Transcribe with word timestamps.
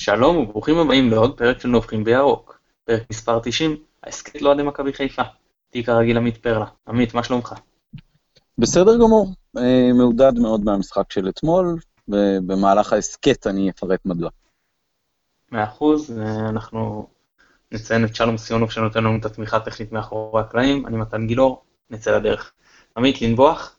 שלום 0.00 0.36
וברוכים 0.36 0.78
הבאים 0.78 1.10
לעוד 1.10 1.38
פרק 1.38 1.60
של 1.60 1.68
נובחים 1.68 2.04
בירוק. 2.04 2.60
פרק 2.84 3.02
מספר 3.10 3.40
90, 3.42 3.76
ההסכת 4.02 4.42
לאוהדי 4.42 4.62
מכבי 4.62 4.92
חיפה. 4.92 5.22
תהי 5.70 5.84
כרגיל 5.84 6.16
עמית 6.16 6.36
פרלה. 6.36 6.64
עמית, 6.88 7.14
מה 7.14 7.22
שלומך? 7.22 7.54
בסדר 8.58 8.96
גמור, 8.96 9.34
אה, 9.56 9.92
מעודד 9.94 10.38
מאוד 10.38 10.64
מהמשחק 10.64 11.12
של 11.12 11.28
אתמול, 11.28 11.76
ובמהלך 12.08 12.92
ההסכת 12.92 13.46
אני 13.46 13.70
אפרט 13.70 14.00
מדוע. 14.04 14.30
מאה 15.52 15.64
אחוז, 15.64 16.18
אה, 16.18 16.48
אנחנו 16.48 17.06
נציין 17.72 18.04
את 18.04 18.14
שלום 18.14 18.38
סיונוב 18.38 18.70
שנותן 18.70 19.04
לנו 19.04 19.18
את 19.18 19.24
התמיכה 19.24 19.56
הטכנית 19.56 19.92
מאחורי 19.92 20.42
הקלעים, 20.42 20.86
אני 20.86 20.96
מתן 20.96 21.26
גילאור, 21.26 21.62
נצא 21.90 22.16
לדרך. 22.16 22.52
עמית, 22.96 23.22
לנבוח? 23.22 23.76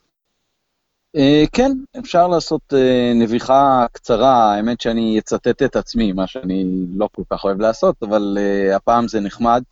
Uh, 1.17 1.49
כן, 1.51 1.71
אפשר 1.99 2.27
לעשות 2.27 2.73
uh, 2.73 3.15
נביחה 3.15 3.85
קצרה, 3.91 4.55
האמת 4.55 4.81
שאני 4.81 5.19
אצטט 5.19 5.63
את 5.63 5.75
עצמי, 5.75 6.11
מה 6.11 6.27
שאני 6.27 6.65
לא 6.95 7.09
כל 7.15 7.21
כך 7.29 7.43
אוהב 7.43 7.59
לעשות, 7.59 7.95
אבל 8.03 8.37
uh, 8.37 8.75
הפעם 8.75 9.07
זה 9.07 9.19
נחמד. 9.19 9.63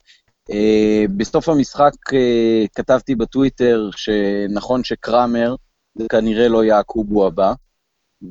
Uh, 0.52 1.08
בסוף 1.18 1.50
המשחק 1.50 1.92
uh, 2.10 2.68
כתבתי 2.76 3.16
בטוויטר 3.16 3.90
שנכון 3.96 4.84
שקראמר 4.84 5.56
זה 5.96 6.06
כנראה 6.12 6.48
לא 6.48 6.64
יעקובו 6.64 7.28
הבא, 7.28 7.54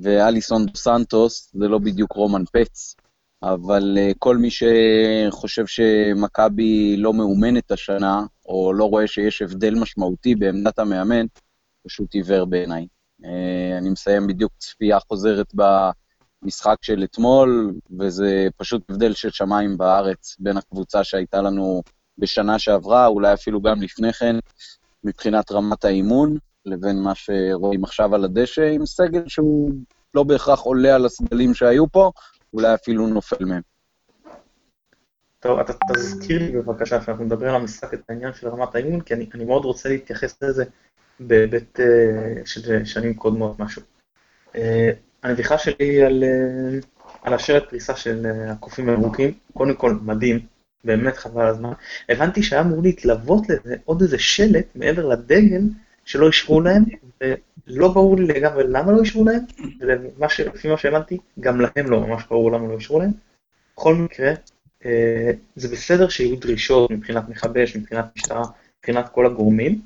ואליסון 0.03 0.67
דו 0.67 0.77
סנטוס 0.77 1.53
זה 1.55 1.69
לא 1.69 1.79
בדיוק 1.79 2.13
רומן 2.13 2.45
פץ, 2.53 2.95
אבל 3.43 3.99
uh, 3.99 4.15
כל 4.19 4.37
מי 4.37 4.49
שחושב 4.51 5.67
שמכבי 5.67 6.97
לא 6.97 7.13
מאומנת 7.13 7.71
השנה, 7.71 8.23
או 8.47 8.73
לא 8.73 8.85
רואה 8.85 9.07
שיש 9.07 9.43
הבדל 9.43 9.75
משמעותי 9.75 10.35
בעמדת 10.35 10.79
המאמן, 10.79 11.27
פשוט 11.87 12.15
עיוור 12.15 12.45
בעיניי. 12.45 12.98
אה, 13.25 13.79
אני 13.79 13.91
מסיים 13.91 14.27
בדיוק 14.27 14.53
צפייה 14.59 14.99
חוזרת 15.01 15.55
במשחק 15.55 16.77
של 16.83 17.05
אתמול, 17.05 17.75
וזה 17.99 18.49
פשוט 18.57 18.91
הבדל 18.91 19.13
של 19.13 19.31
שמיים 19.31 19.79
בארץ 19.79 20.37
בין 20.39 20.57
הקבוצה 20.57 21.05
שהייתה 21.05 21.43
לנו 21.43 21.83
בשנה 22.19 22.59
שעברה, 22.59 23.07
אולי 23.07 23.33
אפילו 23.33 23.61
גם 23.61 23.83
לפני 23.83 24.13
כן, 24.13 24.37
מבחינת 25.05 25.53
רמת 25.53 25.85
האימון, 25.85 26.37
לבין 26.67 27.03
מה 27.03 27.15
שרואים 27.15 27.85
עכשיו 27.85 28.15
על 28.15 28.25
הדשא, 28.25 28.71
עם 28.73 28.87
סגל 28.87 29.29
שהוא 29.29 29.71
לא 30.15 30.23
בהכרח 30.23 30.61
עולה 30.61 30.95
על 30.95 31.07
הסגלים 31.07 31.55
שהיו 31.55 31.89
פה, 31.89 32.11
אולי 32.53 32.75
אפילו 32.75 33.07
נופל 33.07 33.45
מהם. 33.45 33.63
טוב, 35.41 35.59
אתה 35.59 35.73
תזכיר 35.95 36.39
לי 36.39 36.53
בבקשה, 36.53 37.01
כשאנחנו 37.01 37.25
מדברים 37.25 37.51
על 37.51 37.57
המשחק, 37.61 37.95
את 37.95 38.01
העניין 38.09 38.33
של 38.35 38.49
רמת 38.49 38.75
האימון, 38.75 39.01
כי 39.01 39.15
אני, 39.15 39.27
אני 39.35 39.45
מאוד 39.45 39.65
רוצה 39.65 39.89
להתייחס 39.89 40.43
לזה 40.43 40.65
בהיבט 41.21 41.81
אה, 41.81 41.87
של 42.45 42.85
שנים 42.85 43.15
קודמות 43.15 43.59
משהו. 43.59 43.83
אה, 44.57 44.91
הנביכה 45.23 45.59
שלי 45.59 46.03
על, 46.03 46.25
אה, 46.25 46.79
על 47.23 47.35
השלט 47.35 47.69
פריסה 47.69 47.97
של 47.97 48.27
הקופים 48.49 48.89
הירוקים, 48.89 49.33
קודם 49.55 49.75
כל 49.75 49.93
מדהים, 50.03 50.41
באמת 50.85 51.17
חבל 51.17 51.47
הזמן. 51.47 51.73
הבנתי 52.09 52.43
שהיה 52.43 52.63
אמור 52.63 52.83
להתלוות 52.83 53.49
לזה 53.49 53.77
עוד 53.85 54.03
איזה 54.03 54.19
שלט 54.19 54.67
מעבר 54.75 55.07
לדגל 55.07 55.63
שלא 56.05 56.27
אישרו 56.27 56.61
להם, 56.61 56.85
ולא 57.21 57.89
ברור 57.89 58.17
לי 58.17 58.27
לגמרי 58.27 58.65
למה 58.69 58.93
לא 58.93 59.01
אישרו 59.01 59.25
להם, 59.25 59.41
ולפי 59.81 60.69
מה 60.69 60.79
שהבנתי, 60.79 61.19
גם 61.41 61.61
להם 61.61 61.91
לא 61.91 62.01
ממש 62.01 62.23
ברור 62.31 62.53
למה 62.53 62.69
לא 62.69 62.75
אישרו 62.75 62.99
להם. 62.99 63.11
בכל 63.77 63.95
מקרה, 63.95 64.33
זה 65.57 65.69
בסדר 65.73 66.09
שיהיו 66.09 66.37
דרישות 66.37 66.91
מבחינת 66.91 67.29
מכבי 67.29 67.65
אש, 67.65 67.77
מבחינת 67.77 68.05
משטרה, 68.17 68.43
מבחינת 68.79 69.09
כל 69.09 69.27
הגורמים, 69.27 69.81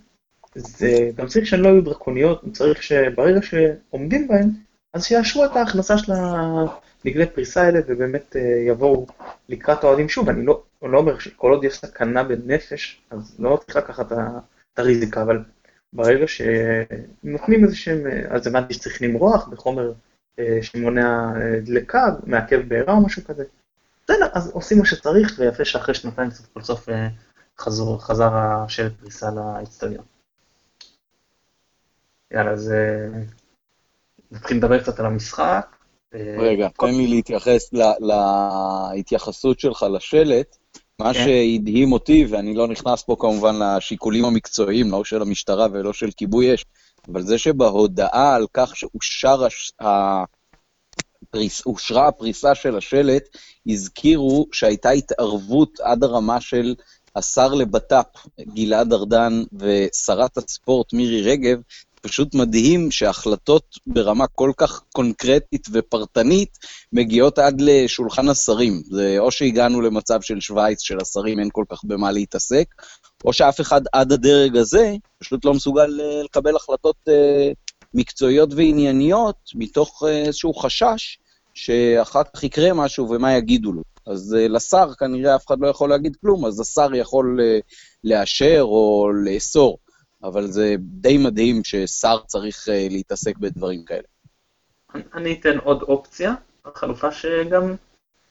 זה 0.55 1.11
גם 1.15 1.27
צריך 1.27 1.47
שהן 1.47 1.61
לא 1.61 1.69
יהיו 1.69 1.83
דרקוניות, 1.83 2.45
צריך 2.53 2.83
שברגע 2.83 3.41
שעומדים 3.43 4.29
בהן, 4.29 4.51
אז 4.95 5.05
שיאשרו 5.05 5.45
את 5.45 5.57
ההכנסה 5.57 5.99
של 5.99 6.13
הדגלי 6.13 7.27
פריסה 7.27 7.63
האלה 7.63 7.79
ובאמת 7.87 8.37
אה, 8.37 8.41
יבואו 8.67 9.07
לקראת 9.49 9.85
האוהדים 9.85 10.09
שוב, 10.09 10.29
אני 10.29 10.47
לא, 10.47 10.63
לא 10.83 10.99
אומר 10.99 11.19
שכל 11.19 11.51
עוד 11.51 11.65
יש 11.65 11.75
סכנה 11.79 12.25
בנפש, 12.25 13.03
אז 13.11 13.37
לא 13.39 13.59
צריך 13.65 13.77
לקחת 13.77 14.13
את 14.13 14.79
הריזיקה, 14.79 15.23
אבל 15.23 15.39
ברגע 15.93 16.27
שנותנים 16.27 17.65
איזה 17.65 17.77
שהם, 17.77 18.07
אז 18.29 18.47
הבנתי 18.47 18.75
שצריך 18.75 19.03
למרוח 19.03 19.49
בחומר 19.49 19.93
אה, 20.39 20.59
שמונע 20.63 21.33
אה, 21.37 21.61
דלקה, 21.61 22.07
מעכב 22.27 22.69
בעירה 22.69 22.95
או 22.95 23.07
משהו 23.07 23.25
כזה. 23.25 23.45
בסדר, 24.05 24.29
אז 24.33 24.51
עושים 24.51 24.79
מה 24.79 24.85
שצריך, 24.85 25.35
ויפה 25.39 25.65
שאחרי 25.65 25.95
שנתיים 25.95 26.31
סוף 26.31 26.47
כל 26.53 26.63
סוף 26.63 26.89
חזר 27.99 28.35
השלט 28.35 28.93
פריסה 29.01 29.31
לאצטדיון. 29.31 30.12
יאללה, 32.33 32.51
אז 32.51 32.73
אה, 32.73 33.21
נתחיל 34.31 34.57
לדבר 34.57 34.83
קצת 34.83 35.01
על 35.01 35.07
המשחק. 35.07 35.77
אה, 36.15 36.37
רגע, 36.39 36.69
תן 36.79 36.95
לי 36.95 37.07
להתייחס 37.07 37.71
להתייחסות 38.93 39.61
שלך 39.61 39.87
לשלט. 39.97 40.57
מה 40.99 41.15
כן. 41.15 41.25
שהדהים 41.25 41.93
אותי, 41.93 42.27
ואני 42.31 42.55
לא 42.55 42.69
נכנס 42.69 43.03
פה 43.03 43.17
כמובן 43.19 43.55
לשיקולים 43.63 44.25
המקצועיים, 44.25 44.91
לא 44.91 45.05
של 45.05 45.23
המשטרה 45.23 45.67
ולא 45.73 45.93
של 45.93 46.11
כיבוי 46.17 46.55
אש, 46.55 46.65
אבל 47.13 47.23
זה 47.23 47.39
שבהודעה 47.39 48.35
על 48.35 48.47
כך 48.55 48.73
שאושרה 51.33 52.09
הפריסה 52.09 52.55
של 52.55 52.77
השלט, 52.77 53.23
הזכירו 53.67 54.47
שהייתה 54.53 54.91
התערבות 54.91 55.81
עד 55.81 56.05
הרמה 56.05 56.41
של 56.41 56.75
השר 57.17 57.55
לבט"פ 57.55 58.07
גלעד 58.41 58.93
ארדן 58.93 59.43
ושרת 59.53 60.37
הספורט 60.37 60.93
מירי 60.93 61.23
רגב, 61.23 61.61
פשוט 62.03 62.35
מדהים 62.35 62.91
שהחלטות 62.91 63.65
ברמה 63.87 64.27
כל 64.27 64.53
כך 64.57 64.83
קונקרטית 64.93 65.67
ופרטנית 65.73 66.59
מגיעות 66.93 67.39
עד 67.39 67.61
לשולחן 67.61 68.29
השרים. 68.29 68.83
זה 68.91 69.17
או 69.19 69.31
שהגענו 69.31 69.81
למצב 69.81 70.21
של 70.21 70.41
שווייץ, 70.41 70.83
שלשרים 70.83 71.39
אין 71.39 71.49
כל 71.53 71.65
כך 71.69 71.85
במה 71.85 72.13
להתעסק, 72.13 72.67
או 73.25 73.33
שאף 73.33 73.61
אחד 73.61 73.81
עד 73.93 74.13
הדרג 74.13 74.57
הזה 74.57 74.95
פשוט 75.19 75.45
לא 75.45 75.55
מסוגל 75.55 76.01
אה, 76.01 76.23
לקבל 76.23 76.57
החלטות 76.57 76.97
uh, 77.09 77.13
מקצועיות 77.95 78.55
וענייניות 78.57 79.37
מתוך 79.55 80.03
uh, 80.03 80.07
איזשהו 80.07 80.55
חשש 80.55 81.19
שאחר 81.55 82.23
כך 82.35 82.43
יקרה 82.45 82.73
משהו 82.73 83.11
ומה 83.11 83.37
יגידו 83.37 83.73
לו. 83.73 83.83
אז 84.07 84.37
לשר 84.49 84.95
כנראה 84.99 85.37
אף 85.37 85.47
אחד 85.47 85.61
לא 85.61 85.67
יכול 85.67 85.91
להגיד 85.91 86.17
כלום, 86.21 86.45
אז 86.45 86.61
השר 86.61 86.95
יכול 86.95 87.41
לאשר 88.05 88.61
או 88.63 89.11
לאסור. 89.25 89.79
אבל 90.23 90.47
זה 90.47 90.75
די 90.79 91.19
מדהים 91.19 91.65
ששר 91.65 92.19
צריך 92.27 92.69
uh, 92.69 92.93
להתעסק 92.93 93.39
בדברים 93.39 93.85
כאלה. 93.85 94.03
אני 95.15 95.33
אתן 95.41 95.59
עוד 95.59 95.83
אופציה, 95.83 96.35
החלופה 96.65 97.13
שגם 97.13 97.75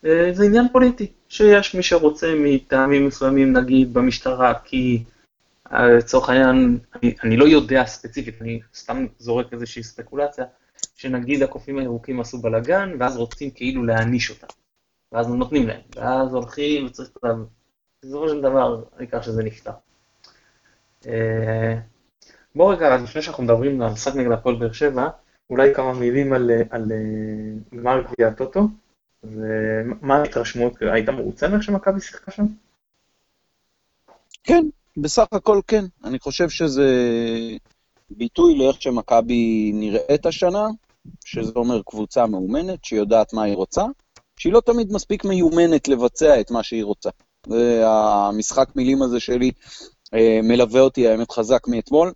uh, 0.04 0.08
זה 0.34 0.44
עניין 0.46 0.68
פוליטי, 0.72 1.08
שיש 1.30 1.76
מי 1.76 1.84
שרוצה 1.84 2.34
מטעמים 2.38 3.08
מסוימים, 3.08 3.58
נגיד 3.58 3.94
במשטרה, 3.94 4.54
כי 4.64 5.04
אה, 5.74 5.88
לצורך 5.98 6.30
העניין, 6.30 6.80
אני, 6.96 7.16
אני 7.24 7.38
לא 7.38 7.46
יודע 7.46 7.86
ספציפית, 7.86 8.42
אני 8.42 8.60
סתם 8.76 9.06
זורק 9.20 9.54
איזושהי 9.54 9.84
ספקולציה, 9.84 10.46
שנגיד 10.96 11.44
הקופים 11.44 11.80
הירוקים 11.80 12.20
עשו 12.20 12.38
בלאגן, 12.38 12.96
ואז 13.00 13.18
רוצים 13.18 13.52
כאילו 13.52 13.84
להעניש 13.84 14.30
אותם. 14.30 14.48
ואז 15.12 15.28
נותנים 15.28 15.68
להם, 15.68 15.82
ואז 15.96 16.34
הולכים 16.34 16.86
וצריך... 16.86 17.10
בסופו 18.06 18.30
של 18.30 18.42
דבר, 18.42 18.84
העיקר 18.98 19.22
שזה 19.22 19.44
נפתר. 19.44 19.72
אה, 21.08 21.78
בוא 22.56 22.74
רגע, 22.74 22.98
לפני 22.98 23.22
שאנחנו 23.22 23.44
מדברים 23.44 23.82
על 23.82 23.88
המשחק 23.88 24.16
נגד 24.16 24.32
הפועל 24.32 24.56
באר 24.56 24.72
שבע, 24.72 25.10
אולי 25.50 25.76
כמה 25.76 25.94
מילים 25.94 26.34
על, 26.34 26.52
על 26.70 26.92
גמר 27.76 28.02
גביע 28.02 28.28
הטוטו. 28.28 28.68
ומה 29.24 30.16
ההתרשמות, 30.18 30.74
היית 30.82 31.10
מרוצה 31.10 31.48
מאיך 31.48 31.64
שמכבי 31.64 32.02
שיחקה 32.02 32.32
שם? 32.32 32.46
כן, 34.44 34.66
בסך 34.98 35.26
הכל 35.32 35.60
כן. 35.68 35.86
אני 36.04 36.20
חושב 36.20 36.50
שזה 36.50 36.88
ביטוי 38.10 38.58
לאיך 38.58 38.82
שמכבי 38.82 39.72
נראית 39.74 40.26
השנה, 40.26 40.68
שזה 41.26 41.52
אומר 41.56 41.82
קבוצה 41.86 42.28
מאומנת, 42.28 42.86
שיודעת 42.86 43.34
מה 43.34 43.44
היא 43.44 43.56
רוצה, 43.56 43.84
שהיא 44.38 44.54
לא 44.54 44.62
תמיד 44.66 44.94
מספיק 44.94 45.26
מיומנת 45.26 45.88
לבצע 45.88 46.40
את 46.40 46.52
מה 46.52 46.64
שהיא 46.64 46.84
רוצה. 46.84 47.10
זה 47.48 47.84
המשחק 47.86 48.76
מילים 48.76 49.02
הזה 49.02 49.20
שלי 49.20 49.48
אה, 49.48 49.52
מלווה 50.44 50.82
אותי, 50.82 51.08
האמת, 51.08 51.32
חזק 51.32 51.68
מאתמול. 51.68 52.12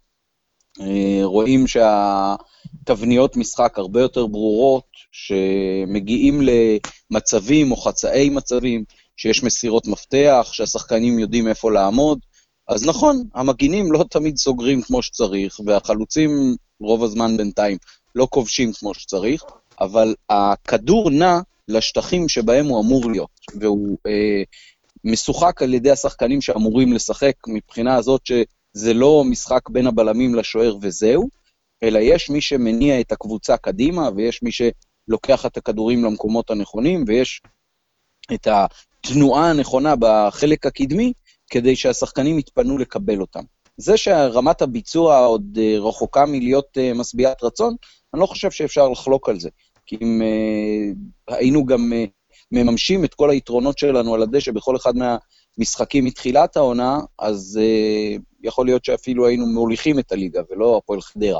אה, 0.81 1.19
רואים 1.24 1.65
שהתבניות 1.68 3.38
משחק 3.38 3.77
הרבה 3.77 4.01
יותר 4.01 4.27
ברורות, 4.27 4.86
שמגיעים 5.12 6.42
למצבים 6.42 7.71
או 7.71 7.77
חצאי 7.77 8.30
מצבים, 8.30 8.83
שיש 9.18 9.44
מסירות 9.44 9.88
מפתח, 9.88 10.50
שהשחקנים 10.51 11.19
יודעים 11.19 11.47
איפה 11.47 11.71
לעמוד. 11.71 12.19
אז 12.68 12.86
נכון, 12.86 13.24
המגינים 13.36 13.92
לא 13.92 14.06
תמיד 14.09 14.38
סוגרים 14.38 14.81
כמו 14.81 15.01
שצריך, 15.01 15.59
והחלוצים 15.65 16.56
רוב 16.80 17.03
הזמן 17.03 17.38
בינתיים 17.38 17.77
לא 18.15 18.27
כובשים 18.30 18.74
כמו 18.74 18.94
שצריך, 18.94 19.44
אבל 19.81 20.15
הכדור 20.30 21.09
נע 21.09 21.39
לשטחים 21.68 22.30
שבהם 22.30 22.65
הוא 22.65 22.81
אמור 22.81 23.12
להיות, 23.12 23.30
והוא 23.59 23.97
אה, 24.07 24.44
משוחק 25.06 25.62
על 25.62 25.74
ידי 25.74 25.92
השחקנים 25.92 26.42
שאמורים 26.42 26.94
לשחק, 26.94 27.34
מבחינה 27.48 27.96
הזאת 27.96 28.22
שזה 28.25 28.94
לא 28.94 29.24
משחק 29.25 29.69
בין 29.69 29.88
הבלמים 29.88 30.36
לשוער 30.36 30.78
וזהו, 30.81 31.30
אלא 31.84 32.00
יש 32.00 32.30
מי 32.30 32.42
שמניע 32.42 33.00
את 33.00 33.12
הקבוצה 33.12 33.57
קדימה, 33.57 34.10
ויש 34.16 34.44
מי 34.44 34.50
שלוקח 34.52 35.46
את 35.46 35.57
הכדורים 35.57 36.04
למקומות 36.04 36.50
הנכונים, 36.50 37.04
ויש 37.07 37.42
את 38.34 38.48
התנועה 38.48 39.50
הנכונה 39.50 39.94
בחלק 40.00 40.66
הקדמי, 40.66 41.13
כדי 41.50 41.75
שהשחקנים 41.75 42.40
יתפנו 42.40 42.78
לקבל 42.78 43.22
אותם. 43.22 43.44
זה 43.78 43.98
שרמת 43.98 44.62
הביצוע 44.62 45.25
עוד 45.25 45.57
אה, 45.62 45.80
רחוקה 45.80 46.25
מלהיות 46.25 46.78
אה, 46.78 46.94
משביעת 46.94 47.44
רצון, 47.44 47.75
אני 48.13 48.22
לא 48.22 48.25
חושב 48.25 48.52
שאפשר 48.52 48.90
לחלוק 48.90 49.30
על 49.30 49.40
זה. 49.40 49.50
כי 49.86 49.98
אם 50.02 50.22
אה, 50.22 51.36
היינו 51.38 51.66
גם 51.66 51.94
מממשים 52.51 53.06
את 53.06 53.13
כל 53.13 53.30
היתרונות 53.30 53.77
שלנו 53.77 54.13
על 54.13 54.21
הדשא 54.24 54.51
בכל 54.51 54.75
אחד 54.75 54.94
מהמשחקים 54.95 56.06
מתחילת 56.06 56.57
העונה, 56.57 57.00
אז 57.19 57.59
יכול 58.44 58.65
להיות 58.65 58.86
שאפילו 58.86 59.27
היינו 59.27 59.45
מוליכים 59.45 60.00
את 60.00 60.12
הליגה, 60.12 60.42
ולא 60.50 60.77
הפועל 60.77 61.01
חדרה. 61.01 61.39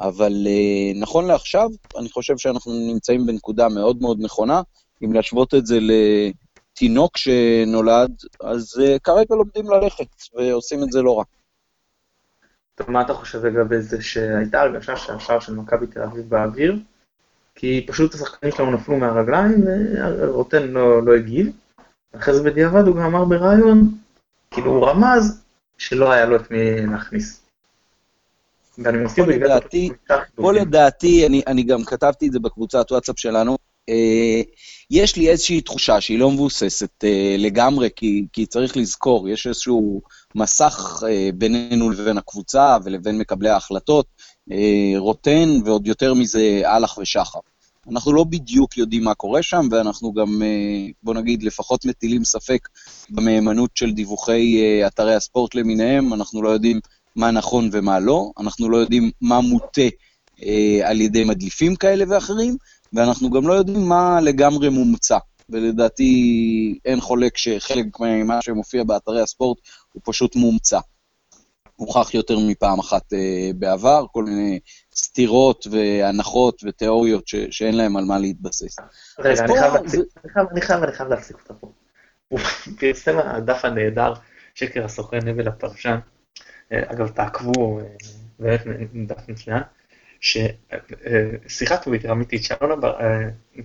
אבל 0.00 0.46
נכון 0.94 1.26
לעכשיו, 1.26 1.68
אני 1.98 2.08
חושב 2.08 2.38
שאנחנו 2.38 2.72
נמצאים 2.72 3.26
בנקודה 3.26 3.68
מאוד 3.68 4.02
מאוד 4.02 4.18
נכונה. 4.20 4.62
אם 5.04 5.12
להשוות 5.12 5.54
את 5.54 5.66
זה 5.66 5.78
לתינוק 5.80 7.16
שנולד, 7.16 8.12
אז 8.40 8.82
כרגע 9.04 9.34
לומדים 9.34 9.70
ללכת, 9.70 10.06
ועושים 10.34 10.82
את 10.82 10.92
זה 10.92 11.02
לא 11.02 11.18
רע. 11.18 11.24
טוב, 12.74 12.90
מה 12.90 13.02
אתה 13.02 13.14
חושב 13.14 13.46
לגבי 13.46 13.80
זה 13.80 14.02
שהייתה 14.02 14.60
הרגשה 14.60 14.96
שהשער 14.96 15.40
של 15.40 15.54
מכבי 15.54 15.86
תל 15.86 16.02
אביב 16.02 16.28
באוויר, 16.28 16.76
כי 17.60 17.84
פשוט 17.86 18.14
השחקנים 18.14 18.52
שלנו 18.56 18.70
נפלו 18.70 18.96
מהרגליים 18.96 19.64
ורוטן 20.18 20.68
לא, 20.68 21.02
לא 21.02 21.14
הגיב, 21.14 21.46
אחרי 22.16 22.34
זה 22.34 22.42
בדיעבד 22.42 22.86
הוא 22.86 22.96
גם 22.96 23.02
אמר 23.02 23.24
בריאיון, 23.24 23.94
כאילו 24.50 24.70
הוא 24.70 24.86
רמז 24.86 25.42
שלא 25.78 26.12
היה 26.12 26.26
לו 26.26 26.36
את 26.36 26.50
מי 26.50 26.86
להכניס. 26.86 27.40
ואני 28.78 28.98
מסכים, 28.98 29.24
פה 29.24 29.30
לדעתי, 29.30 29.90
פה 30.34 30.52
לדעתי, 30.52 31.26
אני, 31.26 31.42
אני 31.46 31.62
גם 31.62 31.84
כתבתי 31.84 32.26
את 32.26 32.32
זה 32.32 32.38
בקבוצת 32.38 32.92
וואטסאפ 32.92 33.18
שלנו, 33.18 33.56
אה, 33.88 34.42
יש 34.90 35.16
לי 35.16 35.30
איזושהי 35.30 35.60
תחושה 35.60 36.00
שהיא 36.00 36.18
לא 36.18 36.30
מבוססת 36.30 37.04
אה, 37.04 37.36
לגמרי, 37.38 37.88
כי, 37.96 38.26
כי 38.32 38.46
צריך 38.46 38.76
לזכור, 38.76 39.28
יש 39.28 39.46
איזשהו 39.46 40.02
מסך 40.34 41.02
אה, 41.08 41.30
בינינו 41.34 41.90
לבין 41.90 42.18
הקבוצה 42.18 42.76
ולבין 42.84 43.18
מקבלי 43.18 43.48
ההחלטות, 43.48 44.06
רוטן 44.96 45.48
ועוד 45.64 45.86
יותר 45.86 46.14
מזה 46.14 46.60
אהלך 46.64 46.98
ושחר. 46.98 47.38
אנחנו 47.90 48.12
לא 48.12 48.24
בדיוק 48.24 48.76
יודעים 48.76 49.04
מה 49.04 49.14
קורה 49.14 49.42
שם, 49.42 49.68
ואנחנו 49.70 50.12
גם, 50.12 50.42
אה, 50.42 50.86
בוא 51.02 51.14
נגיד, 51.14 51.42
לפחות 51.42 51.84
מטילים 51.84 52.24
ספק 52.24 52.68
במהימנות 53.10 53.70
של 53.74 53.92
דיווחי 53.92 54.60
אה, 54.62 54.86
אתרי 54.86 55.14
הספורט 55.14 55.54
למיניהם, 55.54 56.14
אנחנו 56.14 56.42
לא 56.42 56.48
יודעים 56.48 56.80
מה 57.16 57.30
נכון 57.30 57.68
ומה 57.72 57.98
לא, 57.98 58.30
אנחנו 58.38 58.68
לא 58.68 58.76
יודעים 58.76 59.10
מה 59.20 59.40
מוטה 59.40 59.82
אה, 60.42 60.80
על 60.84 61.00
ידי 61.00 61.24
מדליפים 61.24 61.76
כאלה 61.76 62.04
ואחרים, 62.08 62.56
ואנחנו 62.92 63.30
גם 63.30 63.48
לא 63.48 63.52
יודעים 63.52 63.88
מה 63.88 64.20
לגמרי 64.20 64.68
מומצא. 64.68 65.18
ולדעתי 65.50 66.78
אין 66.84 67.00
חולק 67.00 67.36
שחלק 67.36 67.86
ממה 68.00 68.38
שמופיע 68.42 68.84
באתרי 68.84 69.22
הספורט 69.22 69.58
הוא 69.92 70.02
פשוט 70.04 70.36
מומצא. 70.36 70.78
הוכח 71.78 72.14
יותר 72.14 72.38
מפעם 72.38 72.78
אחת 72.78 73.12
uh, 73.12 73.16
בעבר, 73.54 74.06
כל 74.12 74.24
מיני 74.24 74.60
סתירות 74.94 75.66
והנחות 75.70 76.62
ותיאוריות 76.64 77.28
ש- 77.28 77.36
שאין 77.50 77.76
להם 77.76 77.96
על 77.96 78.04
מה 78.04 78.18
להתבסס. 78.18 78.76
רגע, 79.18 79.44
אני 79.44 79.58
חייב, 79.58 79.86
זה... 79.86 79.96
אני, 80.24 80.32
חייב, 80.32 80.46
אני, 80.52 80.60
חייב, 80.60 80.82
אני 80.82 80.92
חייב 80.92 81.08
להפסיק 81.08 81.36
אותך 81.36 81.60
פה. 81.60 81.72
הוא 82.28 82.40
פרסם 82.78 83.18
הדף 83.18 83.64
הנהדר, 83.64 84.12
שקר 84.54 84.84
הסוכן 84.84 85.18
נבל 85.18 85.48
הפרשן. 85.48 85.98
אה, 86.72 86.82
אגב, 86.86 87.08
תעקבו, 87.08 87.80
אה, 87.80 87.84
באמת 88.38 89.06
דף 89.06 89.28
מצוין. 89.28 89.62
ששיחת 90.20 91.84
טוויטר 91.84 92.12
אמיתית 92.12 92.42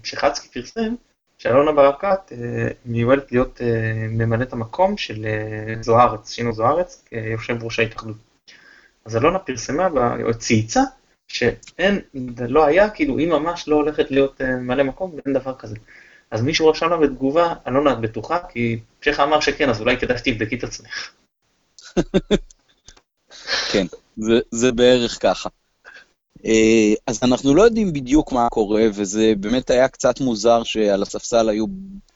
שחצקי 0.04 0.48
פרסם, 0.48 0.96
שאלונה 1.44 1.72
ברקת 1.72 2.32
אה, 2.32 2.68
מיועדת 2.86 3.32
להיות 3.32 3.62
אה, 3.62 4.08
ממלאת 4.10 4.54
המקום 4.54 4.98
של 4.98 5.26
אה, 5.26 5.82
זוארץ, 5.82 6.32
שינו 6.32 6.54
זוארץ, 6.54 7.04
כיושב 7.06 7.64
ראש 7.64 7.80
ההתאחדות. 7.80 8.16
אז 9.06 9.16
אלונה 9.18 9.40
פרסמה, 9.40 9.90
או 10.24 10.34
צייצה, 10.34 10.82
שאין, 11.28 12.00
לא 12.50 12.66
היה, 12.66 12.90
כאילו 12.90 13.18
היא 13.18 13.28
ממש 13.28 13.68
לא 13.68 13.76
הולכת 13.76 14.12
להיות 14.12 14.42
ממלא 14.42 14.84
מקום, 14.84 15.14
ואין 15.14 15.34
דבר 15.34 15.56
כזה. 15.56 15.76
אז 16.32 16.42
מישהו 16.42 16.68
רשם 16.68 16.90
לה 16.90 16.98
בתגובה, 16.98 17.54
אלונה 17.68 17.94
את 17.94 18.00
בטוחה? 18.00 18.40
כי 18.50 18.80
שכה 19.02 19.24
אמר 19.24 19.40
שכן, 19.40 19.70
אז 19.70 19.82
אולי 19.82 19.98
כדאי 19.98 20.18
שתבדקי 20.18 20.56
את 20.56 20.64
עצמך. 20.64 21.12
כן, 23.72 23.86
זה, 24.18 24.40
זה 24.52 24.72
בערך 24.72 25.18
ככה. 25.22 25.50
אה, 26.46 26.94
אז 27.08 27.20
אנחנו 27.24 27.56
לא 27.56 27.62
יודעים 27.64 27.94
בדיוק 27.94 28.32
מה 28.32 28.48
קורה, 28.50 28.84
וזה 28.94 29.34
באמת 29.40 29.70
היה 29.70 29.88
קצת 29.88 30.22
מוזר 30.22 30.64
שעל 30.64 31.02
הספסל 31.02 31.50
היו 31.50 31.66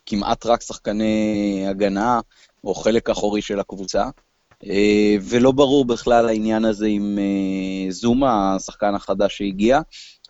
כמעט 0.06 0.46
רק 0.46 0.62
שחקני 0.62 1.64
הגנה, 1.68 2.20
או 2.64 2.74
חלק 2.74 3.10
אחורי 3.10 3.42
של 3.42 3.60
הקבוצה. 3.60 4.04
אה, 4.66 5.16
ולא 5.22 5.52
ברור 5.52 5.84
בכלל 5.84 6.28
העניין 6.28 6.64
הזה 6.64 6.86
עם 6.86 7.18
אה, 7.18 7.90
זומה, 7.90 8.54
השחקן 8.54 8.94
החדש 8.94 9.38
שהגיע, 9.38 9.80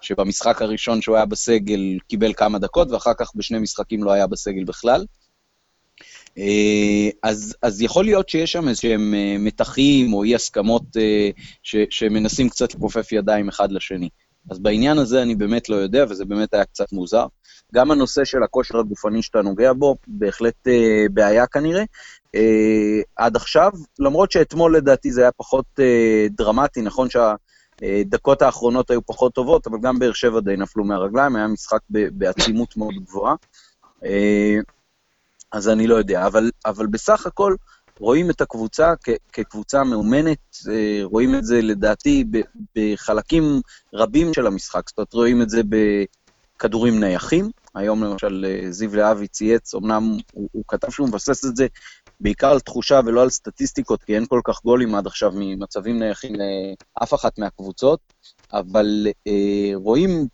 שבמשחק 0.00 0.62
הראשון 0.62 1.02
שהוא 1.02 1.16
היה 1.16 1.24
בסגל 1.24 1.98
קיבל 2.08 2.32
כמה 2.32 2.58
דקות, 2.58 2.90
ואחר 2.90 3.14
כך 3.18 3.30
בשני 3.34 3.58
משחקים 3.58 4.04
לא 4.04 4.12
היה 4.12 4.26
בסגל 4.26 4.64
בכלל. 4.64 5.04
אה, 6.38 7.10
אז, 7.22 7.56
אז 7.62 7.82
יכול 7.82 8.04
להיות 8.04 8.28
שיש 8.28 8.52
שם 8.52 8.68
איזשהם 8.68 9.14
אה, 9.14 9.36
מתחים 9.38 10.12
או 10.12 10.24
אי-הסכמות 10.24 10.82
אה, 10.96 11.30
ש, 11.62 11.76
שמנסים 11.90 12.48
קצת 12.48 12.74
לכופף 12.74 13.12
ידיים 13.12 13.48
אחד 13.48 13.72
לשני. 13.72 14.08
אז 14.50 14.58
בעניין 14.58 14.98
הזה 14.98 15.22
אני 15.22 15.34
באמת 15.34 15.68
לא 15.68 15.76
יודע, 15.76 16.04
וזה 16.08 16.24
באמת 16.24 16.54
היה 16.54 16.64
קצת 16.64 16.92
מוזר. 16.92 17.26
גם 17.74 17.90
הנושא 17.90 18.24
של 18.24 18.42
הכושר 18.42 18.78
הגופני 18.78 19.22
שאתה 19.22 19.42
נוגע 19.42 19.72
בו, 19.72 19.96
בהחלט 20.06 20.68
בעיה 21.12 21.46
כנראה. 21.46 21.84
אה, 22.34 23.00
עד 23.16 23.36
עכשיו, 23.36 23.70
למרות 23.98 24.32
שאתמול 24.32 24.76
לדעתי 24.76 25.12
זה 25.12 25.20
היה 25.22 25.32
פחות 25.32 25.66
אה, 25.80 26.26
דרמטי, 26.30 26.82
נכון 26.82 27.08
שהדקות 27.10 28.42
האחרונות 28.42 28.90
היו 28.90 29.06
פחות 29.06 29.34
טובות, 29.34 29.66
אבל 29.66 29.78
גם 29.82 29.98
באר 29.98 30.12
שבע 30.12 30.40
די 30.40 30.56
נפלו 30.56 30.84
מהרגליים, 30.84 31.36
היה 31.36 31.46
משחק 31.46 31.80
בעצימות 31.90 32.76
מאוד 32.76 32.94
גבוהה. 32.94 33.34
אה, 34.04 34.58
אז 35.52 35.68
אני 35.68 35.86
לא 35.86 35.94
יודע. 35.94 36.26
אבל, 36.26 36.50
אבל 36.66 36.86
בסך 36.86 37.26
הכל 37.26 37.54
רואים 38.00 38.30
את 38.30 38.40
הקבוצה 38.40 38.92
כ- 39.02 39.18
כקבוצה 39.32 39.84
מאומנת, 39.84 40.38
אה, 40.70 41.00
רואים 41.02 41.34
את 41.34 41.44
זה 41.44 41.62
לדעתי 41.62 42.24
בחלקים 42.76 43.60
רבים 43.94 44.34
של 44.34 44.46
המשחק. 44.46 44.88
זאת 44.88 44.98
אומרת, 44.98 45.12
רואים 45.12 45.42
את 45.42 45.50
זה 45.50 45.60
בכדורים 45.68 47.00
נייחים. 47.00 47.50
היום 47.74 48.04
למשל 48.04 48.46
אה, 48.48 48.70
זיו 48.70 48.96
להבי 48.96 49.28
צייץ, 49.28 49.74
אמנם 49.74 50.16
הוא, 50.32 50.48
הוא 50.52 50.64
כתב 50.68 50.90
שהוא 50.90 51.08
מבסס 51.08 51.44
את 51.44 51.56
זה 51.56 51.66
בעיקר 52.20 52.50
על 52.50 52.60
תחושה 52.60 53.00
ולא 53.06 53.22
על 53.22 53.30
סטטיסטיקות, 53.30 54.02
כי 54.02 54.14
אין 54.14 54.26
כל 54.26 54.40
כך 54.44 54.62
גולים 54.64 54.94
עד 54.94 55.06
עכשיו 55.06 55.32
ממצבים 55.34 55.98
נייחים 55.98 56.32
לאף 57.00 57.14
אחת 57.14 57.38
מהקבוצות, 57.38 58.00
אבל 58.52 59.06
אה, 59.26 59.70
רואים 59.74 60.26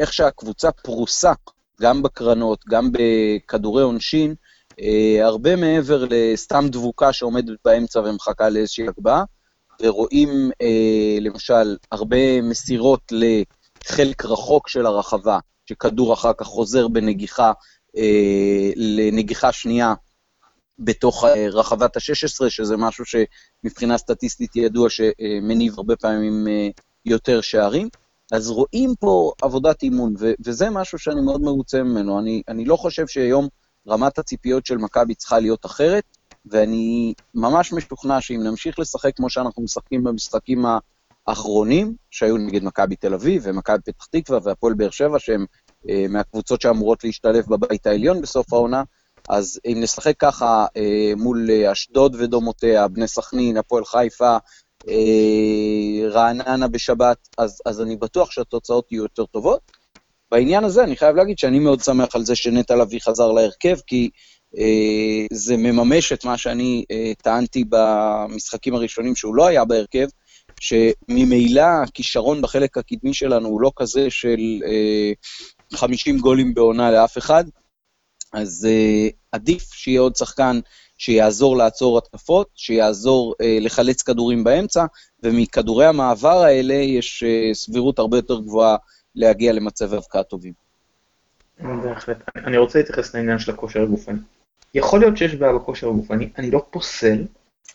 איך 0.00 0.12
שהקבוצה 0.12 0.72
פרוסה, 0.72 1.32
גם 1.80 2.02
בקרנות, 2.02 2.64
גם 2.68 2.90
בכדורי 2.92 3.82
עונשין, 3.82 4.34
הרבה 5.22 5.56
מעבר 5.56 6.04
לסתם 6.10 6.64
דבוקה 6.68 7.12
שעומדת 7.12 7.58
באמצע 7.64 8.00
ומחכה 8.00 8.48
לאיזושהי 8.48 8.88
הגבהה, 8.88 9.24
ורואים 9.82 10.50
אה, 10.62 11.18
למשל 11.20 11.76
הרבה 11.92 12.42
מסירות 12.42 13.12
לחלק 13.12 14.24
רחוק 14.24 14.68
של 14.68 14.86
הרחבה, 14.86 15.38
שכדור 15.66 16.14
אחר 16.14 16.32
כך 16.32 16.46
חוזר 16.46 16.88
בנגיחה 16.88 17.52
אה, 17.96 18.70
לנגיחה 18.76 19.52
שנייה 19.52 19.94
בתוך 20.78 21.24
אה, 21.24 21.48
רחבת 21.48 21.96
ה-16, 21.96 22.50
שזה 22.50 22.76
משהו 22.76 23.04
שמבחינה 23.04 23.98
סטטיסטית 23.98 24.56
ידוע 24.56 24.88
שמניב 24.90 25.74
הרבה 25.76 25.96
פעמים 25.96 26.48
אה, 26.48 26.68
יותר 27.04 27.40
שערים. 27.40 27.88
אז 28.32 28.50
רואים 28.50 28.94
פה 29.00 29.32
עבודת 29.42 29.82
אימון, 29.82 30.14
ו- 30.18 30.32
וזה 30.44 30.70
משהו 30.70 30.98
שאני 30.98 31.20
מאוד 31.20 31.40
מרוצה 31.40 31.82
ממנו. 31.82 32.18
אני, 32.18 32.42
אני 32.48 32.64
לא 32.64 32.76
חושב 32.76 33.06
שהיום 33.06 33.48
רמת 33.88 34.18
הציפיות 34.18 34.66
של 34.66 34.76
מכבי 34.76 35.14
צריכה 35.14 35.38
להיות 35.38 35.66
אחרת, 35.66 36.04
ואני 36.46 37.14
ממש 37.34 37.72
משוכנע 37.72 38.20
שאם 38.20 38.40
נמשיך 38.42 38.78
לשחק 38.78 39.16
כמו 39.16 39.30
שאנחנו 39.30 39.62
משחקים 39.62 40.04
במשחקים 40.04 40.64
האחרונים, 41.26 41.94
שהיו 42.10 42.36
נגד 42.36 42.64
מכבי 42.64 42.96
תל 42.96 43.14
אביב 43.14 43.42
ומכבי 43.46 43.78
פתח 43.78 44.06
תקווה 44.10 44.38
והפועל 44.42 44.74
באר 44.74 44.90
שבע, 44.90 45.18
שהן 45.18 45.46
אה, 45.88 46.06
מהקבוצות 46.08 46.60
שאמורות 46.60 47.04
להשתלב 47.04 47.44
בבית 47.48 47.86
העליון 47.86 48.22
בסוף 48.22 48.52
העונה, 48.52 48.82
אז 49.28 49.60
אם 49.66 49.78
נשחק 49.80 50.14
ככה 50.18 50.66
אה, 50.76 51.12
מול 51.16 51.50
אה, 51.50 51.72
אשדוד 51.72 52.16
ודומותיה, 52.18 52.88
בני 52.88 53.08
סכנין, 53.08 53.56
הפועל 53.56 53.84
חיפה, 53.84 54.36
אה, 54.88 56.08
רעננה 56.10 56.68
בשבת, 56.68 57.28
אז, 57.38 57.62
אז 57.66 57.80
אני 57.80 57.96
בטוח 57.96 58.30
שהתוצאות 58.30 58.92
יהיו 58.92 59.02
יותר 59.02 59.26
טובות. 59.26 59.81
בעניין 60.32 60.64
הזה 60.64 60.84
אני 60.84 60.96
חייב 60.96 61.16
להגיד 61.16 61.38
שאני 61.38 61.58
מאוד 61.58 61.80
שמח 61.80 62.14
על 62.14 62.24
זה 62.24 62.36
שנטע 62.36 62.76
לביא 62.76 63.00
חזר 63.00 63.32
להרכב, 63.32 63.76
כי 63.86 64.10
אה, 64.58 65.26
זה 65.32 65.56
מממש 65.56 66.12
את 66.12 66.24
מה 66.24 66.38
שאני 66.38 66.84
אה, 66.90 67.12
טענתי 67.22 67.64
במשחקים 67.68 68.74
הראשונים 68.74 69.16
שהוא 69.16 69.34
לא 69.34 69.46
היה 69.46 69.64
בהרכב, 69.64 70.06
שממילא 70.60 71.64
הכישרון 71.84 72.42
בחלק 72.42 72.78
הקדמי 72.78 73.14
שלנו 73.14 73.48
הוא 73.48 73.60
לא 73.60 73.72
כזה 73.76 74.10
של 74.10 74.40
אה, 74.66 75.12
50 75.78 76.18
גולים 76.18 76.54
בעונה 76.54 76.90
לאף 76.90 77.18
אחד, 77.18 77.44
אז 78.32 78.68
אה, 78.70 79.08
עדיף 79.32 79.72
שיהיה 79.72 80.00
עוד 80.00 80.16
שחקן 80.16 80.60
שיעזור 80.98 81.56
לעצור 81.56 81.98
התקפות, 81.98 82.48
שיעזור 82.54 83.34
אה, 83.40 83.58
לחלץ 83.60 84.02
כדורים 84.02 84.44
באמצע, 84.44 84.84
ומכדורי 85.22 85.86
המעבר 85.86 86.42
האלה 86.42 86.74
יש 86.74 87.22
אה, 87.22 87.54
סבירות 87.54 87.98
הרבה 87.98 88.18
יותר 88.18 88.40
גבוהה 88.40 88.76
להגיע 89.14 89.52
למצב 89.52 89.94
אבקה 89.94 90.22
טובים. 90.22 90.52
בהחלט. 91.60 92.16
אני 92.36 92.56
רוצה 92.56 92.78
להתייחס 92.78 93.14
לעניין 93.14 93.38
של 93.38 93.50
הכושר 93.50 93.82
הגופני. 93.82 94.18
יכול 94.74 95.00
להיות 95.00 95.16
שיש 95.16 95.34
בעיה 95.34 95.52
בכושר 95.52 95.88
הגופני, 95.88 96.30
אני 96.38 96.50
לא 96.50 96.66
פוסל, 96.70 97.24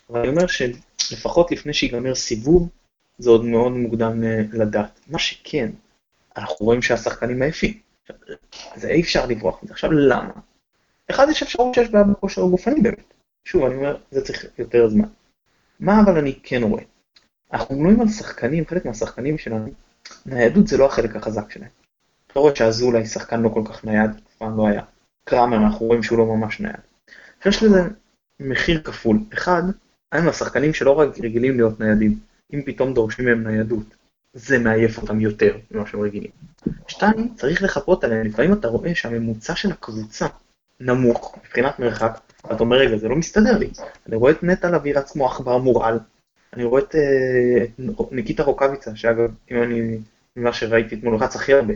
אבל 0.09 0.19
אני 0.19 0.29
אומר 0.29 0.47
שלפחות 0.47 1.51
לפני 1.51 1.73
שיגמר 1.73 2.15
סיבוב, 2.15 2.69
זה 3.17 3.29
עוד 3.29 3.45
מאוד 3.45 3.71
מוקדם 3.71 4.23
אה, 4.23 4.41
לדעת. 4.53 4.99
מה 5.07 5.19
שכן, 5.19 5.71
אנחנו 6.37 6.65
רואים 6.65 6.81
שהשחקנים 6.81 7.41
עייפים. 7.41 7.79
זה 8.75 8.89
אי 8.89 9.01
אפשר 9.01 9.25
לברוח 9.25 9.63
מזה. 9.63 9.73
עכשיו 9.73 9.91
למה? 9.91 10.33
אחד, 11.09 11.27
יש 11.29 11.43
אפשרות 11.43 11.73
שיש 11.75 11.89
בעיה 11.89 12.03
בכושר 12.03 12.43
הגופני 12.43 12.81
באמת. 12.81 13.13
שוב, 13.45 13.65
אני 13.65 13.75
אומר, 13.75 13.97
זה 14.11 14.21
צריך 14.21 14.45
יותר 14.57 14.89
זמן. 14.89 15.07
מה 15.79 16.01
אבל 16.01 16.17
אני 16.17 16.39
כן 16.43 16.63
רואה? 16.63 16.83
אנחנו 17.53 17.75
מדברים 17.75 18.01
על 18.01 18.07
שחקנים, 18.07 18.65
חלק 18.65 18.85
מהשחקנים 18.85 19.37
שלנו, 19.37 19.69
ניידות 20.25 20.67
זה 20.67 20.77
לא 20.77 20.85
החלק 20.85 21.15
החזק 21.15 21.51
שלהם. 21.51 21.69
אתה 22.31 22.39
רואה 22.39 22.55
שאזולאי 22.55 23.05
שחקן 23.05 23.41
לא 23.41 23.49
כל 23.49 23.61
כך 23.65 23.85
נייד, 23.85 24.11
אף 24.11 24.35
פעם 24.37 24.57
לא 24.57 24.67
היה. 24.67 24.81
קראמר, 25.29 25.57
אנחנו 25.57 25.85
רואים 25.85 26.03
שהוא 26.03 26.17
לא 26.17 26.25
ממש 26.25 26.59
נייד. 26.59 26.75
יש 27.45 27.63
לזה 27.63 27.81
מחיר 28.39 28.81
כפול. 28.83 29.19
אחד, 29.33 29.63
הם 30.11 30.29
השחקנים 30.29 30.73
שלא 30.73 30.91
רק 30.91 31.19
רגילים 31.19 31.57
להיות 31.57 31.79
ניידים. 31.79 32.19
אם 32.53 32.61
פתאום 32.65 32.93
דורשים 32.93 33.25
מהם 33.25 33.47
ניידות, 33.47 33.95
זה 34.33 34.59
מעייף 34.59 34.97
אותם 34.97 35.21
יותר 35.21 35.57
ממה 35.71 35.87
שהם 35.87 36.01
רגילים. 36.01 36.31
שתיים, 36.87 37.33
צריך 37.35 37.63
לחפות 37.63 38.03
עליהם. 38.03 38.25
לפעמים 38.25 38.53
אתה 38.53 38.67
רואה 38.67 38.95
שהממוצע 38.95 39.55
של 39.55 39.71
הקבוצה 39.71 40.27
נמוך 40.79 41.37
מבחינת 41.37 41.79
מרחק, 41.79 42.19
ואתה 42.43 42.59
אומר, 42.59 42.77
רגע, 42.77 42.97
זה 42.97 43.07
לא 43.07 43.15
מסתדר 43.15 43.57
לי. 43.57 43.69
אני 44.07 44.15
רואה 44.15 44.31
את 44.31 44.43
נטע 44.43 44.71
לביא 44.71 44.97
רץ 44.97 45.11
כמו 45.11 45.25
עכבר 45.31 45.57
מורעל. 45.57 45.99
אני 46.53 46.63
רואה 46.63 46.81
אה, 46.95 47.63
את 47.63 48.11
ניקיטה 48.11 48.43
רוקאביצה, 48.43 48.95
שאגב, 48.95 49.31
אם 49.51 49.63
אני, 49.63 49.97
ממה 50.35 50.53
שראיתי 50.53 50.95
אתמול, 50.95 51.15
רץ 51.15 51.35
הכי 51.35 51.53
הרבה. 51.53 51.73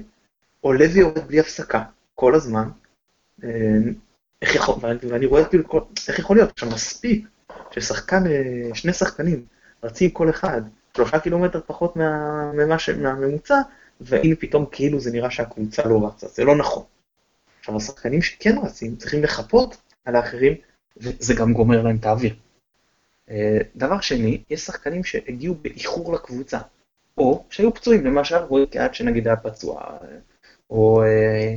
עולה 0.62 0.86
ויורד 0.94 1.28
בלי 1.28 1.40
הפסקה, 1.40 1.84
כל 2.16 2.36
הזמן. 2.36 2.70
אה, 3.44 3.50
איך 4.42 4.56
יכול, 4.56 4.76
ואני 4.82 5.26
רואה 5.26 5.46
כאילו, 5.46 5.64
איך 6.08 6.20
יכול 6.20 6.36
להיות, 6.36 6.50
עכשיו 6.50 6.70
מספיק 6.70 7.28
ששחקן, 7.72 8.28
אה, 8.28 8.76
שני 8.76 8.94
שחקנים 8.94 9.46
רצים 9.84 10.10
כל 10.10 10.30
אחד, 10.30 10.62
שלושה 10.98 11.20
קילומטר 11.20 11.62
פחות 11.66 11.96
מה, 11.96 12.52
ממה 12.54 12.76
מהממוצע, 13.02 13.56
והנה 14.02 14.36
פתאום 14.40 14.66
כאילו 14.72 15.00
זה 15.00 15.12
נראה 15.12 15.32
שהקבוצה 15.32 15.86
לא 15.86 16.08
רצה, 16.08 16.28
זה 16.28 16.44
לא 16.44 16.56
נכון. 16.56 16.84
עכשיו 17.60 17.78
השחקנים 17.78 18.22
שכן 18.22 18.58
רצים 18.64 18.96
צריכים 18.96 19.24
לחפות 19.24 19.78
על 20.06 20.16
האחרים, 20.16 20.54
וזה 20.98 21.34
גם 21.34 21.54
גומר 21.54 21.84
להם 21.84 21.96
את 21.96 22.06
האוויר. 22.06 22.36
אה, 23.30 23.58
דבר 23.76 24.02
שני, 24.02 24.44
יש 24.50 24.62
שחקנים 24.62 25.04
שהגיעו 25.04 25.56
באיחור 25.56 26.14
לקבוצה, 26.14 26.60
או 27.18 27.46
שהיו 27.50 27.74
פצועים, 27.74 28.06
למשל 28.06 28.36
רועי 28.36 28.68
קהת 28.68 28.96
שנגיד 28.96 29.28
היה 29.28 29.38
פצוע, 29.38 29.98
או 30.70 31.04
אה, 31.04 31.56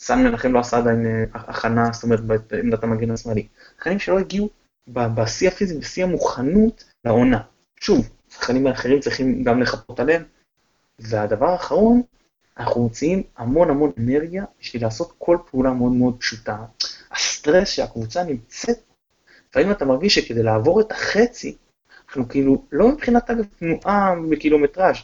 סן 0.00 0.18
מנחם 0.18 0.52
לא 0.52 0.58
עשה 0.58 0.76
עדיין 0.76 1.06
הכנה, 1.34 1.92
זאת 1.92 2.02
אומרת 2.02 2.20
בעמדת 2.20 2.84
המגן 2.84 3.10
השמאלי. 3.10 3.46
שחקנים 3.76 3.98
שלא 3.98 4.18
הגיעו 4.18 4.48
בשיא 4.88 5.48
הפיזי, 5.48 5.78
בשיא 5.78 6.04
המוכנות 6.04 6.84
לעונה. 7.04 7.40
שוב, 7.80 8.08
שחקנים 8.30 8.66
האחרים 8.66 9.00
צריכים 9.00 9.44
גם 9.44 9.62
לחפות 9.62 10.00
עליהם. 10.00 10.22
והדבר 10.98 11.48
האחרון, 11.48 12.02
אנחנו 12.58 12.82
מוציאים 12.82 13.22
המון 13.36 13.70
המון 13.70 13.92
אנרגיה 13.98 14.44
בשביל 14.60 14.82
לעשות 14.82 15.12
כל 15.18 15.38
פעולה 15.50 15.70
מאוד 15.70 15.92
מאוד 15.92 16.16
פשוטה. 16.18 16.56
הסטרס 17.10 17.68
שהקבוצה 17.68 18.24
נמצאת, 18.24 18.78
לפעמים 19.54 19.70
אתה 19.70 19.84
מרגיש 19.84 20.14
שכדי 20.14 20.42
לעבור 20.42 20.80
את 20.80 20.92
החצי, 20.92 21.56
אנחנו 22.08 22.28
כאילו, 22.28 22.64
לא 22.72 22.88
מבחינת 22.88 23.30
אגב 23.30 23.44
תנועה 23.58 24.14
בקילומטראז', 24.30 24.96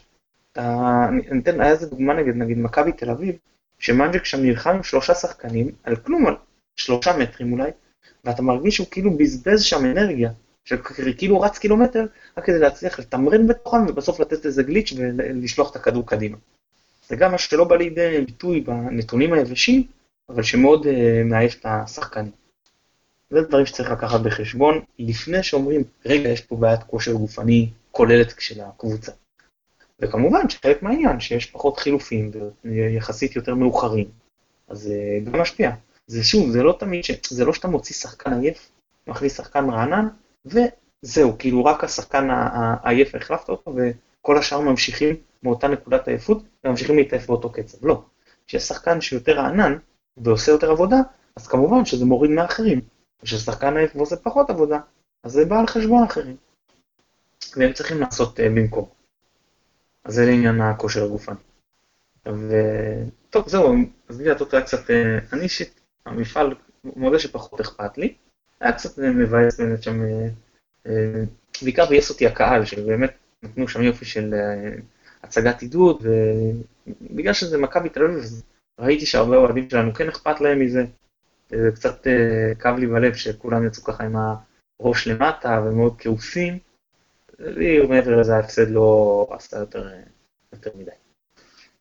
אני 0.56 1.40
אתן, 1.42 1.60
היה 1.60 1.70
איזה 1.70 1.86
דוגמה 1.86 2.14
נגד, 2.14 2.36
נגיד 2.36 2.58
מכבי 2.58 2.92
תל 2.92 3.10
אביב, 3.10 3.34
שמנג'ק 3.78 4.24
שם 4.24 4.42
נלחם 4.42 4.70
עם 4.70 4.82
שלושה 4.82 5.14
שחקנים, 5.14 5.70
על 5.82 5.96
כלום, 5.96 6.26
על 6.26 6.36
שלושה 6.76 7.16
מטרים 7.16 7.52
אולי, 7.52 7.70
ואתה 8.24 8.42
מרגיש 8.42 8.76
שהוא 8.76 8.86
כאילו 8.90 9.10
בזבז 9.10 9.62
שם 9.62 9.84
אנרגיה, 9.84 10.30
שכאילו 10.64 11.40
רץ 11.40 11.58
קילומטר, 11.58 12.06
רק 12.38 12.44
כדי 12.44 12.58
להצליח 12.58 12.98
לתמרן 12.98 13.46
בתוכם 13.46 13.86
ובסוף 13.88 14.20
לתת 14.20 14.46
איזה 14.46 14.62
גליץ' 14.62 14.92
ולשלוח 14.96 15.70
את 15.70 15.76
הכדור 15.76 16.06
קדימה. 16.06 16.36
זה 17.08 17.16
גם 17.16 17.34
משהו 17.34 17.50
שלא 17.50 17.64
בא 17.64 17.76
לידי 17.76 18.24
ביטוי 18.26 18.60
בנתונים 18.60 19.32
היבשים, 19.32 19.82
אבל 20.28 20.42
שמאוד 20.42 20.86
uh, 20.86 20.90
מעייף 21.24 21.60
את 21.60 21.66
השחקנים. 21.68 22.39
זה 23.30 23.42
דברים 23.42 23.66
שצריך 23.66 23.90
לקחת 23.90 24.20
בחשבון, 24.20 24.80
לפני 24.98 25.42
שאומרים, 25.42 25.84
רגע, 26.06 26.28
יש 26.28 26.40
פה 26.40 26.56
בעיית 26.56 26.82
כושר 26.82 27.12
גופני 27.12 27.70
כוללת 27.90 28.34
של 28.38 28.60
הקבוצה. 28.60 29.12
וכמובן 30.00 30.48
שחלק 30.48 30.82
מהעניין, 30.82 31.20
שיש 31.20 31.46
פחות 31.46 31.78
חילופים 31.78 32.30
ויחסית 32.64 33.36
יותר 33.36 33.54
מאוחרים, 33.54 34.08
אז 34.68 34.78
זה 34.78 34.94
uh, 35.26 35.30
גם 35.30 35.40
משפיע. 35.40 35.70
זה 36.06 36.24
שוב, 36.24 36.50
זה 36.50 36.62
לא 36.62 36.76
תמיד, 36.78 37.04
ש... 37.04 37.10
זה 37.30 37.44
לא 37.44 37.52
שאתה 37.52 37.68
מוציא 37.68 37.94
שחקן 37.94 38.40
עייף, 38.40 38.70
מכניס 39.06 39.36
שחקן 39.36 39.70
רענן, 39.70 40.08
וזהו, 40.46 41.38
כאילו 41.38 41.64
רק 41.64 41.84
השחקן 41.84 42.28
העייף 42.30 43.14
החלפת 43.14 43.48
אותו, 43.48 43.74
וכל 43.76 44.38
השאר 44.38 44.60
ממשיכים 44.60 45.16
מאותה 45.42 45.68
נקודת 45.68 46.08
עייפות, 46.08 46.42
וממשיכים 46.64 46.96
להתעייף 46.96 47.26
באותו 47.26 47.50
קצב. 47.52 47.86
לא. 47.86 48.02
כשיש 48.46 48.62
שחקן 48.62 49.00
שיותר 49.00 49.32
רענן, 49.32 49.76
ועושה 50.16 50.52
יותר 50.52 50.70
עבודה, 50.70 50.96
אז 51.36 51.46
כמובן 51.46 51.84
שזה 51.84 52.04
מוריד 52.04 52.30
מאחרים. 52.30 52.80
וכששחקן 53.22 53.76
עייף 53.76 53.96
ועושה 53.96 54.16
פחות 54.16 54.50
עבודה, 54.50 54.80
אז 55.22 55.32
זה 55.32 55.44
בא 55.44 55.60
על 55.60 55.66
חשבון 55.66 56.04
אחרים. 56.04 56.36
והם 57.56 57.72
צריכים 57.72 58.00
לעשות 58.00 58.38
uh, 58.38 58.42
במקום. 58.42 58.88
אז 60.04 60.14
זה 60.14 60.26
לעניין 60.26 60.60
הכושר 60.60 61.04
הגופני. 61.04 61.36
וטוב, 62.26 63.48
זהו, 63.48 63.74
אז 64.08 64.18
בלי 64.18 64.28
לעשות 64.28 64.54
היה 64.54 64.62
קצת, 64.62 64.90
אה, 64.90 65.18
אני 65.32 65.42
אישית, 65.42 65.80
המפעל, 66.06 66.54
מודה 66.84 67.18
שפחות 67.18 67.60
אכפת 67.60 67.98
לי, 67.98 68.14
היה 68.60 68.72
קצת 68.72 68.98
מבאס 68.98 69.60
באמת 69.60 69.82
שם, 69.82 70.02
אה, 70.02 70.28
אה, 70.86 71.24
בעיקר 71.62 71.86
בייס 71.86 72.10
אותי 72.10 72.26
הקהל, 72.26 72.64
שבאמת 72.64 73.12
נתנו 73.42 73.68
שם 73.68 73.82
יופי 73.82 74.04
של 74.04 74.34
הצגת 75.22 75.62
עידוד, 75.62 76.02
ובגלל 76.02 77.32
שזה 77.32 77.58
מכבי 77.58 77.88
תל 77.88 78.04
אביב, 78.04 78.24
ראיתי 78.80 79.06
שהרבה 79.06 79.36
אוהדים 79.36 79.70
שלנו 79.70 79.94
כן 79.94 80.08
אכפת 80.08 80.40
להם 80.40 80.60
מזה, 80.60 80.84
זה 81.50 81.70
קצת 81.74 82.06
כאב 82.58 82.78
לי 82.78 82.86
בלב 82.86 83.14
שכולם 83.14 83.66
יצאו 83.66 83.84
ככה 83.84 84.04
עם 84.04 84.16
הראש 84.80 85.08
למטה 85.08 85.62
ומאוד 85.64 85.94
כעוסים, 85.98 86.58
לי 87.38 87.86
מעבר 87.86 88.16
לזה 88.16 88.36
ההפסד 88.36 88.70
לא 88.70 89.26
עשה 89.30 89.58
יותר, 89.58 89.88
יותר 90.52 90.70
מדי. 90.74 90.90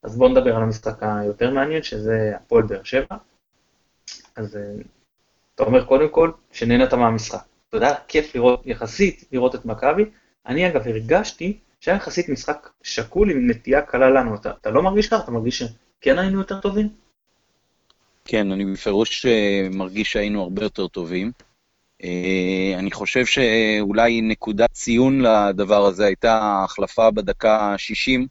אז 0.03 0.17
בואו 0.17 0.29
נדבר 0.29 0.55
על 0.55 0.63
המשחק 0.63 1.03
היותר 1.03 1.51
מעניין, 1.51 1.83
שזה 1.83 2.31
הפועל 2.35 2.63
באר 2.63 2.83
שבע. 2.83 3.15
אז 4.35 4.55
אה, 4.55 4.61
אתה 5.55 5.63
אומר 5.63 5.85
קודם 5.85 6.09
כל 6.09 6.31
שנהנית 6.51 6.93
מהמשחק. 6.93 7.39
אתה 7.69 7.77
יודע, 7.77 7.95
כיף 8.07 8.35
לראות, 8.35 8.61
יחסית 8.65 9.23
לראות 9.31 9.55
את 9.55 9.65
מכבי. 9.65 10.05
אני 10.45 10.67
אגב 10.67 10.88
הרגשתי 10.88 11.59
שהיה 11.79 11.97
יחסית 11.97 12.29
משחק 12.29 12.69
שקול 12.83 13.31
עם 13.31 13.49
נטייה 13.49 13.81
קלה 13.81 14.09
לנו. 14.09 14.35
אתה, 14.35 14.51
אתה 14.61 14.69
לא 14.69 14.81
מרגיש 14.81 15.07
ככה? 15.07 15.23
אתה 15.23 15.31
מרגיש 15.31 15.63
שכן 15.63 16.19
היינו 16.19 16.39
יותר 16.39 16.59
טובים? 16.59 16.89
כן, 18.31 18.51
אני 18.51 18.65
בפירוש 18.65 19.25
אה, 19.25 19.67
מרגיש 19.71 20.12
שהיינו 20.12 20.41
הרבה 20.41 20.63
יותר 20.63 20.88
טובים. 20.88 21.31
אה, 22.03 22.74
אני 22.79 22.91
חושב 22.91 23.25
שאולי 23.25 24.21
נקודת 24.21 24.71
ציון 24.71 25.21
לדבר 25.21 25.86
הזה 25.86 26.05
הייתה 26.05 26.38
ההחלפה 26.38 27.12
בדקה 27.12 27.57
ה-60 27.57 28.21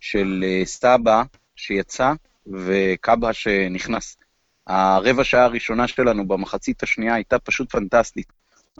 של 0.00 0.44
סבא 0.64 1.22
שיצא 1.56 2.12
וקאבה 2.46 3.32
שנכנס. 3.32 4.16
הרבע 4.66 5.24
שעה 5.24 5.44
הראשונה 5.44 5.88
שלנו 5.88 6.28
במחצית 6.28 6.82
השנייה 6.82 7.14
הייתה 7.14 7.38
פשוט 7.38 7.72
פנטסטית. 7.72 8.32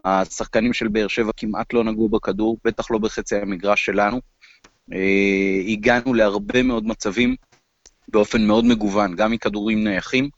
השחקנים 0.05 0.73
של 0.73 0.89
באר 0.89 1.09
שבע 1.09 1.33
כמעט 1.37 1.73
לא 1.73 1.85
נגעו 1.85 2.09
בכדור, 2.09 2.59
בטח 2.65 2.91
לא 2.91 2.99
בחצי 2.99 3.37
המגרש 3.37 3.85
שלנו. 3.85 4.21
אה, 4.93 5.61
הגענו 5.69 6.15
להרבה 6.15 6.63
מאוד 6.63 6.87
מצבים 6.87 7.37
באופן 8.09 8.47
מאוד 8.47 8.65
מגוון, 8.65 9.17
גם 9.17 9.31
מכדורים 9.31 9.85
נייחים, 9.85 10.29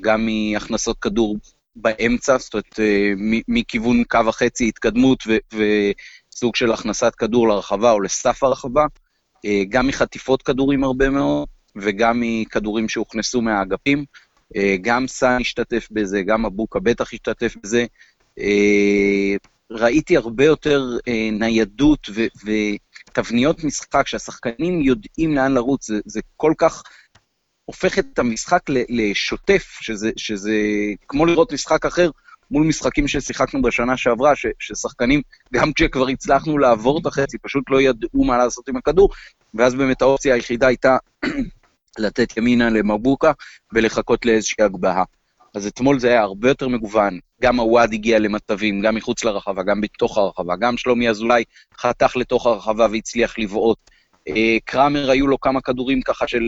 גם 0.00 0.26
מהכנסות 0.26 0.98
כדור 0.98 1.36
באמצע, 1.76 2.38
זאת 2.38 2.54
אומרת, 2.54 2.80
אה, 2.80 3.12
מכיוון 3.48 4.04
קו 4.04 4.18
החצי 4.28 4.68
התקדמות 4.68 5.24
וסוג 5.52 6.56
של 6.56 6.72
הכנסת 6.72 7.14
כדור 7.14 7.48
לרחבה 7.48 7.92
או 7.92 8.00
לסף 8.00 8.42
הרחבה, 8.42 8.84
אה, 9.44 9.62
גם 9.68 9.86
מחטיפות 9.86 10.42
כדורים 10.42 10.84
הרבה 10.84 11.10
מאוד, 11.10 11.48
וגם 11.76 12.20
מכדורים 12.20 12.88
שהוכנסו 12.88 13.42
מהאגפים. 13.42 14.04
אה, 14.56 14.76
גם 14.82 15.06
סאן 15.08 15.40
השתתף 15.40 15.88
בזה, 15.90 16.22
גם 16.22 16.46
אבוקה 16.46 16.80
בטח 16.80 17.12
השתתף 17.12 17.54
בזה. 17.62 17.86
ראיתי 19.70 20.16
הרבה 20.16 20.44
יותר 20.44 20.98
ניידות 21.32 22.10
ותבניות 22.44 23.64
משחק, 23.64 24.06
שהשחקנים 24.06 24.80
יודעים 24.80 25.34
לאן 25.34 25.52
לרוץ, 25.52 25.86
זה, 25.88 26.00
זה 26.04 26.20
כל 26.36 26.52
כך 26.58 26.82
הופך 27.68 27.98
את 27.98 28.18
המשחק 28.18 28.62
לשוטף, 28.88 29.78
שזה, 29.80 30.10
שזה 30.16 30.52
כמו 31.08 31.26
לראות 31.26 31.52
משחק 31.52 31.86
אחר 31.86 32.10
מול 32.50 32.66
משחקים 32.66 33.08
ששיחקנו 33.08 33.62
בשנה 33.62 33.96
שעברה, 33.96 34.36
ש, 34.36 34.46
ששחקנים, 34.58 35.22
גם 35.52 35.72
כשכבר 35.72 36.08
הצלחנו 36.08 36.58
לעבור 36.58 37.00
את 37.00 37.06
החצי, 37.06 37.38
פשוט 37.38 37.64
לא 37.70 37.80
ידעו 37.80 38.24
מה 38.24 38.38
לעשות 38.38 38.68
עם 38.68 38.76
הכדור, 38.76 39.08
ואז 39.54 39.74
באמת 39.74 40.02
האופציה 40.02 40.34
היחידה 40.34 40.66
הייתה 40.66 40.96
לתת 41.98 42.36
ימינה 42.36 42.70
למבוקה 42.70 43.32
ולחכות 43.72 44.26
לאיזושהי 44.26 44.64
הגבהה. 44.64 45.04
אז 45.54 45.66
אתמול 45.66 45.98
זה 45.98 46.08
היה 46.08 46.20
הרבה 46.20 46.48
יותר 46.48 46.68
מגוון, 46.68 47.18
גם 47.42 47.60
הוואד 47.60 47.92
הגיע 47.92 48.18
למצבים, 48.18 48.80
גם 48.80 48.94
מחוץ 48.94 49.24
לרחבה, 49.24 49.62
גם 49.62 49.80
בתוך 49.80 50.18
הרחבה, 50.18 50.56
גם 50.56 50.76
שלומי 50.76 51.08
אזולאי 51.08 51.44
חתך 51.80 52.16
לתוך 52.16 52.46
הרחבה 52.46 52.86
והצליח 52.90 53.38
לבעוט. 53.38 53.78
אה, 54.28 54.56
קראמר 54.64 55.10
היו 55.10 55.26
לו 55.26 55.40
כמה 55.40 55.60
כדורים 55.60 56.02
ככה 56.02 56.28
של, 56.28 56.42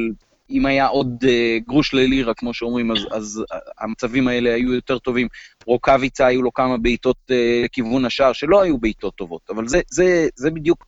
אם 0.50 0.66
היה 0.66 0.86
עוד 0.86 1.24
אה, 1.28 1.58
גרוש 1.66 1.94
ללירה, 1.94 2.34
כמו 2.34 2.54
שאומרים, 2.54 2.90
אז, 2.90 2.98
אז 3.10 3.44
המצבים 3.78 4.28
האלה 4.28 4.54
היו 4.54 4.74
יותר 4.74 4.98
טובים. 4.98 5.28
רוקאביצה 5.66 6.26
היו 6.26 6.42
לו 6.42 6.52
כמה 6.52 6.76
בעיטות 6.76 7.16
אה, 7.30 7.62
לכיוון 7.64 8.04
השער, 8.04 8.32
שלא 8.32 8.62
היו 8.62 8.78
בעיטות 8.78 9.14
טובות, 9.14 9.40
אבל 9.50 9.68
זה, 9.68 9.80
זה, 9.90 10.28
זה 10.34 10.50
בדיוק 10.50 10.86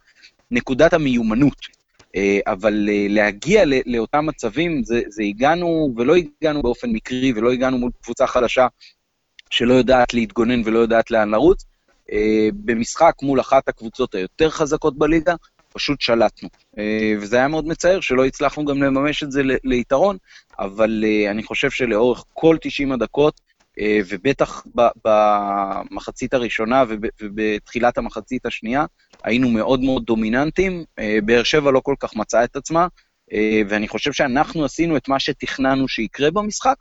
נקודת 0.51 0.93
המיומנות. 0.93 1.83
אה, 2.17 2.39
אבל 2.47 2.89
להגיע 3.09 3.63
לאותם 3.87 4.27
מצבים, 4.27 4.85
זה, 4.85 5.01
זה 5.09 5.23
הגענו, 5.23 5.95
ולא 5.97 6.15
הגענו 6.17 6.63
באופן 6.63 6.91
מקרי, 6.91 7.33
ולא 7.37 7.53
הגענו 7.53 7.79
מול 7.79 7.91
קבוצה 8.03 8.27
חדשה 8.27 8.67
שלא 9.51 9.75
יודעת 9.75 10.15
להתגונן 10.15 10.63
ולא 10.65 10.79
יודעת 10.79 11.11
לאן 11.11 11.31
לרוץ. 11.31 11.65
במשחק 12.55 13.15
מול 13.23 13.41
אחת 13.41 13.69
הקבוצות 13.69 14.15
היותר 14.15 14.51
חזקות 14.51 14.99
בליגה, 14.99 15.35
פשוט 15.73 16.01
שלטנו. 16.01 16.49
וזה 17.21 17.37
היה 17.37 17.49
מאוד 17.49 17.67
מצער 17.67 18.01
שלא 18.01 18.27
הצלחנו 18.27 18.65
גם 18.65 18.83
לממש 18.83 19.23
את 19.23 19.33
זה 19.33 19.43
ליתרון, 19.65 20.17
אבל 20.59 21.05
אני 21.31 21.43
חושב 21.43 21.71
שלאורך 21.71 22.25
כל 22.33 22.57
90 22.61 22.93
הדקות, 22.93 23.41
ובטח 24.09 24.65
במחצית 25.05 26.35
הראשונה 26.35 26.85
ובתחילת 27.21 27.99
המחצית 27.99 28.47
השנייה, 28.47 28.85
היינו 29.25 29.49
מאוד 29.49 29.81
מאוד 29.81 30.05
דומיננטים, 30.05 30.85
אה, 30.99 31.19
באר 31.25 31.43
שבע 31.43 31.71
לא 31.71 31.81
כל 31.81 31.95
כך 32.01 32.17
מצאה 32.17 32.45
את 32.45 32.57
עצמה, 32.57 32.87
אה, 33.33 33.63
ואני 33.69 33.89
חושב 33.89 34.13
שאנחנו 34.13 34.65
עשינו 34.65 34.97
את 34.97 35.09
מה 35.09 35.21
שתכננו 35.21 35.89
שיקרה 35.89 36.31
במשחק, 36.31 36.77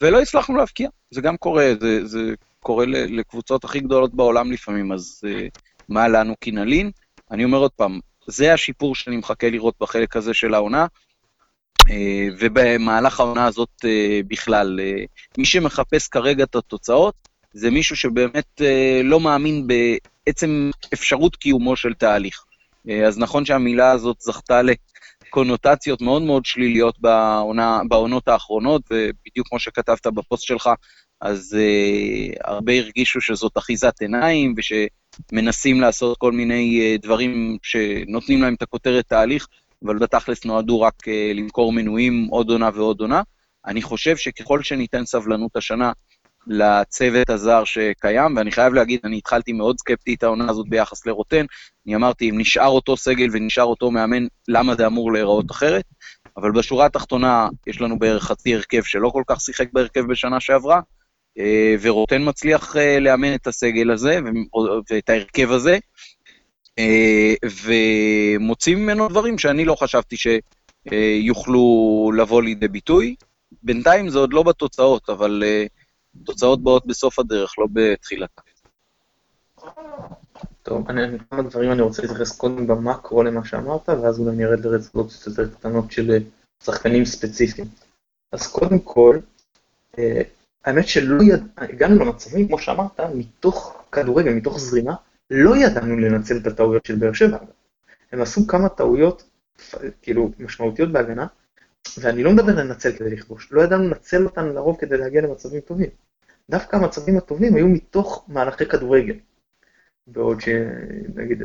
ולא 0.00 0.20
הצלחנו 0.20 0.56
להבקיע. 0.56 0.88
זה 1.10 1.20
גם 1.20 1.36
קורה, 1.36 1.72
זה, 1.80 2.06
זה 2.06 2.34
קורה 2.60 2.86
לקבוצות 2.86 3.64
הכי 3.64 3.80
גדולות 3.80 4.14
בעולם 4.14 4.52
לפעמים, 4.52 4.92
אז 4.92 5.20
אה, 5.26 5.46
מה 5.88 6.08
לנו 6.08 6.34
כי 6.40 6.50
נלין? 6.50 6.90
אני 7.30 7.44
אומר 7.44 7.58
עוד 7.58 7.70
פעם, 7.70 8.00
זה 8.26 8.54
השיפור 8.54 8.94
שאני 8.94 9.16
מחכה 9.16 9.50
לראות 9.50 9.74
בחלק 9.80 10.16
הזה 10.16 10.34
של 10.34 10.54
העונה, 10.54 10.86
ובמהלך 12.38 13.20
העונה 13.20 13.46
הזאת 13.46 13.84
בכלל. 14.26 14.80
מי 15.38 15.44
שמחפש 15.44 16.08
כרגע 16.08 16.44
את 16.44 16.54
התוצאות, 16.54 17.14
זה 17.52 17.70
מישהו 17.70 17.96
שבאמת 17.96 18.60
לא 19.04 19.20
מאמין 19.20 19.66
עצם 20.26 20.70
אפשרות 20.94 21.36
קיומו 21.36 21.76
של 21.76 21.94
תהליך. 21.94 22.44
אה, 22.88 23.06
אז 23.06 23.18
נכון 23.18 23.44
שהמילה 23.44 23.90
הזאת 23.90 24.20
זכתה 24.20 24.60
לקונוטציות 24.62 26.02
מאוד 26.02 26.22
מאוד 26.22 26.44
שליליות 26.44 27.00
בעונה, 27.00 27.80
בעונות 27.88 28.28
האחרונות, 28.28 28.82
ובדיוק 28.90 29.48
כמו 29.48 29.58
שכתבת 29.58 30.06
בפוסט 30.06 30.42
שלך, 30.46 30.70
אז 31.22 31.56
uh, 31.58 32.36
הרבה 32.44 32.72
הרגישו 32.72 33.20
שזאת 33.20 33.56
אחיזת 33.56 34.00
עיניים, 34.00 34.54
ושמנסים 34.56 35.80
לעשות 35.80 36.18
כל 36.18 36.32
מיני 36.32 36.96
uh, 36.96 37.02
דברים 37.02 37.56
שנותנים 37.62 38.42
להם 38.42 38.54
את 38.54 38.62
הכותרת 38.62 39.04
תהליך, 39.08 39.46
אבל 39.84 39.98
בתכלס 39.98 40.44
נועדו 40.44 40.80
רק 40.80 40.94
uh, 41.00 41.10
למכור 41.34 41.72
מנויים 41.72 42.26
עוד 42.30 42.50
עונה 42.50 42.70
ועוד 42.74 43.00
עונה. 43.00 43.22
אני 43.66 43.82
חושב 43.82 44.16
שככל 44.16 44.62
שניתן 44.62 45.04
סבלנות 45.04 45.56
השנה, 45.56 45.92
לצוות 46.46 47.30
הזר 47.30 47.64
שקיים, 47.64 48.36
ואני 48.36 48.50
חייב 48.50 48.74
להגיד, 48.74 49.00
אני 49.04 49.18
התחלתי 49.18 49.52
מאוד 49.52 49.78
סקפטי 49.78 50.14
את 50.14 50.22
העונה 50.22 50.50
הזאת 50.50 50.68
ביחס 50.68 51.06
לרוטן. 51.06 51.44
אני 51.86 51.96
אמרתי, 51.96 52.30
אם 52.30 52.38
נשאר 52.38 52.68
אותו 52.68 52.96
סגל 52.96 53.28
ונשאר 53.32 53.64
אותו 53.64 53.90
מאמן, 53.90 54.26
למה 54.48 54.74
זה 54.74 54.86
אמור 54.86 55.12
להיראות 55.12 55.50
אחרת? 55.50 55.84
אבל 56.36 56.52
בשורה 56.52 56.86
התחתונה, 56.86 57.48
יש 57.66 57.80
לנו 57.80 57.98
בערך 57.98 58.24
חצי 58.24 58.54
הרכב 58.54 58.82
שלא 58.82 59.08
כל 59.08 59.22
כך 59.26 59.40
שיחק 59.40 59.72
בהרכב 59.72 60.00
בשנה 60.00 60.40
שעברה, 60.40 60.80
ורוטן 61.80 62.28
מצליח 62.28 62.76
אה, 62.76 63.00
לאמן 63.00 63.34
את 63.34 63.46
הסגל 63.46 63.90
הזה 63.90 64.18
ואת 64.90 65.10
ההרכב 65.10 65.50
הזה, 65.50 65.78
אה, 66.78 67.34
ומוצאים 67.64 68.78
ממנו 68.78 69.08
דברים 69.08 69.38
שאני 69.38 69.64
לא 69.64 69.74
חשבתי 69.74 70.16
שיוכלו 70.16 71.62
לבוא 72.16 72.42
לידי 72.42 72.68
ביטוי. 72.68 73.14
בינתיים 73.62 74.08
זה 74.08 74.18
עוד 74.18 74.32
לא 74.32 74.42
בתוצאות, 74.42 75.10
אבל 75.10 75.42
תוצאות 76.24 76.62
באות 76.62 76.86
בסוף 76.86 77.18
הדרך, 77.18 77.54
לא 77.58 77.66
בתחילתה. 77.72 78.42
טוב, 80.62 80.90
אני, 80.90 81.18
כמה 81.30 81.42
דברים 81.42 81.72
אני 81.72 81.82
רוצה 81.82 82.02
להתייחס 82.02 82.36
קודם 82.36 82.66
במקרו 82.66 83.22
למה 83.22 83.44
שאמרת, 83.44 83.88
ואז 83.88 84.20
אולי 84.20 84.36
נרד 84.36 84.64
לרזולוציות 84.64 85.26
יותר 85.26 85.54
קטנות 85.54 85.92
של 85.92 86.10
אה, 86.10 86.18
שחקנים 86.64 87.04
ספציפיים. 87.04 87.68
אז 88.32 88.52
קודם 88.52 88.78
כל, 88.78 89.18
אה, 89.98 90.22
האמת 90.64 90.88
שלא 90.88 91.22
יד... 91.22 91.42
הגענו 91.56 92.04
למצבים, 92.04 92.48
כמו 92.48 92.58
שאמרת, 92.58 93.00
מתוך 93.14 93.84
כדורגל, 93.92 94.32
מתוך 94.32 94.60
זרימה, 94.60 94.94
לא 95.30 95.56
ידענו 95.56 95.96
לנצל 95.96 96.36
את 96.36 96.46
הטעויות 96.46 96.86
של 96.86 96.96
באר 96.96 97.12
שבע. 97.12 97.38
הם 98.12 98.22
עשו 98.22 98.46
כמה 98.46 98.68
טעויות, 98.68 99.24
כאילו, 100.02 100.30
משמעותיות 100.38 100.92
בהגנה, 100.92 101.26
ואני 101.98 102.22
לא 102.22 102.32
מדבר 102.32 102.54
לנצל 102.54 102.92
כדי 102.92 103.10
לכבוש, 103.10 103.52
לא 103.52 103.62
ידענו 103.62 103.88
לנצל 103.88 104.24
אותן 104.24 104.46
לרוב 104.48 104.76
כדי 104.80 104.96
להגיע 104.98 105.22
למצבים 105.22 105.60
טובים. 105.60 105.90
דווקא 106.50 106.76
המצבים 106.76 107.16
הטובים 107.16 107.54
היו 107.54 107.68
מתוך 107.68 108.24
מהלכי 108.28 108.66
כדורגל. 108.66 109.14
בעוד 110.06 110.40
שנגיד, 110.40 111.42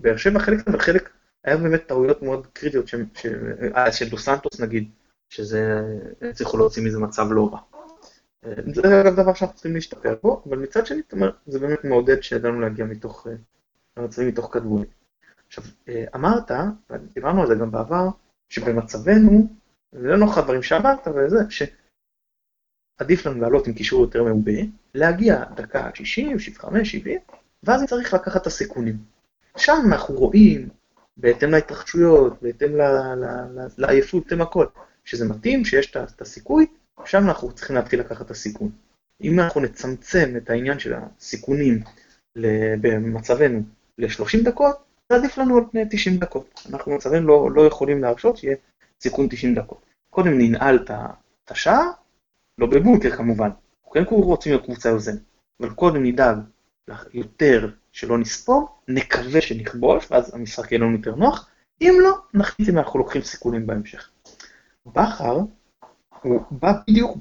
באר 0.00 0.16
שבע 0.16 0.38
חלק 0.38 0.68
אבל 0.68 0.80
חלק 0.80 1.10
היה 1.44 1.56
באמת 1.56 1.86
טעויות 1.86 2.22
מאוד 2.22 2.46
קריטיות, 2.52 2.88
ש, 2.88 2.94
ש, 3.14 3.26
אה, 3.76 3.92
של 3.92 4.08
דו 4.08 4.18
סנטוס 4.18 4.60
נגיד, 4.60 4.88
שזה, 5.28 5.80
הצליחו 6.30 6.56
להוציא 6.56 6.82
מזה 6.82 6.98
מצב 6.98 7.26
לא 7.30 7.48
רע. 7.52 7.58
אה, 8.48 8.54
זה 8.74 9.00
אגב 9.00 9.14
דבר 9.14 9.34
שאנחנו 9.34 9.56
צריכים 9.56 9.74
להשתפר 9.74 10.14
בו, 10.22 10.42
אבל 10.46 10.58
מצד 10.58 10.86
שני, 10.86 11.00
זאת 11.02 11.12
אומרת, 11.12 11.34
זה 11.46 11.58
באמת 11.58 11.84
מעודד 11.84 12.22
שידענו 12.22 12.60
להגיע 12.60 12.84
מתוך, 12.84 13.26
למצבים 13.96 14.28
מתוך 14.28 14.54
כדורגל. 14.54 14.86
עכשיו, 15.46 15.64
אמרת, 16.14 16.50
דיברנו 17.14 17.40
על 17.40 17.46
זה 17.46 17.54
גם 17.54 17.70
בעבר, 17.70 18.08
שבמצבנו, 18.48 19.48
לא 19.92 20.16
נוח 20.16 20.38
הדברים 20.38 20.62
שאמרת, 20.62 21.08
אבל 21.08 21.28
זה, 21.28 21.38
שעדיף 22.98 23.26
לנו 23.26 23.40
לעלות 23.40 23.66
עם 23.66 23.72
קישור 23.72 24.00
יותר 24.00 24.24
מעובה, 24.24 24.52
להגיע 24.94 25.44
דקה 25.54 25.90
60, 25.94 26.38
75, 26.38 26.92
70, 26.92 27.18
ואז 27.62 27.84
צריך 27.84 28.14
לקחת 28.14 28.42
את 28.42 28.46
הסיכונים. 28.46 28.96
שם 29.56 29.76
אנחנו 29.92 30.14
רואים, 30.14 30.68
בהתאם 31.16 31.50
להתרחשויות, 31.50 32.42
בהתאם 32.42 32.70
לעייפות, 33.78 34.22
בהתאם 34.22 34.40
הכל, 34.40 34.66
שזה 35.04 35.28
מתאים, 35.28 35.64
שיש 35.64 35.90
את 35.96 36.20
הסיכוי, 36.20 36.66
שם 37.04 37.18
אנחנו 37.28 37.52
צריכים 37.52 37.76
להתחיל 37.76 38.00
לקחת 38.00 38.26
את 38.26 38.30
הסיכון. 38.30 38.70
אם 39.22 39.40
אנחנו 39.40 39.60
נצמצם 39.60 40.34
את 40.36 40.50
העניין 40.50 40.78
של 40.78 40.94
הסיכונים 40.94 41.82
במצבנו 42.80 43.62
ל-30 43.98 44.44
דקות, 44.44 44.76
זה 45.08 45.18
עדיף 45.18 45.38
לנו 45.38 45.56
על 45.56 45.64
פני 45.70 45.84
90 45.90 46.16
דקות. 46.16 46.60
אנחנו 46.70 46.92
במצבים 46.92 47.26
לא, 47.26 47.50
לא 47.50 47.66
יכולים 47.66 48.02
להרשות 48.02 48.36
שיהיה 48.36 48.56
סיכון 49.00 49.28
90 49.30 49.54
דקות. 49.54 49.80
קודם 50.10 50.38
ננעל 50.38 50.78
את 50.84 51.50
השער, 51.50 51.90
לא 52.58 52.66
בבונקר 52.66 53.16
כמובן, 53.16 53.50
אנחנו 53.84 53.92
כן 53.92 54.04
רוצים 54.04 54.52
להיות 54.52 54.64
קבוצה 54.64 54.88
יוזמת, 54.88 55.20
אבל 55.60 55.70
קודם 55.70 56.04
נדאג 56.04 56.38
יותר 57.12 57.70
שלא 57.92 58.18
נספור, 58.18 58.68
נקווה 58.88 59.40
שנכבוש, 59.40 60.06
ואז 60.10 60.34
המשחק 60.34 60.72
יהיה 60.72 60.80
לנו 60.80 60.96
יותר 60.96 61.14
נוח, 61.14 61.48
אם 61.80 61.94
לא, 62.02 62.18
נחליט 62.34 62.68
אם 62.68 62.78
אנחנו 62.78 62.98
לוקחים 62.98 63.22
סיכונים 63.22 63.66
בהמשך. 63.66 64.10
בכר, 64.86 65.40
הוא 66.22 66.40
בא 66.50 66.72
בדיוק 66.88 67.16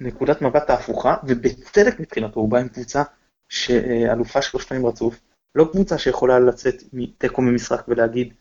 בנקודת 0.00 0.42
מבט 0.42 0.70
ההפוכה, 0.70 1.16
ובצדק 1.24 2.00
מבחינתו, 2.00 2.40
הוא 2.40 2.48
בא 2.48 2.58
עם 2.58 2.68
קבוצה 2.68 3.02
שאלופה 3.48 4.42
שלוש 4.42 4.64
פעמים 4.64 4.86
רצוף, 4.86 5.20
לא 5.54 5.68
קבוצה 5.72 5.98
שיכולה 5.98 6.38
לצאת 6.38 6.74
מתיקו 6.92 7.42
ממשחק 7.42 7.84
ולהגיד, 7.88 8.34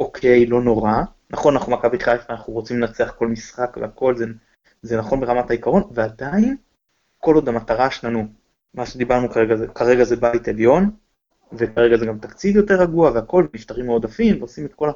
אוקיי, 0.00 0.46
לא 0.46 0.62
נורא. 0.62 1.02
נכון, 1.30 1.54
אנחנו 1.54 1.72
מכבי 1.72 1.98
חיפה, 1.98 2.32
אנחנו 2.32 2.52
רוצים 2.52 2.80
לנצח 2.80 3.14
כל 3.18 3.28
משחק 3.28 3.76
והכל, 3.80 4.16
זה, 4.16 4.24
זה 4.82 4.96
נכון 4.96 5.20
ברמת 5.20 5.50
העיקרון, 5.50 5.82
ועדיין, 5.92 6.56
כל 7.18 7.34
עוד 7.34 7.48
המטרה 7.48 7.90
שלנו, 7.90 8.26
מה 8.74 8.86
שדיברנו 8.86 9.30
כרגע, 9.30 9.56
זה, 9.56 9.66
כרגע 9.66 10.04
זה 10.04 10.16
בית 10.16 10.48
עליון, 10.48 10.90
וכרגע 11.52 11.96
זה 11.96 12.06
גם 12.06 12.18
תקציב 12.18 12.56
יותר 12.56 12.82
רגוע 12.82 13.10
והכל, 13.10 13.46
נפטרים 13.54 13.86
מעודפים, 13.86 14.38
ועושים 14.38 14.66
את 14.66 14.74
כל 14.74 14.88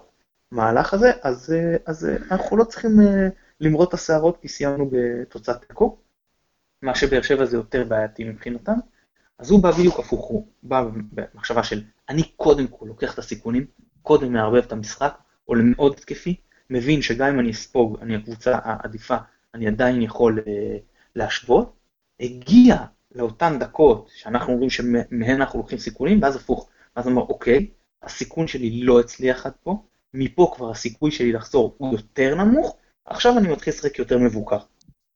המהלך 0.52 0.94
הזה, 0.94 1.12
אז, 1.22 1.54
אז 1.87 2.08
אנחנו 2.30 2.56
לא 2.56 2.64
צריכים 2.64 3.00
אה, 3.00 3.28
למרות 3.61 3.88
את 3.88 3.94
השערות 3.94 4.38
כי 4.40 4.48
סיימנו 4.48 4.90
בתוצאת 4.92 5.64
תיקו. 5.64 5.98
מה 6.82 6.94
שבאר 6.94 7.22
שבע 7.22 7.44
זה 7.44 7.56
יותר 7.56 7.84
בעייתי 7.84 8.24
מבחינתם. 8.24 8.76
אז 9.38 9.50
הוא 9.50 9.62
בא 9.62 9.70
בדיוק 9.70 9.98
הפוך, 9.98 10.26
הוא 10.26 10.46
בא 10.62 10.84
במחשבה 11.12 11.62
של 11.62 11.82
אני 12.08 12.22
קודם 12.22 12.66
כל 12.66 12.87
לוקח 12.88 13.14
את 13.14 13.18
הסיכונים, 13.18 13.66
קודם 14.02 14.32
מערבב 14.32 14.64
את 14.64 14.72
המשחק, 14.72 15.18
עולה 15.44 15.62
מאוד 15.64 15.92
התקפי, 15.92 16.37
מבין 16.70 17.02
שגם 17.02 17.28
אם 17.28 17.40
אני 17.40 17.50
אספוג, 17.50 17.98
אני 18.02 18.16
הקבוצה 18.16 18.58
העדיפה, 18.62 19.16
אני 19.54 19.66
עדיין 19.66 20.02
יכול 20.02 20.42
אה, 20.46 20.76
להשוות, 21.16 21.76
הגיע 22.20 22.76
לאותן 23.14 23.58
דקות 23.58 24.11
שאנחנו 24.14 24.52
אומרים 24.52 24.70
שמהן 24.70 25.40
אנחנו 25.40 25.58
לוקחים 25.58 25.78
סיכונים, 25.78 26.22
ואז 26.22 26.37
הפוך, 26.37 26.68
ואז 26.96 27.06
אומר, 27.06 27.22
אוקיי, 27.22 27.70
הסיכון 28.02 28.46
שלי 28.46 28.82
לא 28.82 29.00
הצליח 29.00 29.46
עד 29.46 29.52
פה, 29.62 29.82
מפה 30.18 30.52
כבר 30.57 30.70
הסיכוי 30.70 31.11
שלי 31.11 31.33
לחזור 31.33 31.74
הוא 31.78 31.92
יותר 31.92 32.35
נמוך, 32.35 32.76
עכשיו 33.04 33.38
אני 33.38 33.48
מתחיל 33.48 33.72
לשחק 33.72 33.98
יותר 33.98 34.18
מבוקר. 34.18 34.59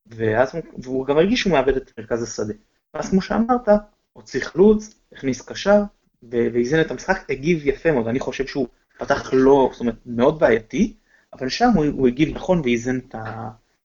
ואז 0.07 0.53
הוא, 0.85 1.07
גם 1.07 1.17
הרגיש 1.17 1.41
שהוא 1.41 1.53
מאבד 1.53 1.77
את 1.77 1.93
מרכז 1.99 2.23
השדה. 2.23 2.55
ואז 2.95 3.11
כמו 3.11 3.23
שאמרת, 3.23 3.69
הוציא 4.13 4.41
חלוץ, 4.41 4.95
הכניס 5.13 5.43
קשר, 5.43 5.83
ואיזן 6.31 6.81
את 6.81 6.91
המשחק, 6.91 7.31
הגיב 7.31 7.67
יפה 7.67 7.93
מאוד, 7.93 8.07
אני 8.07 8.21
חושב 8.21 8.47
שהוא 8.47 8.67
פתח 8.99 9.31
לא, 9.33 9.69
זאת 9.73 9.81
אומרת, 9.81 9.95
מאוד 10.07 10.39
בעייתי, 10.39 10.95
אבל 11.33 11.49
שם 11.49 11.71
הוא, 11.75 11.85
הוא 11.85 12.09
הגיב 12.09 12.35
נכון 12.35 12.61
ואיזן 12.61 12.99
את 12.99 13.15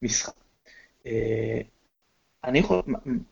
המשחק. 0.01 0.34
אה, 1.06 1.62
אני 2.43 2.60
יכול, 2.60 2.82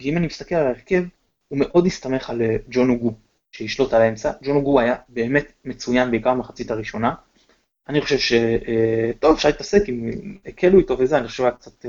אם 0.01 0.17
אני 0.17 0.27
מסתכל 0.27 0.55
על 0.55 0.67
ההרכב, 0.67 1.03
הוא 1.47 1.59
מאוד 1.59 1.85
הסתמך 1.85 2.29
על 2.29 2.41
אה, 2.41 2.55
ג'ון 2.69 2.89
אוגו, 2.89 3.13
שישלוט 3.51 3.93
על 3.93 4.01
האמצע. 4.01 4.31
ג'ון 4.43 4.55
אוגו 4.55 4.79
היה 4.79 4.95
באמת 5.09 5.51
מצוין 5.65 6.11
בעיקר 6.11 6.33
במחצית 6.33 6.71
הראשונה. 6.71 7.13
אני 7.89 8.01
חושב 8.01 8.17
שטוב, 8.17 9.31
אה, 9.31 9.35
אפשר 9.35 9.49
להתעסק 9.49 9.89
אם 9.89 10.11
הקלו 10.45 10.79
איתו 10.79 10.99
וזה, 10.99 11.17
אני 11.17 11.27
חושב 11.27 11.37
שהיה 11.37 11.51
קצת 11.51 11.85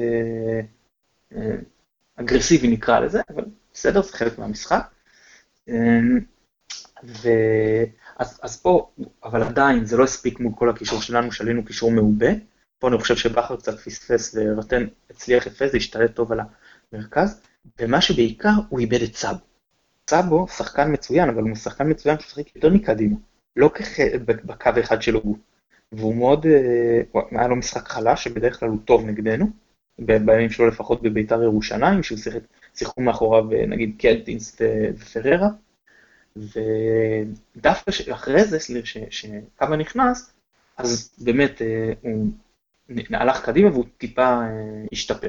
אגרסיבי 2.16 2.68
נקרא 2.68 3.00
לזה, 3.00 3.20
אבל 3.34 3.44
בסדר, 3.72 4.02
זה 4.02 4.12
חלק 4.12 4.38
מהמשחק. 4.38 4.82
ו... 7.04 7.28
אז, 8.16 8.40
אז 8.42 8.62
פה, 8.62 8.90
אבל 9.24 9.42
עדיין 9.42 9.84
זה 9.84 9.96
לא 9.96 10.04
הספיק 10.04 10.40
מול 10.40 10.52
כל 10.56 10.70
הקישור 10.70 11.02
שלנו, 11.02 11.32
שעלינו 11.32 11.64
קישור 11.64 11.90
מעובה. 11.90 12.28
פה 12.78 12.88
אני 12.88 12.98
חושב 12.98 13.16
שבכר 13.16 13.56
קצת 13.56 13.78
פספס 13.78 14.34
ורטן 14.34 14.86
הצליח 15.10 15.46
יפה, 15.46 15.68
זה 15.68 15.76
השתלט 15.76 16.14
טוב 16.14 16.32
על 16.32 16.40
המרכז, 16.92 17.40
ומה 17.78 18.00
שבעיקר, 18.00 18.50
הוא 18.68 18.80
איבד 18.80 19.02
את 19.02 19.14
סאבו. 19.14 19.38
סאבו 20.10 20.48
שחקן 20.48 20.92
מצוין, 20.92 21.28
אבל 21.28 21.42
הוא 21.42 21.56
שחקן 21.56 21.90
מצוין 21.90 22.18
שמשחק 22.18 22.56
יותר 22.56 22.70
מקדימה, 22.70 23.16
לא 23.56 23.70
כח... 23.74 23.86
בקו 24.26 24.70
אחד 24.80 25.02
שלו 25.02 25.20
הוא. 25.22 25.36
והוא 25.96 26.14
מאוד, 26.14 26.46
אה, 26.46 27.20
היה 27.30 27.48
לו 27.48 27.56
משחק 27.56 27.88
חלש, 27.88 28.24
שבדרך 28.24 28.60
כלל 28.60 28.68
הוא 28.68 28.78
טוב 28.84 29.06
נגדנו, 29.06 29.46
בימים 29.98 30.50
שלו 30.50 30.66
לפחות 30.66 31.02
בביתר 31.02 31.42
ירושלים, 31.42 32.02
שהוא 32.02 32.18
שיחק, 32.18 32.40
שיחקו 32.74 33.00
מאחוריו 33.00 33.52
אה, 33.52 33.66
נגיד 33.66 33.94
קלטינס 33.98 34.56
ופררה, 34.96 35.48
ודווקא 36.36 37.90
אחרי 38.12 38.44
זה, 38.44 38.58
שקאבה 39.10 39.76
נכנס, 39.76 40.32
אז 40.76 41.10
באמת 41.18 41.62
אה, 41.62 41.92
הוא 42.00 42.28
הלך 43.10 43.44
קדימה 43.44 43.70
והוא 43.70 43.84
טיפה 43.98 44.40
השתפר. 44.92 45.28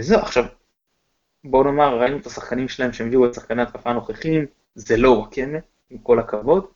זהו, 0.00 0.20
עכשיו, 0.20 0.44
בואו 1.44 1.64
נאמר, 1.64 2.00
ראינו 2.00 2.16
את 2.16 2.26
השחקנים 2.26 2.68
שלהם 2.68 2.92
שהם 2.92 3.06
הביאו 3.06 3.26
את 3.26 3.34
שחקני 3.34 3.62
התקפה 3.62 3.90
הנוכחים, 3.90 4.46
זה 4.74 4.96
לא 4.96 5.10
וואקמה, 5.10 5.58
עם 5.90 5.98
כל 5.98 6.18
הכבוד. 6.18 6.66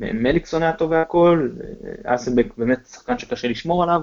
מליקסון 0.00 0.62
היה 0.62 0.72
טוב 0.72 0.90
והכל, 0.90 1.50
אסנבק 2.04 2.46
באמת 2.56 2.86
שחקן 2.86 3.18
שקשה 3.18 3.48
לשמור 3.48 3.82
עליו, 3.82 4.00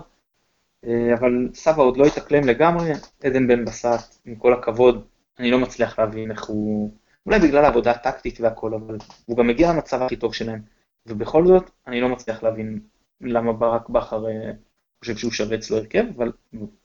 אבל 1.14 1.50
סבא 1.54 1.82
עוד 1.84 1.98
לא 1.98 2.06
התאקלם 2.06 2.48
לגמרי, 2.48 2.92
עדן 3.24 3.48
בן 3.48 3.66
בסט, 3.66 4.22
עם 4.26 4.36
כל 4.36 4.54
הכבוד, 4.54 5.06
אני 5.40 5.52
לא 5.52 5.60
מצליח 5.60 6.00
להבין 6.00 6.32
איך 6.32 6.46
הוא... 6.46 6.92
אולי 7.26 7.40
בגלל 7.40 7.66
העבודה 7.66 7.92
הטקטית 7.92 8.42
והכל, 8.42 8.74
אבל 8.74 8.98
הוא 9.26 9.38
גם 9.38 9.48
מגיע 9.48 9.74
למצב 9.74 10.02
הכי 10.02 10.16
טוב 10.16 10.34
שלהם. 10.34 10.62
ובכל 11.06 11.48
זאת, 11.48 11.70
אני 11.88 12.02
לא 12.02 12.10
מצליח 12.10 12.44
להבין 12.44 12.80
למה 13.22 13.54
ברק 13.54 13.90
בכר 13.90 14.28
אה, 14.28 14.52
חושב 15.00 15.18
שהוא 15.18 15.32
שווה 15.32 15.58
אצלו 15.58 15.78
הרכב, 15.78 16.06
אבל 16.16 16.32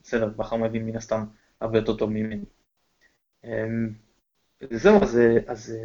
בסדר, 0.01 0.27
בכר 0.27 0.55
מבין 0.55 0.85
מן 0.85 0.95
הסתם 0.95 1.23
הרבה 1.61 1.77
יותר 1.77 1.97
טוב 1.97 2.09
ממני. 2.09 2.45
אמ, 3.43 3.89
זהו, 4.71 5.01
אז, 5.01 5.17
אה, 5.17 5.37
אז 5.47 5.75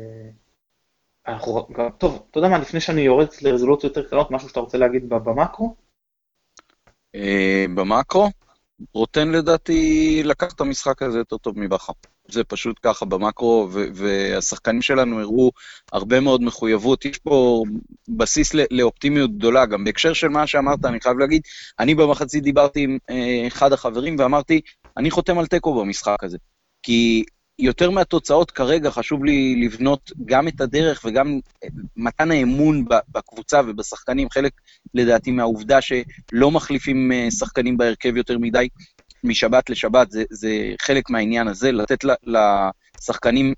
אה, 1.29 1.33
אנחנו, 1.33 1.67
טוב, 1.99 2.27
אתה 2.31 2.38
יודע 2.38 2.49
מה, 2.49 2.59
לפני 2.59 2.81
שאני 2.81 3.01
יורד 3.01 3.27
לרזולוציות 3.43 3.97
יותר 3.97 4.09
קטנות, 4.09 4.31
משהו 4.31 4.49
שאתה 4.49 4.61
רוצה 4.61 4.79
להגיד 4.79 5.09
במקרו? 5.09 5.75
במקרו? 7.75 8.31
רוטן 8.95 9.29
לדעתי 9.29 10.23
לקח 10.25 10.53
את 10.53 10.61
המשחק 10.61 11.03
הזה 11.03 11.19
יותר 11.19 11.37
טוב 11.37 11.59
מבכר. 11.59 11.93
זה 12.29 12.45
פשוט 12.45 12.77
ככה 12.83 13.05
במקרו, 13.05 13.69
והשחקנים 13.73 14.83
שלנו 14.83 15.21
הראו 15.21 15.51
הרבה 15.93 16.21
מאוד 16.21 16.43
מחויבות. 16.43 17.05
יש 17.05 17.19
פה 17.19 17.64
בסיס 18.09 18.55
לאופטימיות 18.71 19.37
גדולה, 19.37 19.67
גם 19.67 19.85
בהקשר 19.85 20.12
של 20.12 20.29
מה 20.29 20.47
שאמרת, 20.47 20.85
אני 20.85 21.01
חייב 21.01 21.19
להגיד, 21.19 21.43
אני 21.79 21.95
במחצית 21.95 22.43
דיברתי 22.43 22.81
עם 22.81 22.99
אה, 23.11 23.47
אחד 23.47 23.73
החברים 23.73 24.17
ואמרתי, 24.19 24.61
אני 24.97 25.11
חותם 25.11 25.38
על 25.38 25.47
תיקו 25.47 25.81
במשחק 25.81 26.25
הזה. 26.25 26.38
כי 26.83 27.25
יותר 27.59 27.90
מהתוצאות 27.90 28.51
כרגע 28.51 28.90
חשוב 28.90 29.25
לי 29.25 29.57
לבנות 29.64 30.12
גם 30.25 30.49
את 30.49 30.61
הדרך 30.61 31.05
וגם 31.05 31.38
מתן 31.97 32.31
האמון 32.31 32.85
בקבוצה 33.09 33.61
ובשחקנים, 33.66 34.31
חלק 34.31 34.53
לדעתי 34.94 35.31
מהעובדה 35.31 35.79
שלא 35.81 36.51
מחליפים 36.51 37.12
אה, 37.12 37.31
שחקנים 37.31 37.77
בהרכב 37.77 38.16
יותר 38.16 38.38
מדי, 38.38 38.68
משבת 39.25 39.71
לשבת, 39.71 40.11
זה, 40.11 40.25
זה 40.31 40.75
חלק 40.83 41.11
מהעניין 41.11 41.49
הזה, 41.49 41.73
לתת 41.73 41.99
לשחקנים 42.25 43.55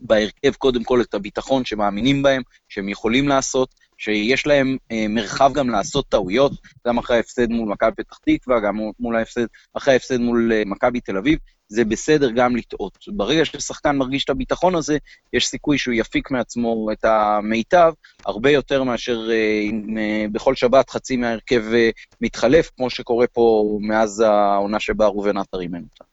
בהרכב 0.00 0.52
קודם 0.58 0.84
כל 0.84 1.00
את 1.00 1.14
הביטחון 1.14 1.64
שמאמינים 1.64 2.22
בהם, 2.22 2.42
שהם 2.68 2.88
יכולים 2.88 3.28
לעשות, 3.28 3.74
שיש 3.98 4.46
להם 4.46 4.76
אה, 4.92 5.06
מרחב 5.08 5.52
גם 5.54 5.70
לעשות 5.70 6.06
טעויות, 6.08 6.52
גם 6.86 6.98
אחרי 6.98 7.16
ההפסד 7.16 7.50
מול 7.50 7.68
מכבי 7.68 7.90
פתח 7.96 8.18
תקווה, 8.26 8.60
גם 8.60 8.78
מול 9.00 9.16
ההפסד, 9.16 9.46
אחרי 9.74 9.92
ההפסד 9.92 10.20
מול 10.20 10.52
אה, 10.52 10.62
מכבי 10.66 11.00
תל 11.00 11.16
אביב, 11.16 11.38
זה 11.70 11.84
בסדר 11.84 12.30
גם 12.30 12.56
לטעות. 12.56 12.98
ברגע 13.08 13.44
ששחקן 13.44 13.96
מרגיש 13.96 14.24
את 14.24 14.30
הביטחון 14.30 14.74
הזה, 14.74 14.98
יש 15.32 15.46
סיכוי 15.46 15.78
שהוא 15.78 15.94
יפיק 15.94 16.30
מעצמו 16.30 16.88
את 16.92 17.04
המיטב, 17.04 17.92
הרבה 18.26 18.50
יותר 18.50 18.82
מאשר 18.82 19.30
אה, 19.30 19.60
אם 19.62 19.98
אה, 19.98 20.24
בכל 20.32 20.54
שבת 20.54 20.90
חצי 20.90 21.16
מההרכב 21.16 21.62
אה, 21.72 21.90
מתחלף, 22.20 22.70
כמו 22.76 22.90
שקורה 22.90 23.26
פה 23.26 23.64
מאז 23.80 24.20
העונה 24.20 24.80
שבה 24.80 25.06
ראובן 25.06 25.36
עטר 25.36 25.60
אימן 25.60 25.82
אותה. 25.82 26.04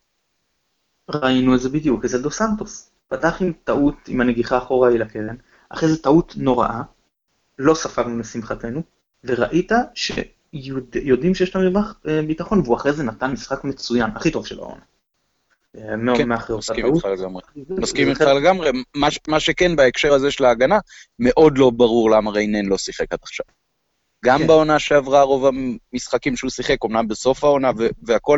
ראינו 1.26 1.56
את 1.56 1.60
זה 1.60 1.70
בדיוק 1.70 2.06
אצל 2.06 2.22
דו 2.22 2.32
סנטוס. 2.32 2.92
פתח 3.08 3.42
עם 3.42 3.54
טעות 3.64 3.96
עם 4.08 4.22
הנגיחה 4.22 4.58
אחורה 4.58 4.90
אל 4.90 5.02
הקרן, 5.02 5.36
אחרי 5.70 5.90
זה 5.90 6.04
טעות 6.04 6.34
נוראה, 6.38 6.82
לא 7.60 7.74
ספרנו 7.74 8.20
לשמחתנו, 8.20 8.82
וראית 9.24 9.72
שיודעים 9.94 11.36
שיש 11.36 11.56
לנו 11.56 11.72
מרווח 11.72 12.00
ביטחון, 12.28 12.60
והוא 12.60 12.76
אחרי 12.76 12.94
זה 12.94 13.04
נתן 13.04 13.32
משחק 13.32 13.64
מצוין, 13.64 14.12
הכי 14.16 14.32
טוב 14.32 14.46
של 14.46 14.60
העונה. 14.60 14.82
מאוד 15.98 16.18
כן, 16.18 16.30
מסכים 16.58 16.86
איתך 16.86 17.06
לגמרי. 17.06 17.42
מסכים 17.70 18.10
איתך 18.10 18.22
לגמרי. 18.22 18.72
מה 19.28 19.40
שכן, 19.40 19.76
בהקשר 19.76 20.14
הזה 20.14 20.32
של 20.32 20.46
ההגנה, 20.46 20.80
מאוד 21.20 21.58
לא 21.58 21.70
ברור 21.70 22.12
למה 22.12 22.32
ריינן 22.32 22.66
לא 22.66 22.78
שיחק 22.78 23.06
עד 23.14 23.20
עכשיו. 23.22 23.46
גם 24.26 24.40
כן. 24.40 24.48
בעונה 24.48 24.80
שעברה 24.80 25.22
רוב 25.22 25.46
המשחקים 25.94 26.36
שהוא 26.36 26.50
שיחק, 26.50 26.86
אמנם 26.86 27.08
בסוף 27.08 27.44
העונה 27.44 27.72
והכל, 28.04 28.38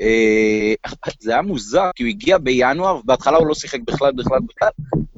אה, 0.00 0.74
זה 1.20 1.32
היה 1.32 1.42
מוזר, 1.42 1.90
כי 1.94 2.02
הוא 2.02 2.08
הגיע 2.10 2.38
בינואר, 2.38 2.96
ובהתחלה 2.96 3.36
הוא 3.36 3.46
לא 3.46 3.54
שיחק 3.54 3.80
בכלל, 3.86 4.12
בכלל, 4.12 4.38
בכלל, 4.48 4.70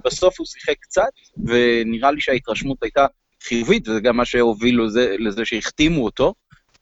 בסוף 0.04 0.38
הוא 0.38 0.46
שיחק 0.46 0.74
קצת, 0.80 1.02
ונראה 1.46 2.10
לי 2.10 2.20
שההתרשמות 2.20 2.82
הייתה 2.82 3.06
חיובית, 3.42 3.88
וזה 3.88 4.00
גם 4.00 4.16
מה 4.16 4.24
שהוביל 4.24 4.82
לזה, 4.82 5.16
לזה 5.18 5.44
שהחתימו 5.44 6.04
אותו. 6.04 6.34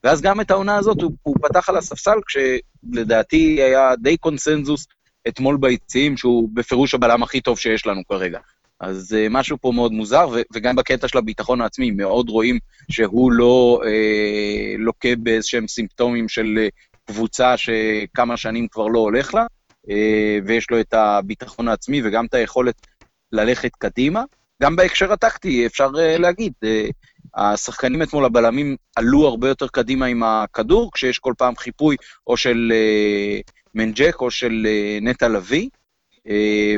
ואז 0.05 0.21
גם 0.21 0.41
את 0.41 0.51
העונה 0.51 0.77
הזאת 0.77 1.03
הוא, 1.03 1.13
הוא 1.23 1.37
פתח 1.43 1.69
על 1.69 1.77
הספסל, 1.77 2.19
כשלדעתי 2.27 3.63
היה 3.63 3.97
די 3.97 4.17
קונסנזוס 4.17 4.87
אתמול 5.29 5.57
ביציעים, 5.61 6.17
שהוא 6.17 6.49
בפירוש 6.55 6.95
הבלם 6.95 7.23
הכי 7.23 7.41
טוב 7.41 7.59
שיש 7.59 7.87
לנו 7.87 8.01
כרגע. 8.09 8.39
אז 8.81 9.17
uh, 9.19 9.29
משהו 9.31 9.57
פה 9.61 9.73
מאוד 9.75 9.93
מוזר, 9.93 10.29
ו- 10.33 10.41
וגם 10.53 10.77
בקטע 10.77 11.09
של 11.09 11.19
הביטחון 11.19 11.61
העצמי, 11.61 11.91
מאוד 11.91 12.29
רואים 12.29 12.59
שהוא 12.91 13.33
לא 13.33 13.81
uh, 13.83 13.87
לוקה 14.79 15.09
באיזשהם 15.19 15.69
סימפטומים 15.69 16.29
של 16.29 16.59
uh, 16.59 16.91
קבוצה 17.07 17.57
שכמה 17.57 18.37
שנים 18.37 18.69
כבר 18.69 18.87
לא 18.87 18.99
הולך 18.99 19.35
לה, 19.35 19.47
uh, 19.87 19.91
ויש 20.47 20.71
לו 20.71 20.81
את 20.81 20.95
הביטחון 20.95 21.69
העצמי 21.69 22.03
וגם 22.05 22.27
את 22.27 22.35
היכולת 22.35 22.75
ללכת 23.33 23.71
קדימה. 23.79 24.23
גם 24.63 24.77
בהקשר 24.77 25.13
הטקטי, 25.13 25.67
אפשר 25.67 25.89
uh, 25.89 26.19
להגיד, 26.19 26.53
uh, 26.65 26.93
השחקנים 27.35 28.03
אתמול, 28.03 28.25
הבלמים, 28.25 28.77
עלו 28.97 29.27
הרבה 29.27 29.49
יותר 29.49 29.69
קדימה 29.69 30.07
עם 30.07 30.23
הכדור, 30.23 30.90
כשיש 30.93 31.19
כל 31.19 31.35
פעם 31.38 31.57
חיפוי 31.57 31.97
או 32.27 32.37
של 32.37 32.73
uh, 32.73 33.53
מנג'ק 33.75 34.21
או 34.21 34.31
של 34.31 34.66
uh, 34.66 35.05
נטע 35.05 35.29
לביא, 35.29 35.69
uh, 36.19 36.31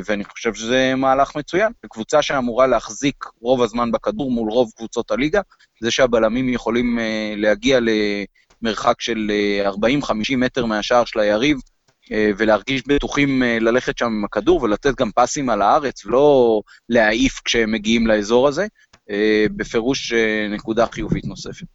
ואני 0.06 0.24
חושב 0.24 0.54
שזה 0.54 0.94
מהלך 0.96 1.36
מצוין. 1.36 1.72
קבוצה 1.88 2.22
שאמורה 2.22 2.66
להחזיק 2.66 3.24
רוב 3.40 3.62
הזמן 3.62 3.92
בכדור 3.92 4.30
מול 4.30 4.50
רוב 4.50 4.70
קבוצות 4.76 5.10
הליגה, 5.10 5.40
זה 5.80 5.90
שהבלמים 5.90 6.48
יכולים 6.48 6.98
uh, 6.98 7.02
להגיע 7.36 7.78
למרחק 8.62 9.00
של 9.00 9.30
uh, 9.64 10.04
40-50 10.04 10.36
מטר 10.36 10.66
מהשער 10.66 11.04
של 11.04 11.20
היריב, 11.20 11.58
ולהרגיש 12.36 12.82
בטוחים 12.86 13.42
ללכת 13.42 13.98
שם 13.98 14.06
עם 14.06 14.24
הכדור 14.24 14.62
ולתת 14.62 14.94
גם 14.94 15.10
פסים 15.14 15.50
על 15.50 15.62
הארץ, 15.62 16.06
ולא 16.06 16.60
להעיף 16.88 17.40
כשהם 17.44 17.72
מגיעים 17.72 18.06
לאזור 18.06 18.48
הזה. 18.48 18.66
אה, 19.10 19.46
בפירוש 19.56 20.12
אה, 20.12 20.48
נקודה 20.50 20.86
חיובית 20.86 21.24
נוספת. 21.24 21.66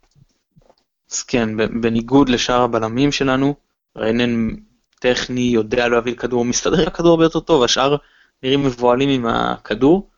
אז 1.12 1.24
כן, 1.24 1.58
בניגוד 1.82 2.30
לשאר 2.30 2.62
הבלמים 2.62 3.12
שלנו, 3.12 3.56
ריינן 3.98 4.56
טכני, 5.00 5.42
יודע 5.42 5.88
להביא 5.88 6.12
לכדור, 6.12 6.46
מסתדר 6.46 6.82
עם 6.82 6.88
הכדור 6.88 7.12
הרבה 7.12 7.24
יותר 7.26 7.40
טוב, 7.40 7.64
השאר 7.64 7.96
נראים 8.44 8.64
מבוהלים 8.64 9.10
עם 9.10 9.26
הכדור, 9.26 10.10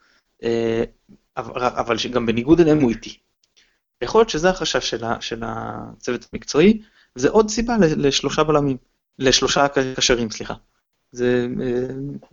אה, 0.44 0.84
אבל 1.38 1.98
גם 2.12 2.26
בניגוד 2.26 2.60
אליהם 2.60 2.82
הוא 2.82 2.90
איטי. 2.90 3.18
יכול 4.02 4.22
להיות 4.22 4.30
שזה 4.30 4.50
החשש 4.50 4.90
של, 4.90 5.04
של 5.20 5.44
הצוות 5.46 6.28
המקצועי, 6.34 6.82
זה 7.16 7.30
עוד 7.30 7.50
סיבה 7.50 7.76
לשלושה 7.80 8.44
בלמים, 8.44 8.78
לשלושה 9.20 9.68
קשרים, 9.96 10.30
סליחה. 10.30 10.54
זה 11.12 11.48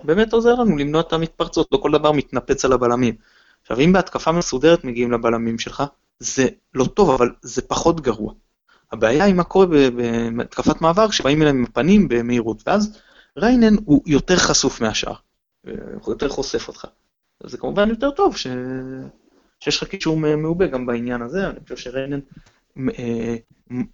באמת 0.04 0.32
עוזר 0.32 0.54
לנו 0.54 0.76
למנוע 0.76 1.00
את 1.00 1.12
המתפרצות, 1.12 1.68
לא 1.72 1.78
כל 1.78 1.92
דבר 1.92 2.12
מתנפץ 2.12 2.64
על 2.64 2.72
הבלמים. 2.72 3.14
עכשיו, 3.66 3.80
אם 3.80 3.92
בהתקפה 3.92 4.32
מסודרת 4.32 4.84
מגיעים 4.84 5.12
לבלמים 5.12 5.58
שלך, 5.58 5.82
זה 6.18 6.48
לא 6.74 6.84
טוב, 6.84 7.10
אבל 7.10 7.30
זה 7.42 7.62
פחות 7.62 8.00
גרוע. 8.00 8.32
הבעיה 8.92 9.24
היא 9.24 9.34
מה 9.34 9.44
קורה 9.44 9.66
בהתקפת 10.36 10.80
מעבר, 10.80 11.08
כשבאים 11.08 11.42
אליהם 11.42 11.56
עם 11.56 11.64
הפנים 11.64 12.08
במהירות, 12.08 12.62
ואז 12.68 12.98
ריינן 13.36 13.74
הוא 13.84 14.02
יותר 14.06 14.36
חשוף 14.36 14.80
מהשאר, 14.80 15.14
הוא 15.64 15.72
יותר 16.08 16.28
חושף 16.28 16.68
אותך. 16.68 16.86
זה 17.44 17.58
כמובן 17.58 17.90
יותר 17.90 18.10
טוב 18.10 18.36
ש... 18.36 18.46
שיש 19.60 19.82
לך 19.82 19.88
קישור 19.88 20.16
מעובה 20.16 20.66
גם 20.66 20.86
בעניין 20.86 21.22
הזה, 21.22 21.46
אני 21.46 21.60
חושב 21.62 21.76
שריינן 21.76 22.20
אה, 22.78 23.36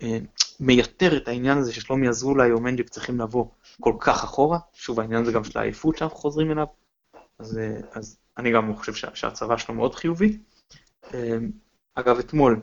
אה, 0.03 0.19
מייתר 0.61 1.17
את 1.17 1.29
העניין 1.29 1.59
הזה 1.59 1.73
ששלומי 1.73 2.09
אזולאי 2.09 2.53
או 2.53 2.61
מנג'יק 2.61 2.89
צריכים 2.89 3.21
לבוא 3.21 3.45
כל 3.81 3.95
כך 4.01 4.25
אחורה, 4.25 4.59
שוב 4.73 5.01
העניין 5.01 5.23
הזה 5.23 5.33
גם 5.33 5.45
של 5.45 5.59
העייפות 5.59 5.97
שאנחנו 5.97 6.17
חוזרים 6.17 6.51
אליו, 6.51 6.67
אז, 7.39 7.59
אה, 7.59 7.81
אז 7.93 8.22
אני 8.39 8.53
גם 8.53 8.77
חושב 8.77 8.95
שההצבה 9.15 9.57
שלו 9.57 9.75
מאוד 9.75 9.95
חיובי. 9.95 10.39
אגב, 11.95 12.19
אתמול 12.19 12.61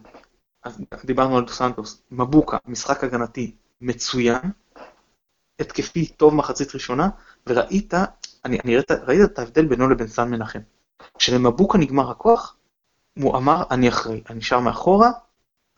דיברנו 1.05 1.37
על 1.37 1.45
דו 1.45 1.53
סנטוס, 1.53 2.01
מבוקה, 2.11 2.57
משחק 2.65 3.03
הגנתי 3.03 3.55
מצוין, 3.81 4.41
התקפי 5.59 6.05
טוב 6.05 6.35
מחצית 6.35 6.73
ראשונה, 6.75 7.09
וראית, 7.47 7.93
אני, 8.45 8.59
אני 8.65 8.75
ראית, 8.75 8.91
ראית 8.91 9.21
את 9.21 9.39
ההבדל 9.39 9.65
בינו 9.65 9.89
לבין 9.89 10.07
סן 10.07 10.29
מנחם. 10.29 10.59
כשלמבוקה 11.17 11.77
נגמר 11.77 12.11
הכוח, 12.11 12.55
הוא 13.17 13.37
אמר, 13.37 13.63
אני 13.71 13.89
אחראי, 13.89 14.23
אני 14.29 14.37
נשאר 14.37 14.59
מאחורה, 14.59 15.11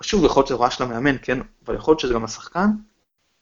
שוב, 0.01 0.25
יכול 0.25 0.39
להיות 0.39 0.47
שזה 0.47 0.55
הוראה 0.55 0.71
של 0.71 0.83
המאמן, 0.83 1.15
כן, 1.21 1.39
אבל 1.65 1.75
יכול 1.75 1.91
להיות 1.91 1.99
שזה 1.99 2.13
גם 2.13 2.23
השחקן. 2.23 2.69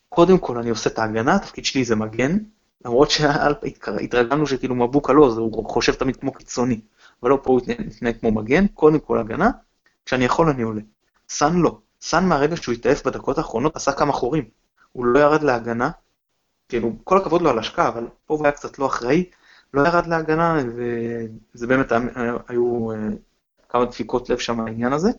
קודם 0.10 0.38
כל 0.38 0.58
אני 0.58 0.70
עושה 0.70 0.90
את 0.90 1.00
ההגנה, 1.00 1.36
התפקיד 1.36 1.66
שלי 1.66 1.86
זה 1.86 1.96
מגן, 1.96 2.38
למרות 2.86 3.12
שהתרגלנו 3.12 4.48
שכאילו 4.48 4.76
מבוקה 4.76 5.14
לא, 5.14 5.26
הוא 5.26 5.70
חושב 5.70 5.94
תמיד 5.94 6.16
כמו 6.16 6.34
קיצוני, 6.34 6.82
אבל 7.24 7.30
לא, 7.30 7.40
פה 7.44 7.52
הוא 7.52 7.62
מתנהג 7.68 8.20
כמו 8.20 8.32
מגן, 8.32 8.68
קודם 8.68 9.00
כל 9.00 9.20
הגנה, 9.20 9.52
כשאני 10.06 10.26
יכול 10.26 10.50
אני 10.50 10.64
עולה. 10.64 10.82
סאן 11.30 11.58
לא, 11.58 11.78
סאן 12.02 12.26
מהרגע 12.26 12.58
שהוא 12.58 12.74
התעף 12.74 13.08
בדקות 13.08 13.38
האחרונות 13.38 13.76
עשה 13.76 13.92
כמה 13.92 14.14
חורים, 14.14 14.44
הוא 14.92 15.06
לא 15.06 15.20
ירד 15.20 15.44
להגנה, 15.44 15.90
כאילו, 16.70 16.92
כל 17.04 17.18
הכבוד 17.18 17.42
לו 17.42 17.50
על 17.50 17.60
השקעה, 17.60 17.88
אבל 17.88 18.08
פה 18.26 18.34
הוא 18.34 18.44
היה 18.44 18.52
קצת 18.52 18.80
לא 18.80 18.86
אחראי, 18.86 19.30
לא 19.74 19.88
ירד 19.88 20.08
להגנה, 20.08 20.58
וזה 20.76 21.68
באמת 21.68 21.92
היו 22.48 22.92
אה, 22.92 22.98
כמה 23.70 23.86
דפיקות 23.86 24.30
לב 24.30 24.38
שם 24.38 24.60
העניין 24.60 24.94
הזה. 24.94 25.10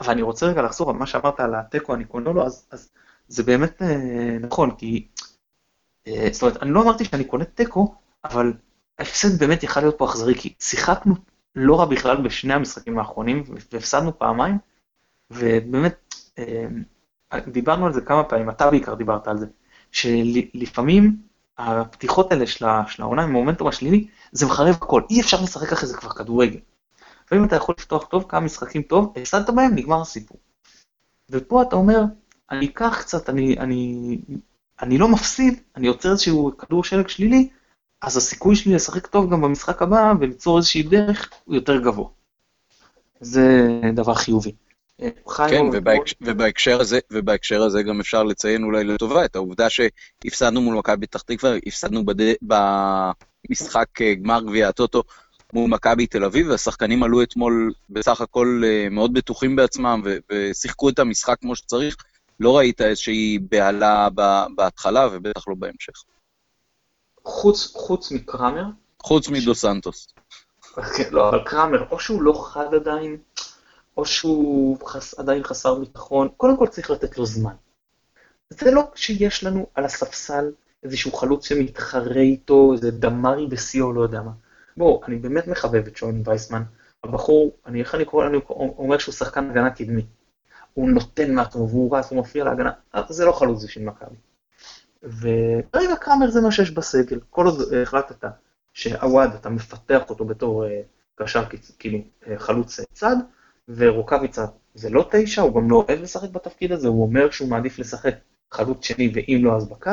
אבל 0.00 0.10
אני 0.10 0.22
רוצה 0.22 0.46
רגע 0.46 0.62
לחזור 0.62 0.90
על 0.90 0.96
מה 0.96 1.06
שאמרת 1.06 1.40
על 1.40 1.54
התיקו, 1.54 1.94
אני 1.94 2.04
קונה 2.04 2.30
לו, 2.30 2.46
אז, 2.46 2.66
אז 2.70 2.90
זה 3.28 3.42
באמת 3.42 3.82
אה, 3.82 4.38
נכון, 4.40 4.70
כי... 4.70 5.08
אה, 6.06 6.28
זאת 6.32 6.42
אומרת, 6.42 6.62
אני 6.62 6.70
לא 6.70 6.82
אמרתי 6.82 7.04
שאני 7.04 7.24
קונה 7.24 7.44
תיקו, 7.44 7.94
אבל 8.24 8.52
ההפסד 8.98 9.38
באמת 9.38 9.62
יכל 9.62 9.80
להיות 9.80 9.98
פה 9.98 10.04
אכזרי, 10.04 10.34
כי 10.34 10.54
שיחקנו 10.60 11.14
לא 11.54 11.80
רע 11.80 11.84
בכלל 11.84 12.22
בשני 12.22 12.54
המשחקים 12.54 12.98
האחרונים, 12.98 13.44
והפסדנו 13.72 14.18
פעמיים, 14.18 14.58
ובאמת, 15.30 16.14
אה, 16.38 16.66
דיברנו 17.46 17.86
על 17.86 17.92
זה 17.92 18.00
כמה 18.00 18.24
פעמים, 18.24 18.50
אתה 18.50 18.70
בעיקר 18.70 18.94
דיברת 18.94 19.28
על 19.28 19.38
זה, 19.38 19.46
שלפעמים 19.92 21.16
הפתיחות 21.58 22.32
האלה 22.32 22.46
של 22.46 22.64
העונה 22.98 23.22
עם 23.22 23.28
המומנטום 23.28 23.68
השלילי, 23.68 24.08
זה 24.32 24.46
מחרב 24.46 24.74
הכל, 24.74 25.02
אי 25.10 25.20
אפשר 25.20 25.42
לשחק 25.42 25.72
אחרי 25.72 25.88
זה 25.88 25.96
כבר 25.96 26.10
כדורגל. 26.10 26.60
לפעמים 27.26 27.44
אתה 27.44 27.56
יכול 27.56 27.74
לפתוח 27.78 28.06
טוב, 28.06 28.24
כמה 28.28 28.40
משחקים 28.40 28.82
טוב, 28.82 29.12
הפסדת 29.16 29.50
בהם, 29.50 29.74
נגמר 29.74 30.00
הסיפור. 30.00 30.38
ופה 31.30 31.62
אתה 31.62 31.76
אומר, 31.76 32.00
אני 32.50 32.66
אקח 32.66 32.98
קצת, 33.00 33.28
אני, 33.30 33.58
אני, 33.58 34.18
אני 34.82 34.98
לא 34.98 35.08
מפסיד, 35.08 35.60
אני 35.76 35.86
יוצר 35.86 36.10
איזשהו 36.10 36.56
כדור 36.56 36.84
שלג 36.84 37.08
שלילי, 37.08 37.48
אז 38.02 38.16
הסיכוי 38.16 38.56
שלי 38.56 38.74
לשחק 38.74 39.06
טוב 39.06 39.30
גם 39.32 39.40
במשחק 39.40 39.82
הבא 39.82 40.12
וליצור 40.20 40.58
איזושהי 40.58 40.82
דרך 40.82 41.30
הוא 41.44 41.54
יותר 41.54 41.80
גבוה. 41.82 42.08
זה 43.20 43.68
דבר 43.94 44.14
חיובי. 44.14 44.52
כן, 45.48 45.64
ובהקש... 45.72 46.14
ובהקשר, 46.20 46.80
הזה, 46.80 46.98
ובהקשר 47.12 47.62
הזה 47.62 47.82
גם 47.82 48.00
אפשר 48.00 48.22
לציין 48.22 48.62
אולי 48.62 48.84
לטובה 48.84 49.24
את 49.24 49.36
העובדה 49.36 49.66
שהפסדנו 49.70 50.60
מול 50.60 50.76
מכבי 50.76 51.06
פתח 51.06 51.22
תקווה, 51.22 51.56
הפסדנו 51.66 52.06
בד... 52.06 52.34
במשחק 52.42 54.02
אה, 54.02 54.14
גמר 54.14 54.42
גביע 54.42 54.68
הטוטו 54.68 55.02
מול 55.52 55.70
מכבי 55.70 56.06
תל 56.06 56.24
אביב, 56.24 56.48
והשחקנים 56.48 57.02
עלו 57.02 57.22
אתמול 57.22 57.72
בסך 57.90 58.20
הכל 58.20 58.62
אה, 58.64 58.88
מאוד 58.90 59.12
בטוחים 59.12 59.56
בעצמם 59.56 60.02
ושיחקו 60.32 60.88
את 60.88 60.98
המשחק 60.98 61.36
כמו 61.40 61.56
שצריך. 61.56 61.96
לא 62.40 62.56
ראית 62.56 62.80
איזושהי 62.80 63.38
בהלה 63.50 64.08
בהתחלה 64.56 65.08
ובטח 65.12 65.48
לא 65.48 65.54
בהמשך. 65.58 66.02
חוץ, 67.24 67.72
חוץ 67.76 68.12
מקראמר? 68.12 68.64
חוץ 69.02 69.28
מדו 69.28 69.54
סנטוס. 69.54 70.08
כן, 70.96 71.08
לא, 71.10 71.28
אבל 71.28 71.44
קראמר, 71.44 71.84
או 71.90 72.00
שהוא 72.00 72.22
לא 72.22 72.46
חד 72.46 72.74
עדיין, 72.74 73.16
או 73.96 74.06
שהוא 74.06 74.78
חס, 74.88 75.18
עדיין 75.18 75.42
חסר 75.42 75.74
ביטחון, 75.74 76.28
קודם 76.36 76.56
כל 76.56 76.66
צריך 76.66 76.90
לתת 76.90 77.18
לו 77.18 77.26
זמן. 77.26 77.54
זה 78.50 78.70
לא 78.70 78.82
שיש 78.94 79.44
לנו 79.44 79.66
על 79.74 79.84
הספסל 79.84 80.50
איזשהו 80.82 81.12
חלוץ 81.12 81.48
שמתחרה 81.48 82.20
איתו, 82.20 82.72
איזה 82.72 82.90
דמרי 82.90 83.46
בשיאו, 83.46 83.92
לא 83.92 84.02
יודע 84.02 84.22
מה. 84.22 84.30
בואו, 84.76 85.00
אני 85.06 85.16
באמת 85.16 85.46
מחבב 85.46 85.86
את 85.86 85.96
שון 85.96 86.22
וייסמן. 86.24 86.62
הבחור, 87.04 87.56
אני, 87.66 87.80
איך 87.80 87.94
אני 87.94 88.04
קורא, 88.04 88.26
אני 88.26 88.38
אומר 88.48 88.98
שהוא 88.98 89.12
שחקן 89.12 89.50
הגנה 89.50 89.70
קדמי. 89.70 90.02
הוא 90.76 90.90
נותן 90.90 91.34
מעצמו, 91.34 91.68
והוא 91.68 91.96
רץ, 91.96 92.10
הוא 92.10 92.20
מפריע 92.20 92.44
להגנה, 92.44 92.70
זה 93.08 93.24
לא 93.24 93.32
חלוץ 93.32 93.66
של 93.66 93.82
מכבי. 93.82 94.16
וברגע 95.02 95.96
קראמר 96.00 96.30
זה 96.30 96.40
מה 96.40 96.50
שיש 96.50 96.70
בסגל. 96.70 97.20
כל 97.30 97.46
עוד 97.46 97.72
אה, 97.72 97.82
החלטת 97.82 98.24
שעווד, 98.72 99.30
אתה 99.34 99.48
מפתח 99.48 100.10
אותו 100.10 100.24
בתור 100.24 100.66
אה, 100.66 100.80
קשר, 101.14 101.44
כאילו, 101.78 101.98
אה, 102.26 102.38
חלוץ 102.38 102.80
צד, 102.92 103.16
ורוקאביצה 103.68 104.44
זה 104.74 104.90
לא 104.90 105.08
תשע, 105.10 105.42
הוא 105.42 105.54
גם 105.54 105.70
לא 105.70 105.76
אוהב 105.76 106.02
לשחק 106.02 106.30
בתפקיד 106.30 106.72
הזה, 106.72 106.88
הוא 106.88 107.02
אומר 107.02 107.30
שהוא 107.30 107.48
מעדיף 107.48 107.78
לשחק 107.78 108.14
חלוץ 108.50 108.84
שני, 108.84 109.12
ואם 109.14 109.40
לא 109.44 109.56
אז 109.56 109.68
בקו. 109.68 109.90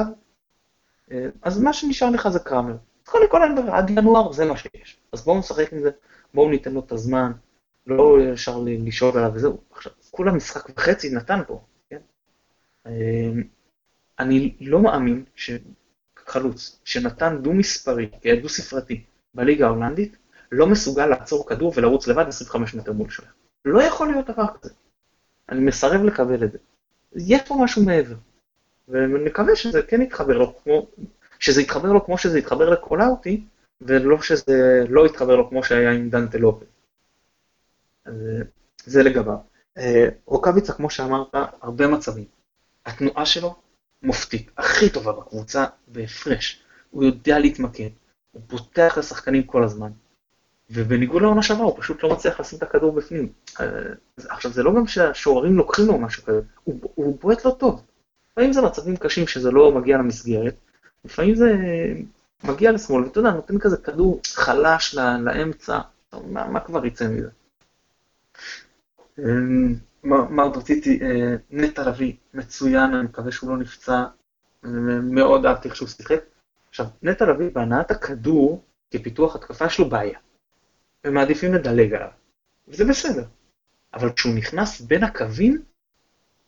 אז 1.41 1.61
מה 1.61 1.73
שנשאר 1.73 2.09
לך 2.09 2.29
זה 2.29 2.39
קראמר. 2.39 2.75
קודם 3.05 3.29
כל 3.29 3.43
אין 3.43 3.55
ברירה, 3.55 3.77
עד 3.77 3.89
ינואר 3.89 4.31
זה 4.31 4.45
מה 4.45 4.57
שיש. 4.57 4.97
אז 5.11 5.23
בואו 5.23 5.39
נשחק 5.39 5.73
עם 5.73 5.81
זה, 5.81 5.89
בואו 6.33 6.49
ניתן 6.49 6.71
לו 6.71 6.79
את 6.79 6.91
הזמן, 6.91 7.31
לא 7.87 8.17
ישר 8.21 8.63
לשאול 8.65 9.17
עליו 9.17 9.31
וזהו. 9.33 9.57
עכשיו, 9.71 9.91
כולה 10.15 10.31
משחק 10.31 10.69
וחצי 10.77 11.09
נתן 11.15 11.39
פה, 11.47 11.61
כן? 11.89 11.99
אמ, 12.87 13.43
אני 14.19 14.55
לא 14.61 14.79
מאמין 14.79 15.23
שחלוץ 15.35 16.79
שנתן 16.85 17.37
דו-מספרי, 17.41 18.09
דו-ספרתי, 18.41 19.03
בליגה 19.33 19.65
ההולנדית, 19.65 20.17
לא 20.51 20.67
מסוגל 20.67 21.05
לעצור 21.05 21.49
כדור 21.49 21.73
ולרוץ 21.75 22.07
לבד 22.07 22.25
25 22.27 22.73
מטר 22.73 22.93
מול 22.93 23.09
שוער. 23.09 23.29
לא 23.65 23.83
יכול 23.83 24.07
להיות 24.07 24.29
דבר 24.29 24.45
כזה. 24.61 24.73
אני 25.49 25.59
מסרב 25.59 26.03
לקבל 26.03 26.43
את 26.43 26.51
זה. 26.51 26.57
יש 27.15 27.41
פה 27.47 27.55
משהו 27.63 27.85
מעבר. 27.85 28.15
ונקווה 28.87 29.55
שזה 29.55 29.81
כן 29.81 30.01
יתחבר 30.01 30.37
לו 30.37 30.55
כמו 30.63 30.87
שזה 31.39 31.61
יתחבר 31.61 31.91
לו 31.91 32.05
כמו 32.05 32.17
שזה 32.17 32.39
יתחבר 32.39 32.69
לקולאוטי, 32.69 33.43
ולא 33.81 34.21
שזה 34.21 34.83
לא 34.89 35.05
יתחבר 35.05 35.35
לו 35.35 35.49
כמו 35.49 35.63
שהיה 35.63 35.91
עם 35.91 36.09
דנטה. 36.09 36.37
אז 38.05 38.13
זה 38.85 39.03
לגביו. 39.03 39.52
אה, 39.77 40.09
רוקאביצה, 40.25 40.73
כמו 40.73 40.89
שאמרת, 40.89 41.35
הרבה 41.61 41.87
מצבים. 41.87 42.25
התנועה 42.85 43.25
שלו 43.25 43.55
מופתית, 44.03 44.51
הכי 44.57 44.89
טובה 44.89 45.11
בקבוצה 45.11 45.65
בהפרש. 45.87 46.63
הוא 46.91 47.03
יודע 47.03 47.39
להתמקד, 47.39 47.89
הוא 48.31 48.41
פותח 48.47 48.95
לשחקנים 48.97 49.43
כל 49.43 49.63
הזמן. 49.63 49.91
ובניגוד 50.69 51.21
לעונה 51.21 51.43
שעברה, 51.43 51.65
הוא 51.65 51.75
פשוט 51.77 52.03
לא 52.03 52.09
מצליח 52.09 52.39
לשים 52.39 52.57
את 52.57 52.63
הכדור 52.63 52.91
בפנים. 52.91 53.31
אה, 53.59 53.65
עכשיו, 54.29 54.51
זה 54.51 54.63
לא 54.63 54.75
גם 54.75 54.87
שהשוערים 54.87 55.57
לוקחים 55.57 55.85
לו 55.85 55.97
משהו 55.97 56.23
כזה, 56.23 56.41
הוא, 56.63 56.79
הוא 56.95 57.17
בועט 57.21 57.45
לא 57.45 57.55
טוב. 57.59 57.83
לפעמים 58.31 58.53
זה 58.53 58.61
מצבים 58.61 58.97
קשים 58.97 59.27
שזה 59.27 59.51
לא 59.51 59.71
מגיע 59.71 59.97
למסגרת, 59.97 60.55
לפעמים 61.05 61.35
זה 61.35 61.55
מגיע 62.43 62.71
לשמאל, 62.71 63.03
ואתה 63.03 63.19
יודע, 63.19 63.31
נותן 63.31 63.59
כזה 63.59 63.77
כדור 63.77 64.21
חלש 64.33 64.95
לאמצע, 64.95 65.79
מה, 66.27 66.47
מה 66.47 66.59
כבר 66.59 66.85
יצא 66.85 67.07
מזה? 67.07 67.29
אמ, 69.19 69.75
מה 70.03 70.43
עוד 70.43 70.57
רציתי, 70.57 70.99
אה, 71.01 71.35
נטע 71.51 71.89
לביא, 71.89 72.13
מצוין, 72.33 72.93
אני 72.93 73.03
מקווה 73.03 73.31
שהוא 73.31 73.49
לא 73.49 73.57
נפצע, 73.57 74.03
מאוד 75.03 75.45
אהבתי 75.45 75.67
איך 75.67 75.75
שהוא 75.75 75.87
שיחק. 75.87 76.19
עכשיו, 76.69 76.85
נטע 77.03 77.25
לביא 77.25 77.49
בהנעת 77.53 77.91
הכדור 77.91 78.63
כפיתוח 78.91 79.35
התקפה 79.35 79.69
שלו 79.69 79.89
בעיה. 79.89 80.19
הם 81.03 81.13
מעדיפים 81.13 81.53
לדלג 81.53 81.93
עליו, 81.93 82.09
וזה 82.67 82.85
בסדר. 82.85 83.23
אבל 83.93 84.11
כשהוא 84.11 84.35
נכנס 84.35 84.81
בין 84.81 85.03
הקווים, 85.03 85.61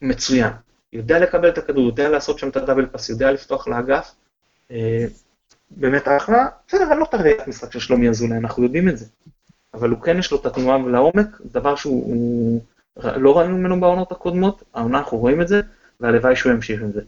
מצוין. 0.02 0.52
יודע 0.94 1.20
לקבל 1.20 1.50
את 1.50 1.58
הכדור, 1.58 1.86
יודע 1.86 2.10
לעשות 2.10 2.40
שם 2.40 2.50
את 2.50 2.56
הדאבל 2.56 2.86
פאס, 2.86 3.10
יודע 3.10 3.32
לפתוח 3.32 3.68
לאגף. 3.68 4.16
אה, 4.72 5.06
באמת 5.72 6.08
אחלה. 6.08 6.48
בסדר, 6.68 6.92
אני 6.92 7.00
לא 7.00 7.06
תראה 7.12 7.32
את 7.32 7.48
המשחק 7.48 7.72
של 7.72 7.80
שלומי 7.80 8.10
אזולאי, 8.10 8.38
אנחנו 8.38 8.64
יודעים 8.64 8.90
את 8.90 8.98
זה. 8.98 9.06
אבל 9.76 9.90
הוא 9.90 10.02
כן 10.02 10.18
יש 10.20 10.32
לו 10.32 10.40
את 10.42 10.46
התנועה 10.46 10.78
לעומק, 10.78 11.42
דבר 11.46 11.76
שהוא 11.76 12.62
לא 12.98 13.38
ראינו 13.38 13.58
ממנו 13.58 13.80
בעונות 13.80 14.12
הקודמות, 14.12 14.64
העונה 14.74 15.00
אנחנו 15.00 15.18
רואים 15.18 15.42
את 15.42 15.48
זה, 15.48 15.62
והלוואי 16.00 16.36
שהוא 16.36 16.52
ימשיך 16.52 16.82
עם 16.82 16.92
זה. 16.92 17.02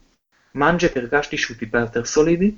מנג'ק 0.55 0.97
הרגשתי 0.97 1.37
שהוא 1.37 1.57
טיפה 1.57 1.79
יותר 1.79 2.05
סולידי, 2.05 2.51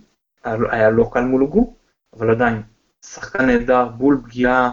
היה 0.44 0.90
לא 0.90 1.10
קל 1.14 1.22
מול 1.22 1.42
הוגו, 1.42 1.74
אבל 2.14 2.32
עדיין, 2.32 2.62
שחקן 3.06 3.46
נהדר, 3.46 3.88
בול 3.88 4.22
פגיעה 4.24 4.72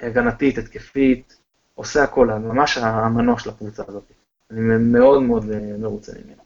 הגנתית, 0.00 0.58
התקפית, 0.58 1.36
עושה 1.74 2.02
הכל, 2.02 2.26
ממש 2.26 2.78
המנוע 2.78 3.38
של 3.38 3.50
הקבוצה 3.50 3.82
הזאת. 3.88 4.12
אני 4.50 4.60
מאוד 4.78 5.22
מאוד 5.22 5.50
אה, 5.50 5.78
מרוצה 5.78 6.12
ממנו. 6.24 6.42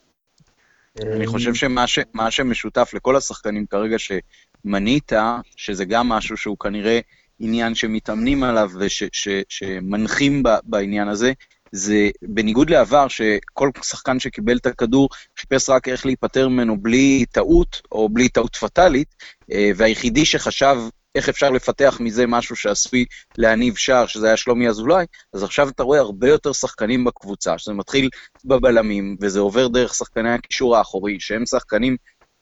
אני 1.15 1.27
חושב 1.27 1.55
שמה 1.55 1.87
ש, 1.87 1.99
שמשותף 2.31 2.91
לכל 2.95 3.17
השחקנים 3.17 3.67
כרגע 3.67 3.97
שמנית, 3.99 5.13
שזה 5.57 5.85
גם 5.85 6.09
משהו 6.09 6.37
שהוא 6.37 6.59
כנראה 6.59 7.01
עניין 7.41 7.75
שמתאמנים 7.75 8.43
עליו 8.43 8.71
ושמנחים 8.79 10.43
בעניין 10.63 11.09
הזה, 11.09 11.33
זה 11.73 12.11
בניגוד 12.23 12.71
לעבר, 12.71 13.09
שכל 13.09 13.71
שחקן 13.83 14.21
שקיבל 14.21 14.57
את 14.57 14.67
הכדור 14.67 15.09
חיפש 15.41 15.71
רק 15.71 15.89
איך 15.89 16.07
להיפטר 16.07 16.49
ממנו 16.49 16.81
בלי 16.81 17.25
טעות, 17.33 17.83
או 17.93 18.09
בלי 18.09 18.29
טעות 18.29 18.57
פטאלית, 18.57 19.09
אה, 19.53 19.71
והיחידי 19.77 20.25
שחשב 20.25 20.77
איך 21.15 21.29
אפשר 21.29 21.51
לפתח 21.51 21.97
מזה 22.01 22.27
משהו 22.27 22.57
שעשוי 22.57 23.05
להניב 23.39 23.77
שער, 23.77 24.07
שזה 24.07 24.27
היה 24.27 24.37
שלומי 24.37 24.69
אזולאי, 24.69 25.05
אז 25.35 25.43
עכשיו 25.43 25.69
אתה 25.69 25.83
רואה 25.83 25.99
הרבה 25.99 26.29
יותר 26.29 26.53
שחקנים 26.53 27.05
בקבוצה, 27.05 27.59
שזה 27.59 27.73
מתחיל 27.73 28.09
בבלמים, 28.45 29.17
וזה 29.21 29.41
עובר 29.41 29.69
דרך 29.69 29.95
שחקני 29.95 30.31
הקישור 30.31 30.77
האחורי, 30.77 31.17
שהם 31.21 31.47
שחקנים 31.47 31.97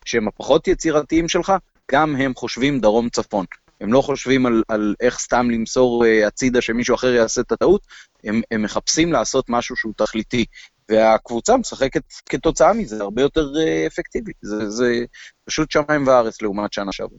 שהם 0.04 0.28
הפחות 0.28 0.68
יצירתיים 0.68 1.28
שלך, 1.28 1.52
גם 1.92 2.16
הם 2.16 2.32
חושבים 2.34 2.80
דרום-צפון. 2.80 3.44
הם 3.80 3.92
לא 3.92 4.00
חושבים 4.00 4.46
על, 4.46 4.62
על 4.68 4.94
איך 5.00 5.18
סתם 5.18 5.50
למסור 5.50 6.04
uh, 6.04 6.26
הצידה 6.26 6.60
שמישהו 6.60 6.94
אחר 6.94 7.14
יעשה 7.14 7.40
את 7.40 7.52
הטעות, 7.52 7.80
הם, 8.24 8.40
הם 8.50 8.62
מחפשים 8.62 9.12
לעשות 9.12 9.44
משהו 9.48 9.76
שהוא 9.76 9.92
תכליתי. 9.96 10.44
והקבוצה 10.90 11.56
משחקת 11.56 12.02
כתוצאה 12.28 12.72
מזה 12.72 13.02
הרבה 13.02 13.22
יותר 13.22 13.44
uh, 13.44 13.86
אפקטיבית. 13.86 14.36
זה, 14.42 14.70
זה 14.70 15.04
פשוט 15.44 15.70
שמיים 15.70 16.06
וארץ 16.06 16.42
לעומת 16.42 16.72
שנה 16.72 16.92
שעברה. 16.92 17.18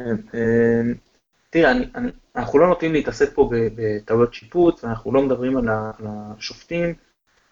אמ, 0.00 0.94
תראה, 1.50 1.72
אנחנו 2.36 2.58
לא 2.58 2.66
נוטים 2.66 2.92
להתעסק 2.92 3.34
פה 3.34 3.50
בטעויות 3.52 4.34
שיפוט, 4.34 4.84
ואנחנו 4.84 5.12
לא 5.12 5.22
מדברים 5.22 5.56
על 5.56 5.66
השופטים, 5.68 6.94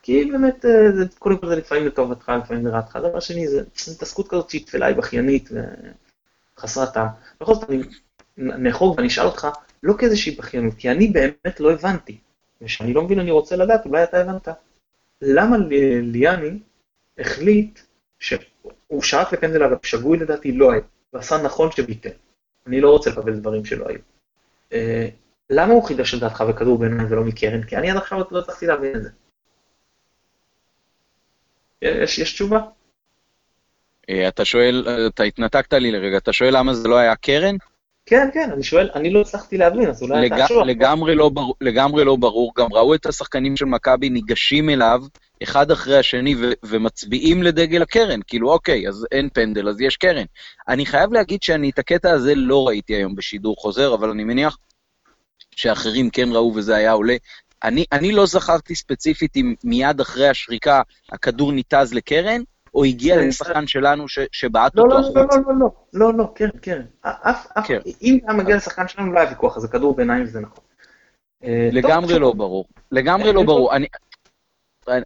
כי 0.03 0.25
באמת, 0.25 0.65
אה, 0.65 0.93
זה, 0.93 1.05
קודם 1.19 1.39
כל 1.39 1.49
זה 1.49 1.57
לפעמים 1.57 1.87
לטובתך, 1.87 2.33
לפעמים 2.45 2.67
לרעתך. 2.67 2.99
דבר 3.03 3.21
שני, 3.21 3.49
זו 3.49 3.61
התעסקות 3.95 4.29
כזאת 4.29 4.51
שהיא 4.51 4.67
תפלה, 4.67 4.87
היא 4.87 4.97
בכיינית 4.97 5.51
וחסרת 6.59 6.95
טעם. 6.95 7.07
בכל 7.41 7.55
זאת, 7.55 7.71
אני 7.71 7.83
נחוג 8.39 8.95
ואני 8.97 9.09
אשאל 9.09 9.27
אותך, 9.27 9.49
לא 9.83 9.95
כאיזושהי 9.99 10.37
בכיינות, 10.37 10.75
כי 10.75 10.91
אני 10.91 11.07
באמת 11.09 11.61
לא 11.61 11.73
הבנתי. 11.73 12.19
וכשאני 12.63 12.93
לא 12.93 13.03
מבין, 13.03 13.21
אני 13.21 13.31
רוצה 13.31 13.57
לדעת, 13.57 13.87
אולי 13.87 14.05
אתה 14.05 14.21
הבנת. 14.21 14.49
למה 15.23 15.57
ליאני 16.03 16.59
החליט 17.19 17.81
שהוא 18.19 19.03
שרק 19.03 19.33
לפנדל, 19.33 19.63
אגב, 19.63 19.79
שגוי 19.83 20.19
לדעתי 20.19 20.53
לא 20.53 20.73
היה, 20.73 20.81
ועשה 21.13 21.43
נכון 21.43 21.71
שביטל. 21.71 22.11
אני 22.67 22.81
לא 22.81 22.91
רוצה 22.91 23.11
לקבל 23.11 23.37
דברים 23.37 23.65
שלא 23.65 23.89
היו. 23.89 23.99
אה, 24.73 25.09
למה 25.51 25.73
הוא 25.73 25.85
חידש 25.85 26.15
את 26.15 26.21
דעתך 26.21 26.41
בכדור 26.41 26.79
ביניים 26.79 27.13
ולא 27.13 27.25
מקרן? 27.25 27.63
כי 27.63 27.77
אני 27.77 27.91
עד 27.91 27.97
עכשיו 27.97 28.19
לא 28.31 28.39
הצלחתי 28.39 28.67
להבין 28.67 28.97
את 28.97 29.03
זה. 29.03 29.11
יש, 31.83 32.19
יש 32.19 32.33
תשובה? 32.33 32.61
אה, 34.11 34.29
אתה 34.29 34.45
שואל, 34.45 35.07
אתה 35.07 35.23
התנתקת 35.23 35.73
לי 35.73 35.91
לרגע, 35.91 36.17
אתה 36.17 36.33
שואל 36.33 36.57
למה 36.57 36.75
זה 36.75 36.89
לא 36.89 36.97
היה 36.97 37.17
קרן? 37.17 37.57
כן, 38.07 38.29
כן, 38.35 38.51
אני 38.53 38.63
שואל, 38.63 38.91
אני 38.95 39.11
לא 39.11 39.21
הצלחתי 39.21 39.57
להבין, 39.59 39.89
אז 39.89 40.03
אולי 40.03 40.23
לג... 40.23 40.33
אתה 40.33 40.45
תשובה. 40.45 40.65
לגמרי 40.65 41.15
לא, 41.15 41.29
בר... 41.29 41.43
לגמרי 41.61 42.05
לא 42.05 42.17
ברור, 42.17 42.53
גם 42.57 42.73
ראו 42.73 42.95
את 42.95 43.07
השחקנים 43.07 43.57
של 43.57 43.65
מכבי 43.65 44.11
ניגשים 44.11 44.71
אליו, 44.71 45.03
אחד 45.43 45.71
אחרי 45.71 45.99
השני, 45.99 46.35
ו... 46.35 46.53
ומצביעים 46.65 47.43
לדגל 47.43 47.83
הקרן, 47.83 48.21
כאילו, 48.27 48.53
אוקיי, 48.53 48.89
אז 48.89 49.07
אין 49.13 49.29
פנדל, 49.33 49.69
אז 49.69 49.81
יש 49.81 49.97
קרן. 49.97 50.25
אני 50.69 50.87
חייב 50.87 51.13
להגיד 51.13 51.43
שאני 51.43 51.71
את 51.71 51.79
הקטע 51.79 52.11
הזה 52.11 52.35
לא 52.35 52.69
ראיתי 52.69 52.95
היום 52.95 53.15
בשידור 53.15 53.57
חוזר, 53.59 53.95
אבל 53.95 54.11
אני 54.11 54.25
מניח 54.25 54.59
שאחרים 55.57 56.11
כן 56.11 56.29
ראו 56.33 56.53
וזה 56.55 56.77
היה 56.77 56.93
עולה. 56.93 57.17
אני, 57.63 57.85
אני 57.93 58.13
לא 58.13 58.27
זכרתי 58.27 58.75
ספציפית 58.75 59.37
אם 59.37 59.55
מיד 59.65 60.01
אחרי 60.01 60.29
השריקה 60.29 60.83
הכדור 61.13 61.53
ניתז 61.53 61.95
לקרן, 61.95 62.41
או 62.75 62.85
הגיע 62.85 63.17
לשחקן 63.17 63.67
שלנו 63.67 64.05
שבעט 64.33 64.79
אותו 64.79 64.99
החוצה. 64.99 65.21
לא, 65.21 65.27
לא, 65.47 65.55
לא, 65.59 65.71
לא, 65.93 66.15
לא, 66.15 66.33
קרן, 66.35 66.51
קרן. 66.51 66.85
אף, 67.01 67.47
אף, 67.59 67.71
אם 68.03 68.19
היה 68.27 68.37
מגיע 68.37 68.57
לשחקן 68.57 68.89
שלנו 68.89 69.13
לא 69.13 69.19
היה 69.19 69.29
ויכוח, 69.29 69.57
אז 69.57 69.65
הכדור 69.65 69.97
בעיניים 69.97 70.27
זה 70.27 70.41
נכון. 70.41 70.65
לגמרי 71.73 72.19
לא 72.19 72.33
ברור. 72.33 72.65
לגמרי 72.93 73.33
לא 73.33 73.43
ברור. 73.43 73.71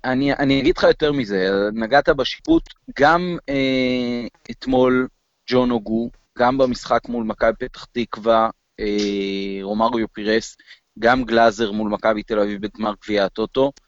אני, 0.05 0.35
אני 0.35 0.61
אגיד 0.61 0.79
לך 0.79 0.83
יותר 0.83 1.13
מזה, 1.13 1.49
נגעת 1.73 2.09
בשיפוט, 2.09 2.63
גם 2.99 3.39
אה, 3.49 4.27
אתמול 4.51 5.09
ג'ון 5.51 5.71
אוגו, 5.71 6.11
גם 6.39 6.59
במשחק 6.59 7.09
מול 7.09 7.25
מכבי 7.25 7.53
פתח 7.59 7.85
תקווה, 7.85 8.51
אה, 8.81 9.59
רומריו 9.63 10.13
פירס, 10.13 10.57
גם 10.99 11.25
גלאזר 11.25 11.73
מול 11.73 11.91
מכבי 11.91 12.23
תל 12.23 12.41
אביב 12.41 12.63
בגמר 12.63 12.93
גביע 13.05 13.25
הטוטו, 13.25 13.65
אה, 13.65 13.88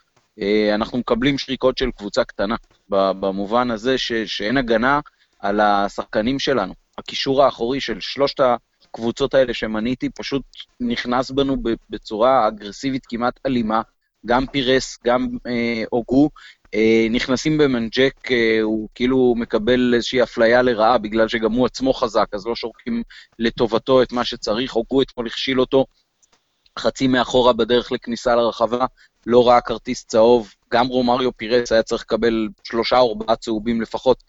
אנחנו 0.74 0.98
מקבלים 0.98 1.38
שריקות 1.38 1.78
של 1.78 1.90
קבוצה 1.90 2.24
קטנה, 2.24 2.56
במובן 2.88 3.70
הזה 3.70 3.98
ש, 3.98 4.12
שאין 4.12 4.56
הגנה 4.56 5.00
על 5.38 5.60
השחקנים 5.60 6.38
שלנו. 6.38 6.74
הקישור 6.98 7.44
האחורי 7.44 7.80
של 7.80 8.00
שלושת 8.00 8.40
הקבוצות 8.40 9.34
האלה 9.34 9.54
שמניתי 9.54 10.10
פשוט 10.10 10.42
נכנס 10.80 11.30
בנו 11.30 11.56
בצורה 11.90 12.48
אגרסיבית 12.48 13.06
כמעט 13.06 13.40
אלימה, 13.46 13.82
גם 14.26 14.46
פירס, 14.46 14.98
גם 15.04 15.28
אה, 15.46 15.84
אוגו, 15.92 16.30
אה, 16.74 17.06
נכנסים 17.10 17.58
במנג'ק, 17.58 18.30
אה, 18.32 18.60
הוא 18.62 18.88
כאילו 18.94 19.34
מקבל 19.36 19.94
איזושהי 19.94 20.22
אפליה 20.22 20.62
לרעה 20.62 20.98
בגלל 20.98 21.28
שגם 21.28 21.52
הוא 21.52 21.66
עצמו 21.66 21.92
חזק, 21.92 22.26
אז 22.32 22.46
לא 22.46 22.54
שורקים 22.54 23.02
לטובתו 23.38 24.02
את 24.02 24.12
מה 24.12 24.24
שצריך, 24.24 24.76
אוגו 24.76 25.02
אתמול 25.02 25.26
הכשיל 25.26 25.60
אותו 25.60 25.86
חצי 26.78 27.06
מאחורה 27.06 27.52
בדרך 27.52 27.92
לכניסה 27.92 28.36
לרחבה, 28.36 28.86
לא 29.26 29.48
ראה 29.48 29.60
כרטיס 29.60 30.04
צהוב, 30.04 30.54
גם 30.72 30.86
רומריו 30.86 31.36
פירץ 31.36 31.72
היה 31.72 31.82
צריך 31.82 32.02
לקבל 32.02 32.48
שלושה 32.64 32.98
או 32.98 33.08
ארבעה 33.08 33.36
צהובים 33.36 33.80
לפחות 33.80 34.22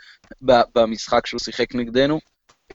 במשחק 0.75 1.27
שהוא 1.27 1.39
שיחק 1.39 1.75
נגדנו. 1.75 2.19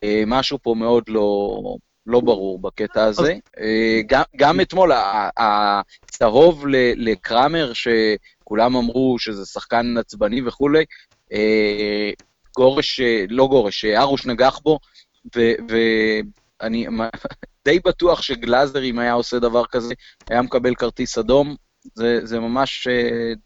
אה, 0.03 0.23
משהו 0.27 0.57
פה 0.61 0.75
מאוד 0.77 1.03
לא, 1.07 1.59
לא 2.05 2.19
ברור 2.19 2.59
בקטע 2.59 3.03
הזה. 3.03 3.33
אה, 3.59 4.01
גם, 4.07 4.23
גם 4.35 4.61
אתמול, 4.61 4.91
הצהוב 5.37 6.65
לקראמר, 6.95 7.71
שכולם 7.73 8.75
אמרו 8.75 9.19
שזה 9.19 9.45
שחקן 9.45 9.97
עצבני 9.97 10.41
וכולי, 10.41 10.85
אה, 11.33 12.11
גורש, 12.55 12.99
לא 13.29 13.47
גורש, 13.47 13.85
ארוש 13.85 14.25
נגח 14.25 14.59
בו, 14.59 14.79
ואני 15.35 16.87
די 17.67 17.79
בטוח 17.85 18.21
שגלאזר, 18.21 18.83
אם 18.83 18.99
היה 18.99 19.13
עושה 19.13 19.39
דבר 19.39 19.65
כזה, 19.65 19.93
היה 20.29 20.41
מקבל 20.41 20.75
כרטיס 20.75 21.17
אדום. 21.17 21.55
זה, 21.93 22.19
זה 22.23 22.39
ממש 22.39 22.87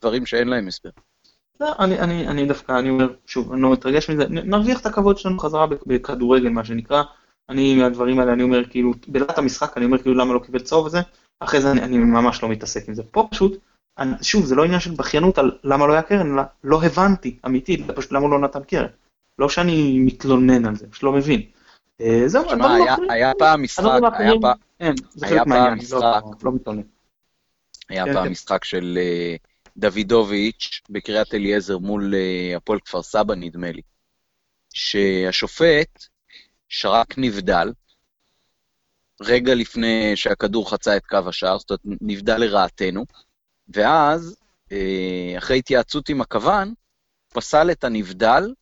דברים 0.01 0.25
שאין 0.25 0.47
להם 0.47 0.67
הסבר. 0.67 0.89
לא, 1.59 1.71
אני, 1.79 1.99
אני, 1.99 2.27
אני 2.27 2.45
דווקא, 2.45 2.71
אני 2.79 2.89
אומר, 2.89 3.13
שוב, 3.25 3.53
אני 3.53 3.61
לא 3.61 3.71
מתרגש 3.71 4.09
מזה, 4.09 4.25
נרוויח 4.29 4.81
את 4.81 4.85
הכבוד 4.85 5.17
שלנו 5.17 5.39
חזרה 5.39 5.67
בכדורגל, 5.85 6.49
מה 6.49 6.65
שנקרא. 6.65 7.03
אני, 7.49 7.75
מהדברים 7.75 8.19
האלה, 8.19 8.33
אני 8.33 8.43
אומר, 8.43 8.65
כאילו, 8.69 8.93
בלעת 9.07 9.37
המשחק, 9.37 9.77
אני 9.77 9.85
אומר, 9.85 9.97
כאילו, 9.97 10.15
למה 10.15 10.33
לא 10.33 10.39
קיבל 10.39 10.59
צהוב 10.59 10.85
וזה, 10.85 10.99
אחרי 11.39 11.61
זה 11.61 11.71
אני, 11.71 11.83
אני 11.83 11.97
ממש 11.97 12.43
לא 12.43 12.49
מתעסק 12.49 12.87
עם 12.87 12.93
זה. 12.93 13.03
פה 13.03 13.27
פשוט, 13.31 13.57
אני, 13.97 14.11
שוב, 14.21 14.45
זה 14.45 14.55
לא 14.55 14.63
עניין 14.63 14.79
של 14.79 14.91
בכיינות 14.91 15.37
על 15.37 15.51
למה 15.63 15.87
לא 15.87 15.93
היה 15.93 16.01
קרן, 16.01 16.33
אלא 16.33 16.43
לא 16.63 16.83
הבנתי, 16.83 17.37
אמיתי, 17.45 17.83
פשוט 17.95 18.11
למה 18.11 18.25
הוא 18.25 18.31
לא 18.31 18.39
נתן 18.39 18.63
קרן. 18.63 18.87
לא 19.39 19.49
שאני 19.49 19.99
מתלונן 19.99 20.65
על 20.65 20.75
זה, 20.75 20.87
פשוט 20.87 21.03
לא 21.03 21.11
מבין. 21.11 21.41
אה, 22.01 22.23
זהו, 22.27 22.49
שמע, 22.49 22.75
היה, 22.75 22.95
היה 23.09 23.31
פעם 23.39 23.63
משחק, 23.63 23.99
היה 24.13 24.31
פעם, 24.41 24.57
כן, 24.79 24.93
חלק 25.19 25.47
מהעניין, 25.47 25.77
לא, 25.91 25.99
לא 26.43 26.51
מתלונן. 26.51 26.81
היה 27.89 28.05
כן, 28.05 28.13
פעם 28.13 28.25
כן. 28.25 28.31
משחק 28.31 28.63
של 28.63 28.99
uh, 29.01 29.47
דוידוביץ' 29.77 30.81
בקריית 30.89 31.33
אליעזר 31.33 31.77
מול 31.77 32.13
uh, 32.13 32.57
הפועל 32.57 32.79
כפר 32.79 33.01
סבא, 33.01 33.35
נדמה 33.35 33.71
לי, 33.71 33.81
שהשופט 34.73 36.05
שרק 36.69 37.17
נבדל, 37.17 37.71
רגע 39.21 39.55
לפני 39.55 40.11
שהכדור 40.15 40.71
חצה 40.71 40.97
את 40.97 41.05
קו 41.05 41.19
השער, 41.27 41.57
זאת 41.59 41.69
אומרת, 41.69 41.99
נבדל 42.01 42.37
לרעתנו, 42.37 43.05
ואז, 43.67 44.35
אחרי 45.37 45.57
התייעצות 45.57 46.09
עם 46.09 46.21
הכוון, 46.21 46.73
פסל 47.33 47.71
את 47.71 47.83
הנבדל, 47.83 48.53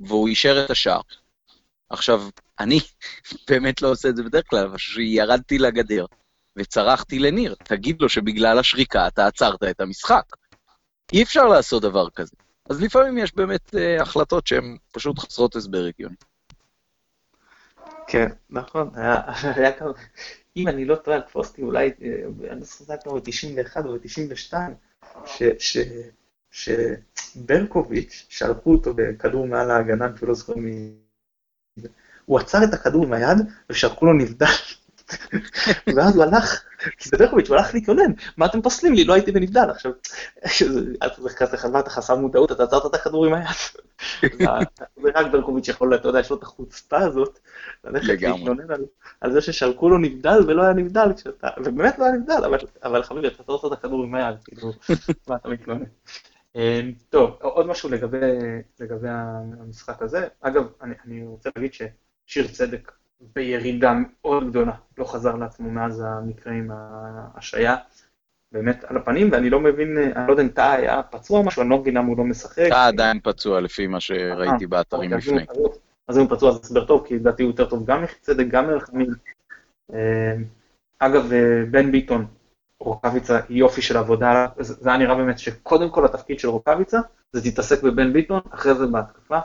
והוא 0.00 0.28
אישר 0.28 0.64
את 0.64 0.70
השער. 0.70 1.00
עכשיו, 1.90 2.22
אני 2.60 2.80
באמת 3.50 3.82
לא 3.82 3.90
עושה 3.90 4.08
את 4.08 4.16
זה 4.16 4.22
בדרך 4.22 4.44
כלל, 4.50 4.66
אבל 4.66 4.76
כשירדתי 4.76 5.58
לגדר, 5.58 6.06
וצרחתי 6.56 7.18
לניר, 7.18 7.54
תגיד 7.64 8.02
לו 8.02 8.08
שבגלל 8.08 8.58
השריקה 8.58 9.08
אתה 9.08 9.26
עצרת 9.26 9.62
את 9.62 9.80
המשחק. 9.80 10.24
אי 11.12 11.22
אפשר 11.22 11.44
לעשות 11.44 11.82
דבר 11.82 12.10
כזה. 12.10 12.36
אז 12.70 12.82
לפעמים 12.82 13.18
יש 13.18 13.34
באמת 13.34 13.74
אה, 13.74 14.02
החלטות 14.02 14.46
שהן 14.46 14.76
פשוט 14.92 15.18
חסרות 15.18 15.56
הסבר 15.56 15.84
הגיוני. 15.84 16.16
כן, 18.06 18.28
נכון, 18.50 18.90
היה, 18.96 19.72
כמה, 19.72 19.90
אם 20.56 20.68
אני 20.68 20.84
לא 20.84 20.96
טועה, 20.96 21.20
תפוס 21.20 21.48
אותי 21.48 21.62
אולי, 21.62 21.90
אה, 22.02 22.52
אני 22.52 22.64
זוכר 22.64 22.96
כבר 23.02 23.14
ב-91 23.14 23.86
או 23.86 23.94
ב-92, 23.98 24.54
שברקוביץ', 26.50 28.26
שלחו 28.28 28.72
אותו 28.72 28.94
בכדור 28.94 29.46
מעל 29.46 29.70
ההגנה, 29.70 30.04
אני 30.06 30.14
לא 30.22 30.34
זוכר 30.34 30.54
מי... 30.56 31.05
הוא 32.24 32.38
עצר 32.38 32.64
את 32.64 32.74
הכדור 32.74 33.04
עם 33.04 33.12
היד 33.12 33.38
ושרקו 33.70 34.06
לו 34.06 34.12
נבדל. 34.12 34.46
ואז 35.96 36.16
הוא 36.16 36.24
הלך, 36.24 36.62
כי 36.98 37.10
ברקוביץ', 37.10 37.48
הוא 37.48 37.56
הלך 37.56 37.74
להתלונן, 37.74 38.12
מה 38.36 38.46
אתם 38.46 38.62
פוסלים 38.62 38.94
לי, 38.94 39.04
לא 39.04 39.14
הייתי 39.14 39.32
בנבדל. 39.32 39.70
עכשיו, 39.70 39.92
חזרת 41.46 41.88
חסר 41.88 42.16
מודעות, 42.16 42.52
אתה 42.52 42.62
עצרת 42.62 42.86
את 42.86 42.94
הכדור 42.94 43.26
עם 43.26 43.34
היד. 43.34 43.46
זה 45.02 45.08
רק 45.14 45.26
ברקוביץ' 45.32 45.68
יכול, 45.68 45.94
אתה 45.94 46.08
יודע, 46.08 46.20
יש 46.20 46.30
לו 46.30 46.36
את 46.36 46.42
החוצפה 46.42 46.98
הזאת, 46.98 47.38
ללכת 47.84 48.22
להתלונן 48.22 48.66
על 49.20 49.32
זה 49.32 49.40
ששלקו 49.40 49.88
לו 49.88 49.98
נבדל 49.98 50.38
ולא 50.46 50.62
היה 50.62 50.72
נבדל, 50.72 51.08
ובאמת 51.58 51.98
לא 51.98 52.04
היה 52.04 52.12
נבדל, 52.12 52.56
אבל 52.82 53.02
חביבי, 53.02 53.26
אתה 53.26 53.42
עצרת 53.42 53.72
את 53.72 53.78
הכדור 53.78 54.04
עם 54.04 54.14
היד, 54.14 54.36
כאילו, 54.44 54.72
מה 55.28 55.36
אתה 55.36 55.48
מתלונן. 55.48 55.84
אמ, 56.56 56.92
טוב, 57.10 57.38
עוד 57.40 57.66
משהו 57.66 57.90
לגבי 58.80 59.08
המשחק 59.08 60.02
הזה. 60.02 60.28
אגב, 60.40 60.64
אני 60.82 61.26
רוצה 61.26 61.50
להגיד 61.56 61.72
ששיר 61.74 62.48
צדק 62.48 62.92
בירידה 63.34 63.92
מאוד 63.94 64.50
גדולה, 64.50 64.72
לא 64.98 65.04
חזר 65.04 65.34
לעצמו 65.36 65.70
מאז 65.70 66.04
המקרה 66.06 66.52
עם 66.52 66.70
ההשעיה. 66.70 67.76
באמת 68.52 68.84
על 68.84 68.96
הפנים, 68.96 69.28
ואני 69.32 69.50
לא 69.50 69.60
מבין, 69.60 69.98
אני 69.98 70.26
לא 70.26 70.32
יודע 70.32 70.42
אם 70.42 70.48
טאה 70.48 70.72
היה 70.72 71.02
פצוע 71.02 71.42
משהו, 71.42 71.62
אני 71.62 71.70
לא 71.70 71.78
מבין 71.78 71.96
למה 71.96 72.08
הוא 72.08 72.18
לא 72.18 72.24
משחק. 72.24 72.68
טאה 72.68 72.86
עדיין 72.86 73.20
פצוע 73.22 73.60
לפי 73.60 73.86
מה 73.86 74.00
שראיתי 74.00 74.64
אה, 74.64 74.68
באתרים 74.68 75.12
אוקיי, 75.12 75.34
לפני. 75.34 75.44
אז 76.08 76.18
אם 76.18 76.22
הוא 76.22 76.36
פצוע 76.36 76.52
זה 76.52 76.58
הסבר 76.62 76.84
טוב, 76.84 77.06
כי 77.06 77.14
לדעתי 77.14 77.42
הוא 77.42 77.50
יותר 77.50 77.70
טוב 77.70 77.86
גם 77.86 78.02
מצדק, 78.02 78.46
גם 78.48 78.66
מלחמים. 78.66 79.06
אמ, 79.92 79.96
אגב, 80.98 81.32
אה, 81.32 81.64
בן 81.70 81.92
ביטון, 81.92 82.26
רוקאביצה 82.80 83.40
יופי 83.48 83.82
של 83.82 83.96
עבודה, 83.96 84.46
זה 84.58 84.88
היה 84.88 84.98
נראה 84.98 85.14
באמת 85.14 85.38
שקודם 85.38 85.90
כל 85.90 86.04
התפקיד 86.04 86.38
של 86.38 86.48
רוקאביצה 86.48 86.98
זה 87.32 87.50
תתעסק 87.50 87.82
בבן 87.82 88.12
ביטון, 88.12 88.40
אחרי 88.50 88.74
זה 88.74 88.86
בהתקפה, 88.86 89.38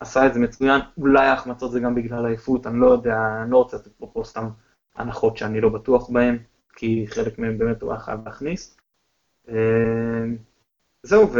עשה 0.00 0.26
את 0.26 0.34
זה 0.34 0.40
מצוין, 0.40 0.80
אולי 0.98 1.26
ההחמצות 1.26 1.72
זה 1.72 1.80
גם 1.80 1.94
בגלל 1.94 2.26
עייפות, 2.26 2.66
אני 2.66 2.80
לא 2.80 2.86
יודע, 2.86 3.16
אני 3.42 3.50
לא 3.50 3.58
רוצה 3.58 3.76
לתת 3.76 3.90
פה 3.98 4.22
סתם 4.24 4.48
הנחות 4.96 5.36
שאני 5.36 5.60
לא 5.60 5.68
בטוח 5.68 6.10
בהן, 6.10 6.38
כי 6.76 7.06
חלק 7.08 7.38
מהן 7.38 7.58
באמת 7.58 7.82
הוא 7.82 7.90
היה 7.90 8.00
חייב 8.00 8.20
להכניס. 8.26 8.76
אה, 9.48 9.54
זהו, 11.02 11.30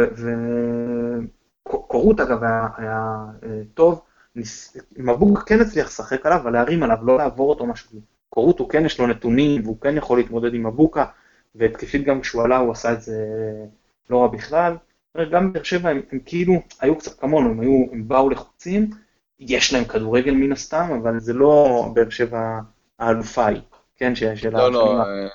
וקורות 1.65 2.19
אגב 2.19 2.43
היה, 2.43 2.67
היה 2.77 3.25
אה, 3.43 3.61
טוב, 3.73 4.01
מבוק 4.97 5.39
כן 5.39 5.61
הצליח 5.61 5.87
לשחק 5.87 6.25
עליו, 6.25 6.37
אבל 6.37 6.53
להרים 6.53 6.83
עליו, 6.83 6.97
לא 7.01 7.17
לעבור 7.17 7.49
אותו 7.49 7.65
משהו. 7.65 7.99
קורות 8.29 8.59
הוא 8.59 8.69
כן 8.69 8.85
יש 8.85 8.99
לו 8.99 9.07
נתונים, 9.07 9.61
והוא 9.63 9.81
כן 9.81 9.97
יכול 9.97 10.17
להתמודד 10.17 10.53
עם 10.53 10.67
מבוקה, 10.67 11.05
והתקפית 11.57 12.03
גם 12.03 12.21
כשהוא 12.21 12.43
עלה 12.43 12.57
הוא 12.57 12.71
עשה 12.71 12.93
את 12.93 13.01
זה 13.01 13.25
לא 14.09 14.21
רע 14.21 14.27
בכלל. 14.27 14.75
גם 15.31 15.53
באר 15.53 15.63
שבע 15.63 15.89
הם, 15.89 16.01
הם 16.11 16.19
כאילו 16.25 16.53
היו 16.81 16.97
קצת 16.97 17.19
כמונו, 17.19 17.49
הם, 17.49 17.59
היו, 17.59 17.85
הם 17.91 18.07
באו 18.07 18.29
לחוצים, 18.29 18.89
יש 19.39 19.73
להם 19.73 19.85
כדורגל 19.85 20.31
מן 20.31 20.51
הסתם, 20.51 20.99
אבל 21.01 21.19
זה 21.19 21.33
לא 21.33 21.85
באר 21.93 22.09
שבע 22.09 22.59
האלופה 22.99 23.45
היא, 23.45 23.61
כן, 23.95 24.15
של 24.15 24.49
לא, 24.51 24.71
לא. 24.71 25.01
אה, 25.01 25.27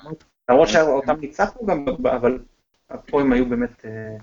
למרות 0.49 0.67
שאותם 0.67 1.19
ניצחנו 1.19 1.67
גם, 1.67 1.85
אבל 2.03 2.39
פה 3.07 3.21
הם 3.21 3.33
היו 3.33 3.45
באמת 3.45 3.85
אה, 3.85 4.15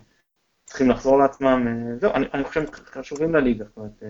צריכים 0.64 0.90
לחזור 0.90 1.18
לעצמם, 1.18 1.66
אה, 1.68 1.98
זהו, 1.98 2.12
אני, 2.12 2.26
אני 2.34 2.44
חושב 2.44 2.64
חשובים 2.70 3.34
לליגה, 3.34 3.64
זאת 3.64 3.76
אומרת, 3.76 4.02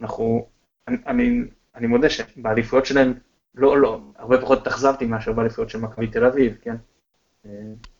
אנחנו, 0.00 0.46
אני, 0.88 0.96
אני, 1.06 1.40
אני 1.74 1.86
מודה 1.86 2.10
שבאליפויות 2.10 2.86
שלהם 2.86 3.14
לא, 3.54 3.78
לא, 3.78 4.00
הרבה 4.18 4.40
פחות 4.40 4.58
התאכזבתי 4.58 5.06
מאשר 5.06 5.32
באליפויות 5.32 5.70
של 5.70 5.78
מכבי 5.78 6.06
תל 6.06 6.24
אביב, 6.24 6.56
כן? 6.62 6.76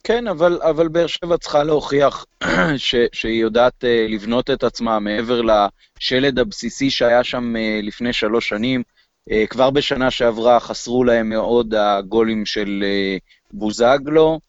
כן, 0.03 0.27
אבל, 0.27 0.59
אבל 0.61 0.87
באר 0.87 1.07
שבע 1.07 1.37
צריכה 1.37 1.63
להוכיח 1.63 2.25
ש, 2.77 2.95
שהיא 3.11 3.41
יודעת 3.41 3.83
uh, 3.83 4.11
לבנות 4.11 4.49
את 4.49 4.63
עצמה 4.63 4.99
מעבר 4.99 5.41
לשלד 5.41 6.39
הבסיסי 6.39 6.89
שהיה 6.89 7.23
שם 7.23 7.55
uh, 7.55 7.85
לפני 7.85 8.13
שלוש 8.13 8.49
שנים. 8.49 8.83
Uh, 9.29 9.33
כבר 9.49 9.69
בשנה 9.69 10.11
שעברה 10.11 10.59
חסרו 10.59 11.03
להם 11.03 11.29
מאוד 11.29 11.73
הגולים 11.75 12.45
של 12.45 12.83
בוזגלו. 13.53 14.39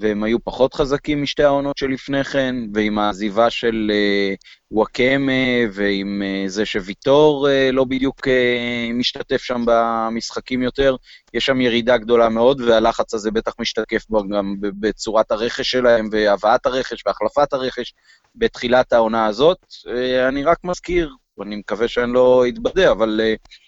והם 0.00 0.22
היו 0.22 0.44
פחות 0.44 0.74
חזקים 0.74 1.22
משתי 1.22 1.42
העונות 1.42 1.76
שלפני 1.76 2.24
כן, 2.24 2.56
ועם 2.74 2.98
העזיבה 2.98 3.50
של 3.50 3.90
uh, 3.90 4.36
וואקמה, 4.70 5.32
ועם 5.72 6.22
uh, 6.22 6.48
זה 6.48 6.66
שוויטור 6.66 7.48
uh, 7.48 7.72
לא 7.72 7.84
בדיוק 7.84 8.26
uh, 8.26 8.92
משתתף 8.94 9.42
שם 9.42 9.64
במשחקים 9.66 10.62
יותר, 10.62 10.96
יש 11.34 11.46
שם 11.46 11.60
ירידה 11.60 11.98
גדולה 11.98 12.28
מאוד, 12.28 12.60
והלחץ 12.60 13.14
הזה 13.14 13.30
בטח 13.30 13.52
משתקף 13.58 14.04
בו 14.08 14.28
גם 14.28 14.54
בצורת 14.60 15.30
הרכש 15.30 15.70
שלהם, 15.70 16.08
והבאת 16.12 16.66
הרכש 16.66 17.02
והחלפת 17.06 17.52
הרכש 17.52 17.94
בתחילת 18.34 18.92
העונה 18.92 19.26
הזאת. 19.26 19.58
Uh, 19.86 20.28
אני 20.28 20.44
רק 20.44 20.58
מזכיר, 20.64 21.10
ואני 21.38 21.56
מקווה 21.56 21.88
שאני 21.88 22.12
לא 22.12 22.44
אתבדה, 22.48 22.90
אבל... 22.90 23.20
Uh, 23.20 23.62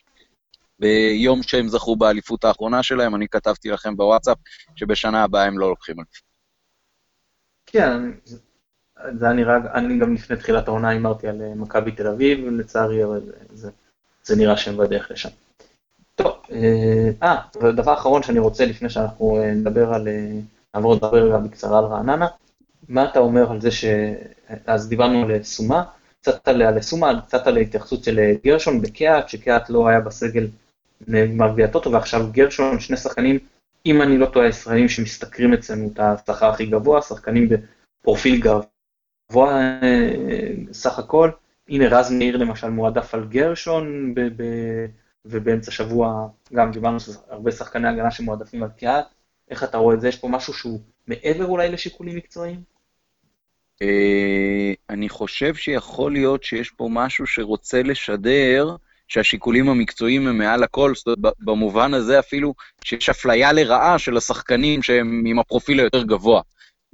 ביום 0.85 1.43
שהם 1.43 1.69
זכו 1.69 1.97
באליפות 1.97 2.45
האחרונה 2.45 2.83
שלהם, 2.83 3.15
אני 3.15 3.29
כתבתי 3.29 3.69
לכם 3.69 3.97
בוואטסאפ 3.97 4.39
שבשנה 4.77 5.25
הבאה 5.25 5.45
הם 5.45 5.59
לא 5.59 5.69
לוקחים 5.69 5.97
אליפות. 5.97 6.35
כן, 7.67 8.11
זה 9.19 9.25
היה 9.25 9.35
נראה, 9.35 9.57
אני 9.75 9.99
גם 9.99 10.15
לפני 10.15 10.37
תחילת 10.37 10.69
העונה 10.69 10.89
הימרתי 10.89 11.29
על 11.29 11.43
אה, 11.43 11.55
מכבי 11.55 11.93
תל 11.93 12.07
אביב, 12.07 12.49
לצערי, 12.49 13.05
אבל 13.05 13.21
זה, 13.53 13.71
זה 14.25 14.37
נראה 14.37 14.57
שהם 14.57 14.77
בדרך 14.77 15.11
לשם. 15.11 15.29
טוב, 16.15 16.33
אה, 16.53 17.11
אה, 17.23 17.37
ודבר 17.63 17.95
אחרון 17.95 18.23
שאני 18.23 18.39
רוצה 18.39 18.67
לפני 18.67 18.91
שאנחנו 18.91 19.41
אה, 19.41 19.55
נדבר 19.55 19.95
על, 19.95 20.09
נעבור 20.75 20.95
לדבר 20.95 21.27
רגע 21.27 21.39
בקצרה 21.39 21.79
על 21.79 21.85
רעננה, 21.85 22.27
מה 22.89 23.05
אתה 23.05 23.19
אומר 23.19 23.51
על 23.51 23.61
זה 23.61 23.71
ש... 23.71 23.85
אז 24.67 24.89
דיברנו 24.89 25.23
על 25.23 25.43
סומה, 25.43 25.85
קצת 26.21 26.49
על 26.49 26.81
סומה, 26.81 27.21
קצת 27.27 27.47
על 27.47 27.57
ההתייחסות 27.57 28.05
של 28.05 28.21
גרשון 28.45 28.81
בקיאט, 28.81 29.29
שקיאט 29.29 29.71
לא 29.71 29.89
היה 29.89 30.01
בסגל 30.01 30.47
גביע 31.53 31.67
טוטו, 31.67 31.93
ועכשיו 31.93 32.27
גרשון, 32.33 32.81
שני 32.81 32.97
שחקנים, 32.97 33.39
אם 33.87 34.03
אני 34.03 34.19
לא 34.19 34.27
טועה, 34.27 34.49
ישראלים 34.49 34.89
שמשתכרים 34.89 35.53
אצלנו 35.53 35.91
את 35.93 36.01
השכר 36.01 36.47
הכי 36.47 36.67
גבוה, 36.67 37.03
שחקנים 37.03 37.49
בפרופיל 37.49 38.41
גבוה 38.41 39.61
אה, 39.83 40.51
סך 40.73 40.99
הכל. 40.99 41.31
הנה 41.69 41.89
רז 41.89 42.13
מאיר 42.13 42.37
למשל 42.37 42.71
מועדף 42.71 43.15
על 43.15 43.25
גרשון, 43.29 44.15
ב- 44.15 44.21
ב- 44.21 44.87
ובאמצע 45.25 45.71
שבוע 45.71 46.29
גם 46.53 46.73
דיברנו 46.73 46.99
הרבה 47.29 47.53
שחקני 47.53 47.89
הגנה 47.89 48.11
שמועדפים 48.11 48.63
על 48.63 48.69
קיאט. 48.69 49.05
איך 49.51 49.65
אתה 49.65 49.77
רואה 49.77 49.95
את 49.95 50.01
זה? 50.01 50.09
יש 50.09 50.17
פה 50.17 50.29
משהו 50.29 50.53
שהוא 50.53 50.81
מעבר 51.07 51.47
אולי 51.47 51.69
לשיקולים 51.69 52.17
מקצועיים? 52.17 52.61
אה, 53.83 54.73
אני 54.91 55.09
חושב 55.09 55.55
שיכול 55.55 56.13
להיות 56.13 56.45
שיש 56.45 56.71
פה 56.71 56.89
משהו 56.91 57.27
שרוצה 57.27 57.83
לשדר 57.83 58.77
שהשיקולים 59.09 59.69
המקצועיים 59.69 60.27
הם 60.27 60.39
מעל 60.39 60.63
הכל, 60.63 60.95
זאת 60.95 61.07
אומרת, 61.07 61.35
במובן 61.41 61.95
הזה 61.95 62.19
אפילו 62.19 62.55
שיש 62.85 63.09
אפליה 63.09 63.53
לרעה 63.53 63.99
של 63.99 64.17
השחקנים 64.17 64.83
שהם 64.83 65.25
עם 65.27 65.39
הפרופיל 65.39 65.81
היותר 65.81 66.03
גבוה. 66.03 66.41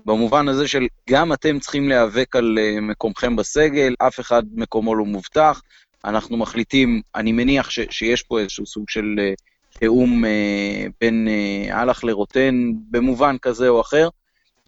במובן 0.04 0.48
הזה 0.48 0.68
של 0.68 0.86
גם 1.10 1.32
אתם 1.32 1.58
צריכים 1.58 1.88
להיאבק 1.88 2.36
על 2.36 2.58
אה, 2.60 2.80
מקומכם 2.80 3.36
בסגל, 3.36 3.94
אף 3.98 4.20
אחד 4.20 4.42
מקומו 4.54 4.94
לא 4.94 5.04
מובטח. 5.04 5.62
אנחנו 6.04 6.36
מחליטים, 6.36 7.02
אני 7.14 7.32
מניח 7.32 7.70
ש, 7.70 7.80
שיש 7.90 8.22
פה 8.22 8.40
איזשהו 8.40 8.66
סוג 8.66 8.84
של 8.88 9.16
אה, 9.18 9.32
תיאום 9.78 10.24
אה, 10.24 10.86
בין 11.00 11.28
אה, 11.28 11.76
אהלך 11.76 12.04
לרוטן 12.04 12.72
במובן 12.90 13.36
כזה 13.42 13.68
או 13.68 13.80
אחר, 13.80 14.08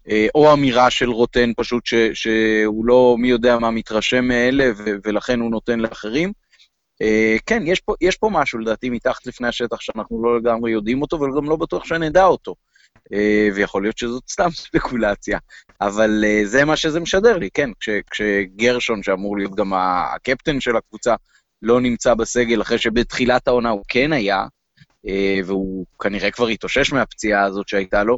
אה, 0.09 0.27
או 0.35 0.53
אמירה 0.53 0.89
של 0.89 1.09
רוטן 1.09 1.51
פשוט 1.57 1.85
ש, 1.85 1.93
שהוא 2.13 2.85
לא 2.85 3.15
מי 3.19 3.29
יודע 3.29 3.59
מה 3.59 3.71
מתרשם 3.71 4.25
מאלה 4.25 4.71
ו, 4.77 4.83
ולכן 5.03 5.39
הוא 5.39 5.51
נותן 5.51 5.79
לאחרים. 5.79 6.31
אה, 7.03 7.35
כן, 7.45 7.63
יש 7.65 7.79
פה, 7.79 7.93
יש 8.01 8.17
פה 8.17 8.29
משהו 8.33 8.59
לדעתי 8.59 8.89
מתחת 8.89 9.27
לפני 9.27 9.47
השטח 9.47 9.81
שאנחנו 9.81 10.23
לא 10.23 10.37
לגמרי 10.37 10.71
יודעים 10.71 11.01
אותו, 11.01 11.21
וגם 11.21 11.49
לא 11.49 11.55
בטוח 11.55 11.85
שנדע 11.85 12.25
אותו. 12.25 12.55
אה, 13.13 13.49
ויכול 13.55 13.83
להיות 13.83 13.97
שזאת 13.97 14.23
סתם 14.29 14.49
ספקולציה, 14.63 15.39
אבל 15.81 16.23
אה, 16.27 16.41
זה 16.45 16.65
מה 16.65 16.77
שזה 16.77 16.99
משדר 16.99 17.37
לי, 17.37 17.49
כן, 17.53 17.69
כש, 17.79 17.89
כשגרשון, 18.11 19.03
שאמור 19.03 19.37
להיות 19.37 19.55
גם 19.55 19.73
הקפטן 19.73 20.59
של 20.59 20.77
הקבוצה, 20.77 21.15
לא 21.61 21.81
נמצא 21.81 22.13
בסגל 22.13 22.61
אחרי 22.61 22.77
שבתחילת 22.77 23.47
העונה 23.47 23.69
הוא 23.69 23.83
כן 23.87 24.13
היה, 24.13 24.45
והוא 25.45 25.85
כנראה 25.99 26.31
כבר 26.31 26.47
התאושש 26.47 26.93
מהפציעה 26.93 27.43
הזאת 27.43 27.67
שהייתה 27.67 28.03
לו, 28.03 28.17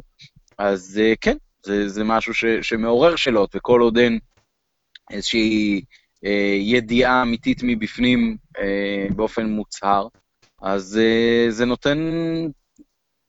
אז 0.58 1.00
כן, 1.20 1.36
זה, 1.66 1.88
זה 1.88 2.04
משהו 2.04 2.34
ש, 2.34 2.44
שמעורר 2.62 3.16
שאלות, 3.16 3.56
וכל 3.56 3.80
עוד 3.80 3.98
אין 3.98 4.18
איזושהי 5.10 5.82
אה, 6.24 6.56
ידיעה 6.60 7.22
אמיתית 7.22 7.60
מבפנים 7.62 8.36
באופן 9.16 9.46
מוצהר, 9.46 10.08
אז 10.62 10.98
אה, 10.98 11.46
זה 11.50 11.64
נותן 11.64 11.98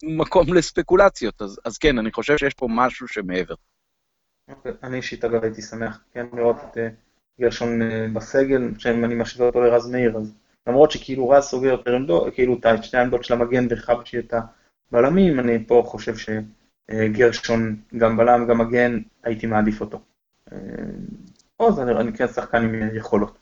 מקום 0.04 0.54
לספקולציות. 0.54 1.42
אז, 1.42 1.60
אז 1.66 1.78
כן, 1.78 1.98
אני 1.98 2.12
חושב 2.12 2.38
שיש 2.38 2.54
פה 2.54 2.68
משהו 2.70 3.08
שמעבר. 3.08 3.56
אני 4.84 4.98
אישית 4.98 5.26
אגב 5.26 5.44
הייתי 5.44 5.62
שמח 5.62 6.00
כן 6.12 6.26
לראות 6.34 6.56
את 6.72 6.78
אה, 6.78 6.90
גרשון 7.42 7.82
אה, 7.82 8.08
בסגל, 8.14 8.72
שאני 8.78 9.16
משווה 9.16 9.48
אותו 9.48 9.62
לרז 9.62 9.90
מאיר, 9.90 10.18
אז 10.18 10.34
למרות 10.68 10.92
שכאילו 10.92 11.30
רז 11.30 11.44
סוגר 11.44 11.68
יותר 11.68 11.96
עמדות, 11.96 12.34
כאילו 12.34 12.58
את 12.58 12.84
שתי 12.84 12.98
העמדות 12.98 13.24
של 13.24 13.34
המגן 13.34 13.68
וחבשי 13.70 14.20
את 14.20 14.34
הבלמים, 14.92 15.40
אני 15.40 15.66
פה 15.68 15.84
חושב 15.86 16.14
שגרשון 16.18 17.82
גם 17.98 18.18
בלם 18.18 18.48
גם 18.48 18.58
מגן, 18.58 19.00
הייתי 19.24 19.48
מעדיף 19.48 19.82
אותו. 19.82 20.00
עוז, 21.58 21.80
אני 21.80 22.18
כן 22.18 22.28
שחקן 22.28 22.64
עם 22.64 22.96
יכולות. 22.96 23.37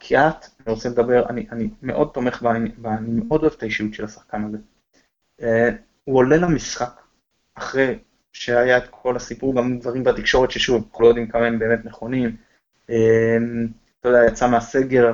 כי 0.00 0.16
את, 0.16 0.46
אני 0.66 0.74
רוצה 0.74 0.88
לדבר, 0.88 1.28
אני, 1.28 1.46
אני 1.52 1.70
מאוד 1.82 2.10
תומך 2.14 2.42
ואני 2.42 2.70
מאוד 3.12 3.40
אוהב 3.40 3.52
את 3.56 3.62
האישיות 3.62 3.94
של 3.94 4.04
השחקן 4.04 4.44
הזה. 4.44 4.58
הוא 6.04 6.16
עולה 6.16 6.36
למשחק 6.36 7.00
אחרי 7.54 7.98
שהיה 8.32 8.78
את 8.78 8.88
כל 8.90 9.16
הסיפור, 9.16 9.56
גם 9.56 9.78
דברים 9.78 10.04
בתקשורת 10.04 10.50
ששוב, 10.50 10.84
אנחנו 10.86 11.04
לא 11.04 11.08
יודעים 11.08 11.28
כמה 11.28 11.46
הם 11.46 11.58
באמת 11.58 11.84
נכונים. 11.84 12.36
אמ, 12.90 13.66
אתה 14.00 14.08
יודע, 14.08 14.24
יצא 14.26 14.50
מהסגר 14.50 15.12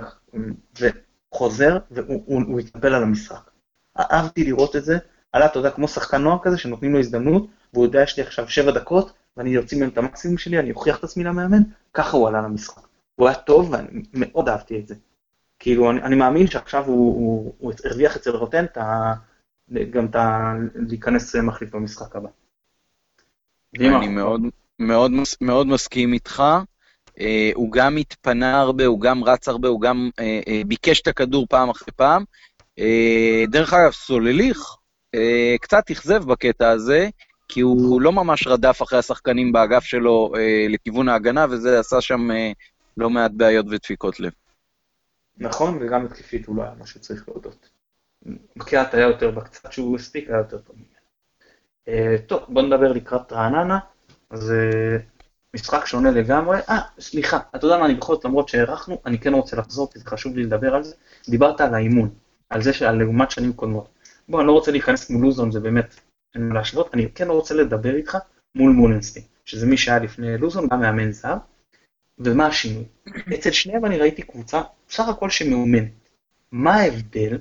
וחוזר, 0.80 1.78
והוא 1.90 2.60
התקבל 2.60 2.94
על 2.94 3.02
המשחק. 3.02 3.50
אהבתי 3.98 4.44
לראות 4.44 4.76
את 4.76 4.84
זה, 4.84 4.98
עלה, 5.32 5.46
אתה 5.46 5.58
יודע, 5.58 5.70
כמו 5.70 5.88
שחקן 5.88 6.22
נוער 6.22 6.38
כזה, 6.42 6.58
שנותנים 6.58 6.92
לו 6.92 6.98
הזדמנות, 6.98 7.46
והוא 7.72 7.84
יודע, 7.84 8.02
יש 8.02 8.16
לי 8.16 8.22
עכשיו 8.22 8.48
שבע 8.48 8.70
דקות, 8.70 9.12
ואני 9.36 9.56
אוציא 9.56 9.80
מהם 9.80 9.88
את 9.88 9.98
המקסימום 9.98 10.38
שלי, 10.38 10.58
אני 10.58 10.70
אוכיח 10.70 10.98
את 10.98 11.04
עצמי 11.04 11.24
למאמן, 11.24 11.62
ככה 11.94 12.16
הוא 12.16 12.28
עלה 12.28 12.42
למשחק. 12.42 12.87
הוא 13.18 13.28
היה 13.28 13.36
טוב, 13.36 13.72
ואני 13.72 14.02
מאוד 14.14 14.48
אהבתי 14.48 14.78
את 14.78 14.88
זה. 14.88 14.94
כאילו, 15.58 15.90
אני, 15.90 16.02
אני 16.02 16.16
מאמין 16.16 16.46
שעכשיו 16.46 16.86
הוא, 16.86 17.14
הוא, 17.14 17.54
הוא 17.58 17.72
הרוויח 17.84 18.16
אצל 18.16 18.30
רוטן 18.30 18.64
גם 19.90 20.06
את 20.06 20.16
ה... 20.16 20.52
להיכנס 20.74 21.36
מחליף 21.36 21.74
במשחק 21.74 22.16
הבא. 22.16 22.28
אני 23.76 24.08
מאוד, 24.08 24.40
מאוד, 24.78 25.12
מאוד 25.40 25.66
מסכים 25.66 26.12
איתך. 26.12 26.42
Uh, 27.08 27.20
הוא 27.54 27.72
גם 27.72 27.96
התפנה 27.96 28.60
הרבה, 28.60 28.86
הוא 28.86 29.00
גם 29.00 29.24
רץ 29.24 29.48
הרבה, 29.48 29.68
הוא 29.68 29.80
גם 29.80 30.10
uh, 30.12 30.48
uh, 30.48 30.66
ביקש 30.66 31.00
את 31.00 31.06
הכדור 31.06 31.46
פעם 31.50 31.70
אחרי 31.70 31.92
פעם. 31.96 32.24
Uh, 32.80 33.50
דרך 33.50 33.72
אגב, 33.72 33.92
סולליך 33.92 34.58
uh, 35.16 35.18
קצת 35.60 35.90
אכזב 35.90 36.24
בקטע 36.24 36.70
הזה, 36.70 37.08
כי 37.48 37.60
הוא 37.60 38.00
לא 38.00 38.12
ממש 38.12 38.46
רדף 38.46 38.82
אחרי 38.82 38.98
השחקנים 38.98 39.52
באגף 39.52 39.84
שלו 39.84 40.32
uh, 40.34 40.38
לכיוון 40.72 41.08
ההגנה, 41.08 41.46
וזה 41.50 41.78
עשה 41.80 42.00
שם 42.00 42.30
uh, 42.30 42.34
לא 42.98 43.10
מעט 43.10 43.30
בעיות 43.36 43.66
ודפיקות 43.70 44.20
לב. 44.20 44.32
נכון, 45.36 45.78
וגם 45.80 46.06
התקפית 46.06 46.46
הוא 46.46 46.56
לא 46.56 46.62
היה 46.62 46.72
מה 46.78 46.86
שצריך 46.86 47.28
להודות. 47.28 47.68
בקיאט 48.56 48.94
היה 48.94 49.06
יותר 49.06 49.30
בקצת 49.30 49.72
שהוא 49.72 49.96
הספיק, 49.96 50.28
היה 50.28 50.38
יותר 50.38 50.58
טוב 50.58 50.76
ממנו. 50.76 50.88
אה, 51.88 52.16
טוב, 52.26 52.42
בוא 52.48 52.62
נדבר 52.62 52.92
לקראת 52.92 53.32
רעננה. 53.32 53.78
אז 54.30 54.52
אה, 54.52 54.96
משחק 55.54 55.86
שונה 55.86 56.10
לגמרי. 56.10 56.58
אה, 56.68 56.78
סליחה, 57.00 57.38
אתה 57.56 57.66
יודע 57.66 57.78
מה, 57.78 57.86
אני 57.86 57.94
בכל 57.94 58.14
זאת, 58.14 58.24
למרות 58.24 58.48
שהארכנו, 58.48 58.98
אני 59.06 59.18
כן 59.18 59.34
רוצה 59.34 59.56
לחזור, 59.56 59.92
כי 59.92 59.98
זה 59.98 60.04
חשוב 60.04 60.36
לי 60.36 60.42
לדבר 60.42 60.74
על 60.74 60.84
זה. 60.84 60.94
דיברת 61.28 61.60
על 61.60 61.74
האימון, 61.74 62.10
על 62.50 62.62
זה 62.62 62.72
שעל 62.72 62.98
לעומת 62.98 63.30
שנים 63.30 63.52
קודמות. 63.52 63.88
בוא, 64.28 64.40
אני 64.40 64.46
לא 64.46 64.52
רוצה 64.52 64.70
להיכנס 64.70 65.10
מול 65.10 65.22
לוזון, 65.22 65.50
זה 65.52 65.60
באמת, 65.60 65.94
אין 66.34 66.48
מה 66.48 66.54
להשוות, 66.54 66.94
אני 66.94 67.10
כן 67.14 67.28
רוצה 67.28 67.54
לדבר 67.54 67.94
איתך 67.94 68.18
מול 68.54 68.72
מולנסטין, 68.72 69.22
שזה 69.44 69.66
מי 69.66 69.76
שהיה 69.76 69.98
לפני 69.98 70.38
לוזון, 70.38 70.68
גם 70.68 70.80
מאמן 70.80 71.12
זר. 71.12 71.36
ומה 72.20 72.46
השינוי? 72.46 72.84
אצל 73.34 73.50
שניהם 73.50 73.84
אני 73.84 73.98
ראיתי 73.98 74.22
קבוצה, 74.22 74.62
בסך 74.88 75.08
הכל 75.08 75.30
שמאומנת. 75.30 75.90
מה 76.52 76.74
ההבדל 76.74 77.38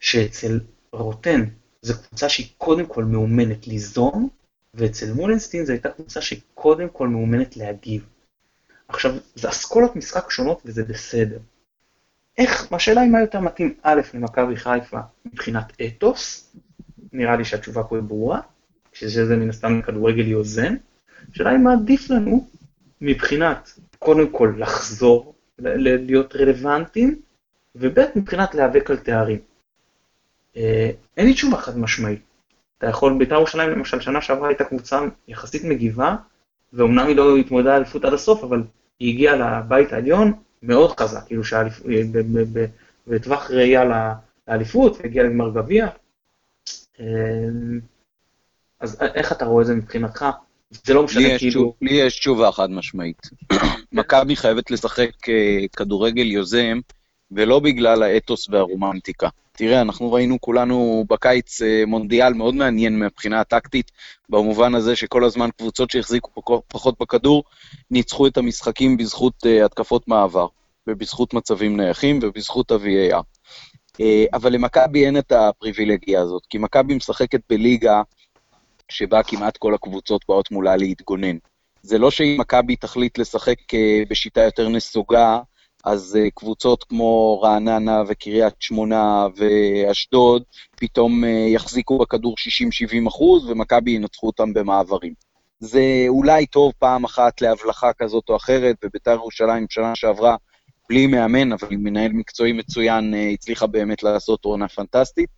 שאצל 0.00 0.60
רוטן 0.92 1.44
זו 1.82 1.94
קבוצה 2.02 2.28
שהיא 2.28 2.46
קודם 2.58 2.86
כל 2.86 3.04
מאומנת 3.04 3.66
ליזום, 3.66 4.28
ואצל 4.74 5.12
מולנסטין 5.12 5.64
זו 5.64 5.72
הייתה 5.72 5.90
קבוצה 5.90 6.20
שקודם 6.20 6.88
כל 6.88 7.08
מאומנת 7.08 7.56
להגיב. 7.56 8.06
עכשיו, 8.88 9.14
זה 9.34 9.48
אסכולות 9.48 9.96
משחק 9.96 10.30
שונות 10.30 10.62
וזה 10.64 10.84
בסדר. 10.84 11.38
איך, 12.38 12.72
השאלה 12.72 13.00
היא 13.00 13.10
מה 13.10 13.20
יותר 13.20 13.40
מתאים 13.40 13.74
א' 13.82 14.00
למכבי 14.14 14.56
חיפה 14.56 15.00
מבחינת 15.24 15.72
אתוס, 15.86 16.52
נראה 17.12 17.36
לי 17.36 17.44
שהתשובה 17.44 17.82
פה 17.82 17.96
היא 17.96 18.04
ברורה, 18.04 18.40
שזה 18.92 19.36
מן 19.36 19.50
הסתם 19.50 19.82
כדורגל 19.82 20.26
יוזם, 20.26 20.74
השאלה 21.32 21.50
היא 21.50 21.58
מה 21.58 21.72
עדיף 21.72 22.10
לנו 22.10 22.48
מבחינת, 23.00 23.78
קודם 24.04 24.30
כל 24.30 24.54
לחזור, 24.58 25.34
להיות 25.58 26.36
רלוונטיים, 26.36 27.20
וב' 27.76 27.98
מבחינת 28.16 28.54
להיאבק 28.54 28.90
על 28.90 28.96
תארים. 28.96 29.38
אה, 30.56 30.90
אין 31.16 31.26
לי 31.26 31.34
תשובה 31.34 31.56
חד 31.56 31.78
משמעית. 31.78 32.20
אתה 32.78 32.86
יכול, 32.86 33.18
בית"ר 33.18 33.34
ירושלים 33.34 33.70
למשל, 33.70 34.00
שנה 34.00 34.22
שעברה 34.22 34.48
הייתה 34.48 34.64
קבוצה 34.64 35.00
יחסית 35.28 35.64
מגיבה, 35.64 36.16
ואומנם 36.72 37.06
היא 37.06 37.16
לא 37.16 37.36
התמודדה 37.36 37.76
אליפות 37.76 38.04
עד 38.04 38.12
הסוף, 38.12 38.44
אבל 38.44 38.62
היא 38.98 39.14
הגיעה 39.14 39.36
לבית 39.36 39.92
העליון 39.92 40.32
מאוד 40.62 41.00
חזק, 41.00 41.26
כאילו 41.26 41.42
בטווח 43.06 43.50
ראייה 43.50 44.12
לאליפות, 44.48 44.96
והגיעה 45.00 45.26
לגמר 45.26 45.50
גביע. 45.50 45.88
אה, 47.00 47.06
אז 48.80 49.02
איך 49.02 49.32
אתה 49.32 49.44
רואה 49.44 49.62
את 49.62 49.66
זה 49.66 49.74
מבחינתך? 49.74 50.24
זה 50.70 50.94
לא 50.94 51.04
משנה 51.04 51.38
כאילו... 51.38 51.74
לי 51.82 51.94
יש 51.94 52.18
תשובה 52.18 52.52
חד 52.52 52.70
משמעית. 52.70 53.30
מכבי 53.92 54.36
חייבת 54.36 54.70
לשחק 54.70 55.28
אה, 55.28 55.64
כדורגל 55.76 56.26
יוזם, 56.26 56.80
ולא 57.30 57.58
בגלל 57.60 58.02
האתוס 58.02 58.48
והרומנטיקה. 58.48 59.28
תראה, 59.52 59.80
אנחנו 59.80 60.12
ראינו 60.12 60.40
כולנו 60.40 61.04
בקיץ 61.08 61.62
אה, 61.62 61.82
מונדיאל 61.86 62.32
מאוד 62.32 62.54
מעניין 62.54 62.98
מבחינה 62.98 63.40
הטקטית, 63.40 63.90
במובן 64.28 64.74
הזה 64.74 64.96
שכל 64.96 65.24
הזמן 65.24 65.48
קבוצות 65.58 65.90
שהחזיקו 65.90 66.30
פחות 66.68 66.94
בכדור, 67.00 67.44
ניצחו 67.90 68.26
את 68.26 68.36
המשחקים 68.36 68.96
בזכות 68.96 69.34
uh, 69.44 69.64
התקפות 69.64 70.08
מעבר, 70.08 70.46
ובזכות 70.86 71.34
מצבים 71.34 71.76
נייחים 71.76 72.18
ובזכות 72.22 72.70
ה-VAR. 72.70 73.22
אבל 74.32 74.52
למכבי 74.52 75.06
אין 75.06 75.18
את 75.18 75.32
הפריבילגיה 75.32 76.20
הזאת, 76.20 76.42
כי 76.50 76.58
מכבי 76.58 76.94
משחקת 76.94 77.40
בליגה 77.48 78.02
שבה 78.90 79.22
כמעט 79.22 79.56
כל 79.56 79.74
הקבוצות 79.74 80.24
באות 80.28 80.50
מולה 80.50 80.76
להתגונן. 80.76 81.36
זה 81.82 81.98
לא 81.98 82.10
שאם 82.10 82.36
מכבי 82.38 82.76
תחליט 82.76 83.18
לשחק 83.18 83.58
uh, 83.74 84.08
בשיטה 84.10 84.40
יותר 84.40 84.68
נסוגה, 84.68 85.38
אז 85.84 86.18
uh, 86.20 86.30
קבוצות 86.34 86.84
כמו 86.84 87.40
רעננה 87.42 88.02
וקריית 88.08 88.54
שמונה 88.60 89.26
ואשדוד 89.36 90.42
פתאום 90.76 91.24
uh, 91.24 91.26
יחזיקו 91.26 91.98
בכדור 91.98 92.34
60-70 93.04 93.08
אחוז 93.08 93.50
ומכבי 93.50 93.90
ינצחו 93.90 94.26
אותם 94.26 94.52
במעברים. 94.52 95.14
זה 95.60 96.04
אולי 96.08 96.46
טוב 96.46 96.72
פעם 96.78 97.04
אחת 97.04 97.40
להבלחה 97.40 97.92
כזאת 97.92 98.24
או 98.28 98.36
אחרת, 98.36 98.76
ובית"ר 98.84 99.10
ירושלים 99.10 99.66
בשנה 99.68 99.94
שעברה, 99.94 100.36
בלי 100.88 101.06
מאמן, 101.06 101.52
אבל 101.52 101.68
עם 101.70 101.82
מנהל 101.82 102.12
מקצועי 102.12 102.52
מצוין, 102.52 103.14
הצליחה 103.34 103.66
באמת 103.66 104.02
לעשות 104.02 104.44
עונה 104.44 104.68
פנטסטית, 104.68 105.30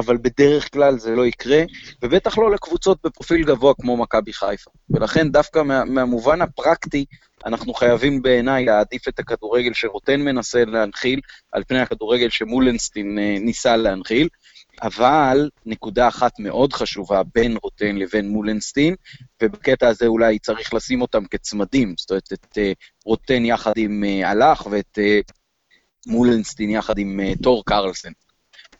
אבל 0.00 0.16
בדרך 0.16 0.72
כלל 0.72 0.98
זה 0.98 1.16
לא 1.16 1.26
יקרה, 1.26 1.62
ובטח 2.02 2.38
לא 2.38 2.50
לקבוצות 2.50 2.98
בפרופיל 3.04 3.44
גבוה 3.44 3.74
כמו 3.80 3.96
מכבי 3.96 4.32
חיפה. 4.32 4.70
ולכן 4.90 5.30
דווקא 5.30 5.62
מה, 5.62 5.84
מהמובן 5.84 6.42
הפרקטי, 6.42 7.04
אנחנו 7.46 7.74
חייבים 7.74 8.22
בעיניי 8.22 8.64
להעדיף 8.64 9.08
את 9.08 9.18
הכדורגל 9.18 9.72
שרוטן 9.72 10.20
מנסה 10.20 10.64
להנחיל, 10.64 11.20
על 11.52 11.62
פני 11.68 11.80
הכדורגל 11.80 12.28
שמולנסטין 12.30 13.18
אה, 13.18 13.36
ניסה 13.40 13.76
להנחיל. 13.76 14.28
אבל 14.82 15.48
נקודה 15.66 16.08
אחת 16.08 16.38
מאוד 16.38 16.72
חשובה 16.72 17.22
בין 17.34 17.56
רוטן 17.62 17.96
לבין 17.96 18.28
מולנסטין, 18.28 18.94
ובקטע 19.42 19.88
הזה 19.88 20.06
אולי 20.06 20.38
צריך 20.38 20.74
לשים 20.74 21.02
אותם 21.02 21.24
כצמדים, 21.24 21.94
זאת 21.98 22.10
אומרת, 22.10 22.32
את 22.32 22.58
uh, 22.58 22.60
רוטן 23.04 23.44
יחד 23.44 23.72
עם 23.76 24.04
uh, 24.04 24.26
הלך 24.26 24.66
ואת 24.70 24.98
מולנסטין 26.06 26.70
יחד 26.70 26.98
עם 26.98 27.20
טור 27.42 27.64
קרלסן. 27.64 28.12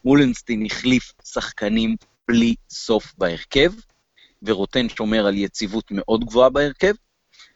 מולנסטין 0.05 0.65
החליף 0.65 1.13
שחקנים 1.25 1.95
בלי 2.27 2.55
סוף 2.69 3.13
בהרכב, 3.17 3.71
ורוטן 4.43 4.89
שומר 4.89 5.27
על 5.27 5.37
יציבות 5.37 5.85
מאוד 5.91 6.25
גבוהה 6.25 6.49
בהרכב, 6.49 6.93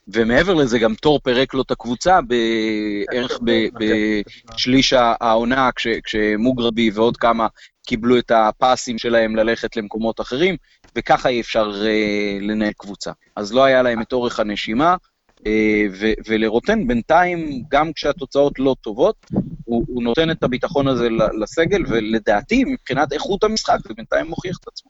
ומעבר 0.07 0.53
לזה 0.53 0.79
גם 0.79 0.95
תור 0.95 1.19
פירק 1.23 1.53
לו 1.53 1.61
את 1.61 1.71
הקבוצה 1.71 2.19
בערך 2.21 3.39
בשליש 3.79 4.93
העונה, 4.93 5.69
כש, 5.75 5.87
כשמוגרבי 6.03 6.89
ועוד 6.89 7.17
כמה 7.17 7.47
קיבלו 7.87 8.17
את 8.17 8.31
הפסים 8.31 8.97
שלהם 8.97 9.35
ללכת 9.35 9.75
למקומות 9.75 10.21
אחרים, 10.21 10.57
וככה 10.95 11.29
אי 11.29 11.41
אפשר 11.41 11.71
uh, 11.71 12.43
לנהל 12.43 12.71
קבוצה. 12.77 13.11
אז 13.35 13.53
לא 13.53 13.63
היה 13.63 13.81
להם 13.81 14.01
את 14.01 14.13
אורך 14.13 14.39
הנשימה, 14.39 14.95
uh, 15.39 15.43
ולרוטן 16.27 16.87
בינתיים, 16.87 17.63
גם 17.69 17.93
כשהתוצאות 17.93 18.59
לא 18.59 18.75
טובות, 18.81 19.25
הוא, 19.65 19.85
הוא 19.87 20.03
נותן 20.03 20.31
את 20.31 20.43
הביטחון 20.43 20.87
הזה 20.87 21.07
לסגל, 21.41 21.83
ולדעתי, 21.89 22.63
מבחינת 22.63 23.13
איכות 23.13 23.43
המשחק, 23.43 23.77
זה 23.87 23.93
בינתיים 23.93 24.27
מוכיח 24.27 24.57
את 24.57 24.67
עצמו. 24.67 24.89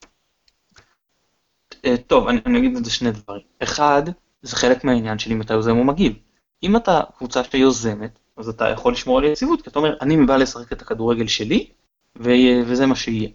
אה, 1.85 1.97
טוב, 2.07 2.27
אני, 2.27 2.39
אני 2.45 2.59
אגיד 2.59 2.77
את 2.77 2.85
זה 2.85 2.91
שני 2.91 3.11
דברים. 3.11 3.41
אחד, 3.63 4.03
זה 4.41 4.55
חלק 4.55 4.83
מהעניין 4.83 5.19
שלי 5.19 5.35
מתי 5.35 5.53
יוזם 5.53 5.77
או 5.77 5.83
מגיב. 5.83 6.13
אם 6.63 6.75
אתה 6.75 7.01
קבוצה 7.17 7.43
שיוזמת, 7.43 8.19
אז 8.37 8.49
אתה 8.49 8.69
יכול 8.69 8.93
לשמור 8.93 9.17
על 9.17 9.23
יציבות, 9.23 9.61
כי 9.61 9.69
אתה 9.69 9.79
אומר, 9.79 9.97
אני 10.01 10.25
בא 10.25 10.37
לשחק 10.37 10.71
את 10.71 10.81
הכדורגל 10.81 11.27
שלי, 11.27 11.69
ו- 12.19 12.61
וזה 12.65 12.85
מה 12.85 12.95
שיהיה. 12.95 13.29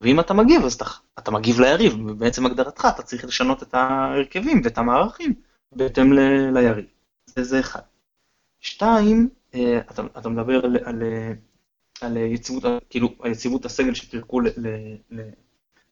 ואם 0.00 0.20
אתה 0.20 0.34
מגיב, 0.34 0.64
אז 0.64 0.74
אתה, 0.74 0.84
אתה 1.18 1.30
מגיב 1.30 1.60
ליריב, 1.60 2.06
ובעצם 2.06 2.46
הגדרתך, 2.46 2.88
אתה 2.94 3.02
צריך 3.02 3.24
לשנות 3.24 3.62
את 3.62 3.74
ההרכבים 3.74 4.60
ואת 4.64 4.78
המערכים, 4.78 5.34
בהתאם 5.76 6.12
ליריב. 6.54 6.84
זה, 7.26 7.44
זה 7.44 7.60
אחד. 7.60 7.80
שתיים, 8.60 9.28
אה, 9.54 9.78
אתה, 9.78 10.02
אתה 10.18 10.28
מדבר 10.28 10.64
על, 10.64 10.76
על, 10.84 11.02
על 12.00 12.16
יציבות, 12.16 12.64
כאילו, 12.90 13.08
היציבות 13.22 13.64
הסגל 13.64 13.94
שפירקו 13.94 14.40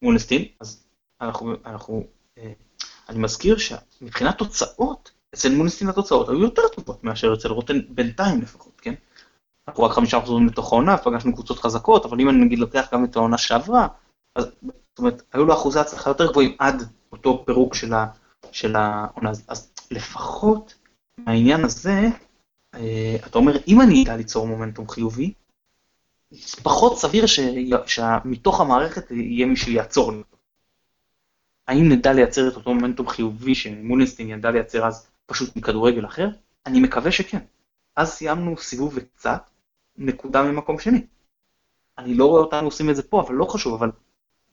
למולסטין, 0.03 0.45
אז 0.61 0.85
אנחנו, 1.21 1.55
אנחנו, 1.67 2.05
אה, 2.39 2.53
אני 3.09 3.19
מזכיר 3.19 3.57
שמבחינת 3.59 4.39
תוצאות, 4.39 5.11
אצל 5.35 5.55
מולסטין 5.55 5.89
התוצאות 5.89 6.29
היו 6.29 6.41
יותר 6.41 6.69
טובות 6.69 7.05
מאשר 7.05 7.35
אצל 7.35 7.49
רוטן 7.49 7.81
בינתיים 7.89 8.41
לפחות, 8.41 8.81
כן? 8.81 8.95
אנחנו 9.69 9.85
רק 9.85 9.93
חמישה 9.93 10.19
מחזורים 10.19 10.47
לתוך 10.47 10.73
העונה, 10.73 10.99
פגשנו 10.99 11.33
קבוצות 11.33 11.59
חזקות, 11.59 12.05
אבל 12.05 12.21
אם 12.21 12.29
אני 12.29 12.45
נגיד 12.45 12.59
לוקח 12.59 12.89
גם 12.93 13.05
את 13.05 13.17
העונה 13.17 13.39
שעברה, 13.39 13.89
אז 14.37 14.45
זאת 14.45 14.99
אומרת, 14.99 15.23
היו 15.33 15.45
לו 15.45 15.55
אחוזי 15.55 15.79
הצלחה 15.79 16.11
יותר 16.11 16.31
גבוהים 16.31 16.57
עד 16.59 16.83
אותו 17.13 17.45
פירוק 17.47 17.75
של, 17.75 17.95
ה, 17.95 18.07
של 18.53 18.77
העונה. 18.77 19.31
אז 19.31 19.72
לפחות 19.93 20.75
מהעניין 21.19 21.65
הזה, 21.65 22.01
אה, 22.75 23.17
אתה 23.27 23.39
אומר, 23.39 23.53
אם 23.69 23.81
אני 23.81 24.05
אדע 24.05 24.17
ליצור 24.17 24.47
מומנטום 24.47 24.89
חיובי, 24.89 25.33
פחות 26.63 26.99
סביר 26.99 27.25
שמתוך 27.87 28.61
המערכת 28.61 29.11
יהיה 29.11 29.47
מי 29.47 29.57
שיעצור 29.57 30.13
לי. 30.13 30.23
האם 31.69 31.89
נדע 31.89 32.13
לייצר 32.13 32.49
את 32.49 32.57
אותו 32.57 32.75
מומנטום 32.75 33.09
חיובי 33.09 33.55
שמולינסטין 33.55 34.29
ידע 34.29 34.51
לייצר 34.51 34.87
אז 34.87 35.11
פשוט 35.27 35.57
מכדורגל 35.57 36.07
אחר? 36.07 36.29
אני 36.67 36.81
מקווה 36.81 37.13
שכן. 37.13 37.39
אז 37.97 38.09
סיימנו 38.09 38.57
סיבוב 38.57 38.93
וקצת, 38.97 39.51
נקודה 39.97 40.43
ממקום 40.43 40.79
שני. 40.79 41.07
אני 41.99 42.15
לא 42.15 42.27
רואה 42.27 42.43
אותנו 42.43 42.67
עושים 42.67 42.91
את 42.91 42.97
זה 42.97 43.03
פה, 43.03 43.21
אבל 43.21 43.35
לא 43.35 43.45
חשוב, 43.45 43.75
אבל 43.75 43.91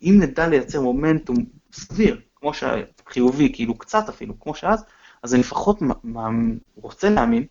אם 0.02 0.18
נדע 0.20 0.48
לייצר 0.48 0.82
מומנטום 0.82 1.38
סביר, 1.72 2.22
כמו 2.36 2.52
שחיובי, 2.54 3.54
כאילו 3.54 3.78
קצת 3.78 4.10
אפילו, 4.10 4.40
כמו 4.40 4.56
שאז, 4.56 4.86
אז 5.24 5.34
אני 5.34 5.42
לפחות 5.42 5.80
רוצה 6.76 7.10
להאמין 7.10 7.46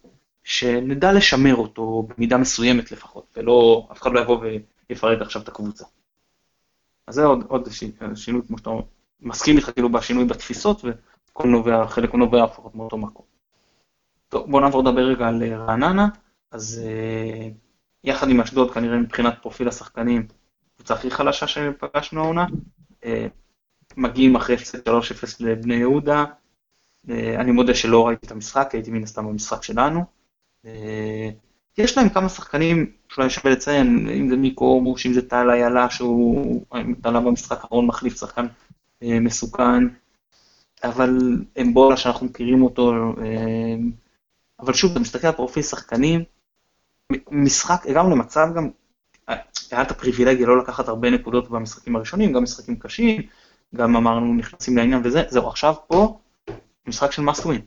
שנדע 0.45 1.13
לשמר 1.13 1.55
אותו 1.55 2.09
במידה 2.09 2.37
מסוימת 2.37 2.93
לפחות, 2.93 3.25
ולא, 3.37 3.89
אף 3.93 4.03
אחד 4.03 4.13
לא 4.13 4.21
יבוא 4.21 4.41
ויפרק 4.91 5.21
עכשיו 5.21 5.43
את 5.43 5.49
הקבוצה. 5.49 5.85
אז 7.07 7.15
זה 7.15 7.25
עוד, 7.25 7.45
עוד 7.49 7.69
שינוי, 8.15 8.43
כמו 8.47 8.59
שאתה 8.59 8.71
מסכים 9.21 9.57
איתך 9.57 9.71
כאילו 9.71 9.93
בשינוי 9.93 10.25
בתפיסות, 10.25 10.85
וכל 10.85 11.49
נובע, 11.49 11.87
חלק 11.87 12.15
נובע 12.15 12.45
לפחות 12.45 12.75
מאותו 12.75 12.99
מקום. 12.99 13.27
טוב, 14.29 14.51
בואו 14.51 14.63
נעבור 14.63 14.83
לדבר 14.83 15.01
רגע 15.01 15.29
על 15.29 15.55
רעננה, 15.55 16.09
אז 16.51 16.83
uh, 16.85 17.55
יחד 18.05 18.29
עם 18.29 18.41
אשדוד, 18.41 18.71
כנראה 18.71 18.97
מבחינת 18.97 19.35
פרופיל 19.43 19.69
השחקנים, 19.69 20.27
קבוצה 20.77 20.95
הכי 20.95 21.11
חלשה 21.11 21.47
שפגשנו 21.47 22.23
העונה, 22.23 22.47
uh, 23.03 23.07
מגיעים 23.97 24.37
אחרי 24.37 24.55
הפסד 24.55 24.89
3-0 24.89 24.91
לבני 25.41 25.75
יהודה, 25.75 26.25
אני 27.11 27.53
מודה 27.53 27.75
שלא 27.75 28.07
ראיתי 28.07 28.27
את 28.27 28.33
המשחק, 28.33 28.71
הייתי 28.73 28.91
מן 28.91 29.03
הסתם 29.03 29.27
במשחק 29.27 29.63
שלנו. 29.63 30.05
Uh, 30.65 30.69
יש 31.79 31.99
להם 31.99 32.09
כמה 32.09 32.29
שחקנים 32.29 32.93
שאולי 33.09 33.31
שווה 33.31 33.51
לציין, 33.53 34.09
אם 34.09 34.29
זה 34.29 34.37
מיקו 34.37 34.65
אורבוש, 34.65 35.07
אם 35.07 35.13
זה 35.13 35.29
טל 35.29 35.51
איילה, 35.51 35.91
שהוא 35.91 36.65
טלה 37.03 37.21
במשחק 37.21 37.65
האחרון 37.65 37.87
מחליף 37.87 38.21
שחקן 38.21 38.47
uh, 38.47 39.07
מסוכן, 39.21 39.85
אבל 40.85 41.19
אמבולה 41.61 41.97
שאנחנו 41.97 42.27
מכירים 42.27 42.63
אותו, 42.63 42.93
אבל 44.61 44.73
שוב, 44.75 44.91
אתה 44.91 45.01
מסתכל 45.01 45.27
על 45.27 45.33
פרופיל 45.33 45.63
שחקנים, 45.63 46.25
משחק, 47.31 47.87
הגענו 47.87 48.11
למצב 48.11 48.49
גם, 48.57 48.71
היה 49.71 49.83
את 49.83 49.91
הפריבילגיה 49.91 50.47
לא 50.47 50.59
לקחת 50.59 50.89
הרבה 50.89 51.11
נקודות 51.11 51.51
במשחקים 51.51 51.97
הראשונים, 51.97 52.33
גם 52.33 52.43
משחקים 52.43 52.77
קשים, 52.77 53.23
גם 53.75 53.97
אמרנו 53.97 54.35
נכנסים 54.35 54.77
לעניין 54.77 55.01
וזה, 55.05 55.23
זהו, 55.29 55.49
עכשיו 55.49 55.75
פה, 55.87 56.19
משחק 56.89 57.13
של 57.13 57.23
win. 57.23 57.61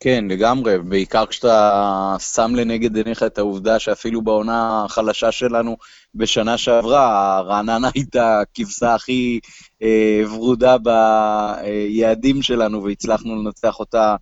כן, 0.00 0.24
לגמרי, 0.28 0.78
בעיקר 0.78 1.26
כשאתה 1.26 2.16
שם 2.34 2.54
לנגד 2.54 2.96
עיניך 2.96 3.22
את 3.22 3.38
העובדה 3.38 3.78
שאפילו 3.78 4.22
בעונה 4.22 4.84
החלשה 4.84 5.32
שלנו 5.32 5.76
בשנה 6.14 6.58
שעברה, 6.58 7.40
רעננה 7.40 7.90
הייתה 7.94 8.40
הכבשה 8.40 8.94
הכי 8.94 9.40
אה, 9.82 10.22
ורודה 10.30 10.76
ביעדים 10.78 12.42
שלנו 12.42 12.84
והצלחנו 12.84 13.42
לנצח 13.42 13.78
אותה 13.78 14.16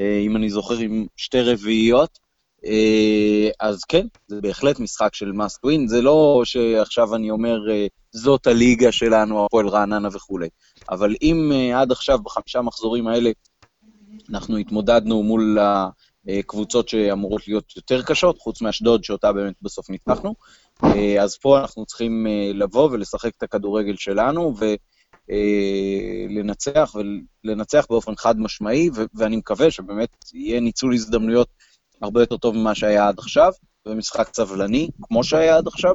אה, 0.00 0.18
אם 0.26 0.36
אני 0.36 0.50
זוכר, 0.50 0.78
עם 0.78 1.06
שתי 1.16 1.40
רביעיות. 1.40 2.18
אה, 2.66 3.50
אז 3.60 3.84
כן, 3.84 4.06
זה 4.26 4.40
בהחלט 4.40 4.80
משחק 4.80 5.14
של 5.14 5.30
must 5.30 5.66
win, 5.66 5.80
זה 5.86 6.02
לא 6.02 6.42
שעכשיו 6.44 7.14
אני 7.14 7.30
אומר, 7.30 7.58
אה, 7.70 7.86
זאת 8.12 8.46
הליגה 8.46 8.92
שלנו, 8.92 9.44
הפועל 9.44 9.68
רעננה 9.68 10.08
וכולי. 10.12 10.48
אבל 10.90 11.14
אם 11.22 11.52
עד 11.74 11.92
עכשיו, 11.92 12.18
בחמישה 12.18 12.62
מחזורים 12.62 13.06
האלה, 13.06 13.30
אנחנו 14.30 14.56
התמודדנו 14.56 15.22
מול 15.22 15.58
הקבוצות 16.28 16.88
שאמורות 16.88 17.48
להיות 17.48 17.76
יותר 17.76 18.02
קשות, 18.02 18.38
חוץ 18.38 18.62
מאשדוד, 18.62 19.04
שאותה 19.04 19.32
באמת 19.32 19.54
בסוף 19.62 19.90
ניצחנו, 19.90 20.34
אז 21.20 21.38
פה 21.38 21.60
אנחנו 21.60 21.86
צריכים 21.86 22.26
לבוא 22.54 22.90
ולשחק 22.90 23.32
את 23.38 23.42
הכדורגל 23.42 23.96
שלנו, 23.96 24.54
ו... 24.58 24.64
אה, 25.30 26.26
לנצח, 26.28 26.94
ולנצח 27.44 27.86
באופן 27.90 28.16
חד 28.16 28.40
משמעי, 28.40 28.90
ואני 29.14 29.36
מקווה 29.36 29.70
שבאמת 29.70 30.08
יהיה 30.34 30.60
ניצול 30.60 30.94
הזדמנויות 30.94 31.48
הרבה 32.02 32.22
יותר 32.22 32.36
טוב 32.36 32.56
ממה 32.56 32.74
שהיה 32.74 33.08
עד 33.08 33.18
עכשיו, 33.18 33.52
ומשחק 33.86 34.28
סבלני, 34.34 34.88
כמו 35.02 35.24
שהיה 35.24 35.56
עד 35.56 35.66
עכשיו. 35.66 35.94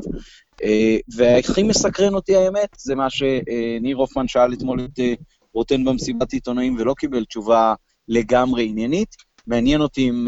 אה, 0.64 0.97
והכי 1.16 1.64
מסקרן 1.64 2.14
אותי 2.14 2.36
האמת, 2.36 2.70
זה 2.78 2.95
מה 2.95 3.10
שניר 3.10 3.97
הופמן 3.97 4.28
שאל 4.28 4.53
אתמול 4.53 4.82
את 4.86 4.99
אה, 4.99 5.14
רוטן 5.53 5.84
במסיבת 5.84 6.34
עיתונאים 6.34 6.76
ולא 6.80 6.93
קיבל 6.97 7.26
תשובה 7.26 7.74
לגמרי 8.08 8.68
עניינית. 8.70 9.16
מעניין 9.47 9.82
אותי 9.82 10.10
אם 10.10 10.28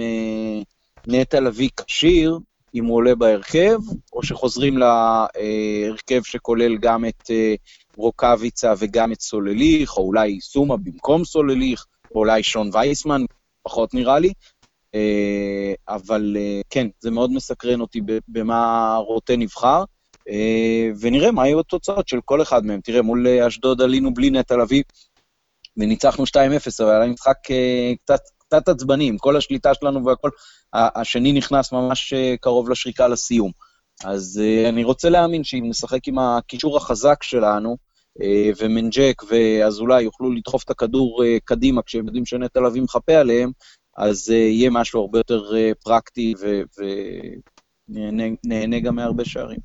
נטע 1.07 1.39
לביא 1.39 1.69
כשיר, 1.77 2.39
אם 2.75 2.85
הוא 2.85 2.95
עולה 2.95 3.15
בהרכב, 3.15 3.79
או 4.13 4.23
שחוזרים 4.23 4.77
להרכב 4.77 6.21
שכולל 6.23 6.77
גם 6.77 7.05
את 7.05 7.31
רוקאביצה 7.97 8.73
וגם 8.77 9.11
את 9.11 9.21
סולליך, 9.21 9.97
או 9.97 10.03
אולי 10.03 10.41
סומה 10.41 10.77
במקום 10.77 11.25
סולליך, 11.25 11.85
או 12.15 12.19
אולי 12.19 12.43
שון 12.43 12.69
וייסמן, 12.73 13.21
פחות 13.63 13.93
נראה 13.93 14.19
לי. 14.19 14.33
אה, 14.95 15.73
אבל 15.87 16.37
אה, 16.39 16.61
כן, 16.69 16.87
זה 16.99 17.11
מאוד 17.11 17.31
מסקרן 17.31 17.81
אותי 17.81 18.01
במה 18.27 18.95
רוטן 18.97 19.39
נבחר, 19.39 19.79
אה, 19.79 19.83
ונראה 21.01 21.31
מה 21.31 21.47
יהיו 21.47 21.59
התוצאות 21.59 22.07
של 22.07 22.19
כל 22.25 22.41
אחד 22.41 22.65
מהם. 22.65 22.81
תראה, 22.81 23.01
מול 23.01 23.27
אשדוד 23.27 23.81
עלינו 23.81 24.13
בלי 24.13 24.29
נטע 24.29 24.57
לביא, 24.57 24.83
וניצחנו 25.77 26.23
2-0, 26.23 26.37
אבל 26.79 27.01
היה 27.01 27.11
משחק 27.11 27.37
קצת, 28.03 28.19
קצת 28.37 28.69
עצבני, 28.69 29.07
עם 29.07 29.17
כל 29.17 29.37
השליטה 29.37 29.73
שלנו 29.73 30.05
והכל, 30.05 30.29
השני 30.73 31.33
נכנס 31.33 31.71
ממש 31.71 32.13
קרוב 32.41 32.69
לשריקה 32.69 33.07
לסיום. 33.07 33.51
אז 34.05 34.41
אני 34.69 34.83
רוצה 34.83 35.09
להאמין 35.09 35.43
שאם 35.43 35.63
נשחק 35.69 36.07
עם 36.07 36.19
הקישור 36.19 36.77
החזק 36.77 37.23
שלנו, 37.23 37.77
אה, 38.21 38.49
ומנג'ק 38.57 39.23
ואזולאי 39.29 40.03
יוכלו 40.03 40.31
לדחוף 40.31 40.63
את 40.63 40.69
הכדור 40.69 41.23
אה, 41.23 41.37
קדימה 41.43 41.81
כשהם 41.81 42.05
יודעים 42.05 42.25
שנטע 42.25 42.61
לביא 42.61 42.81
מחפה 42.81 43.13
עליהם, 43.13 43.51
אז 43.97 44.29
אה, 44.31 44.35
יהיה 44.35 44.69
משהו 44.69 45.01
הרבה 45.01 45.19
יותר 45.19 45.51
פרקטי 45.83 46.33
ונהנה 47.89 48.79
גם 48.79 48.95
מהרבה 48.95 49.25
שערים. 49.25 49.59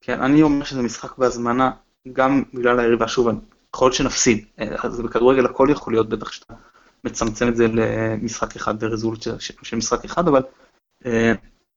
כן, 0.00 0.20
אני 0.22 0.42
אומר 0.42 0.64
שזה 0.64 0.82
משחק 0.82 1.18
בהזמנה, 1.18 1.70
גם 2.12 2.42
בגלל 2.54 2.80
היריבה, 2.80 3.08
שוב, 3.08 3.28
יכול 3.74 3.86
להיות 3.86 3.94
שנפסיד, 3.94 4.44
אז 4.58 5.00
בכדורגל 5.00 5.46
הכל 5.46 5.68
יכול 5.70 5.92
להיות, 5.92 6.08
בטח 6.08 6.32
שאתה 6.32 6.54
מצמצם 7.04 7.48
את 7.48 7.56
זה 7.56 7.66
למשחק 7.68 8.56
אחד 8.56 8.74
ורזולוציה 8.80 9.40
של 9.40 9.76
משחק 9.76 10.04
אחד, 10.04 10.28
אבל 10.28 10.42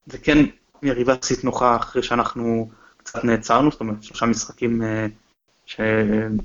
זה 0.06 0.18
כן 0.22 0.38
יריבה 0.82 1.12
יחסית 1.12 1.44
נוחה 1.44 1.76
אחרי 1.76 2.02
שאנחנו 2.02 2.70
קצת 2.96 3.24
נעצרנו, 3.24 3.70
זאת 3.70 3.80
אומרת, 3.80 4.02
שלושה 4.02 4.26
משחקים 4.26 4.82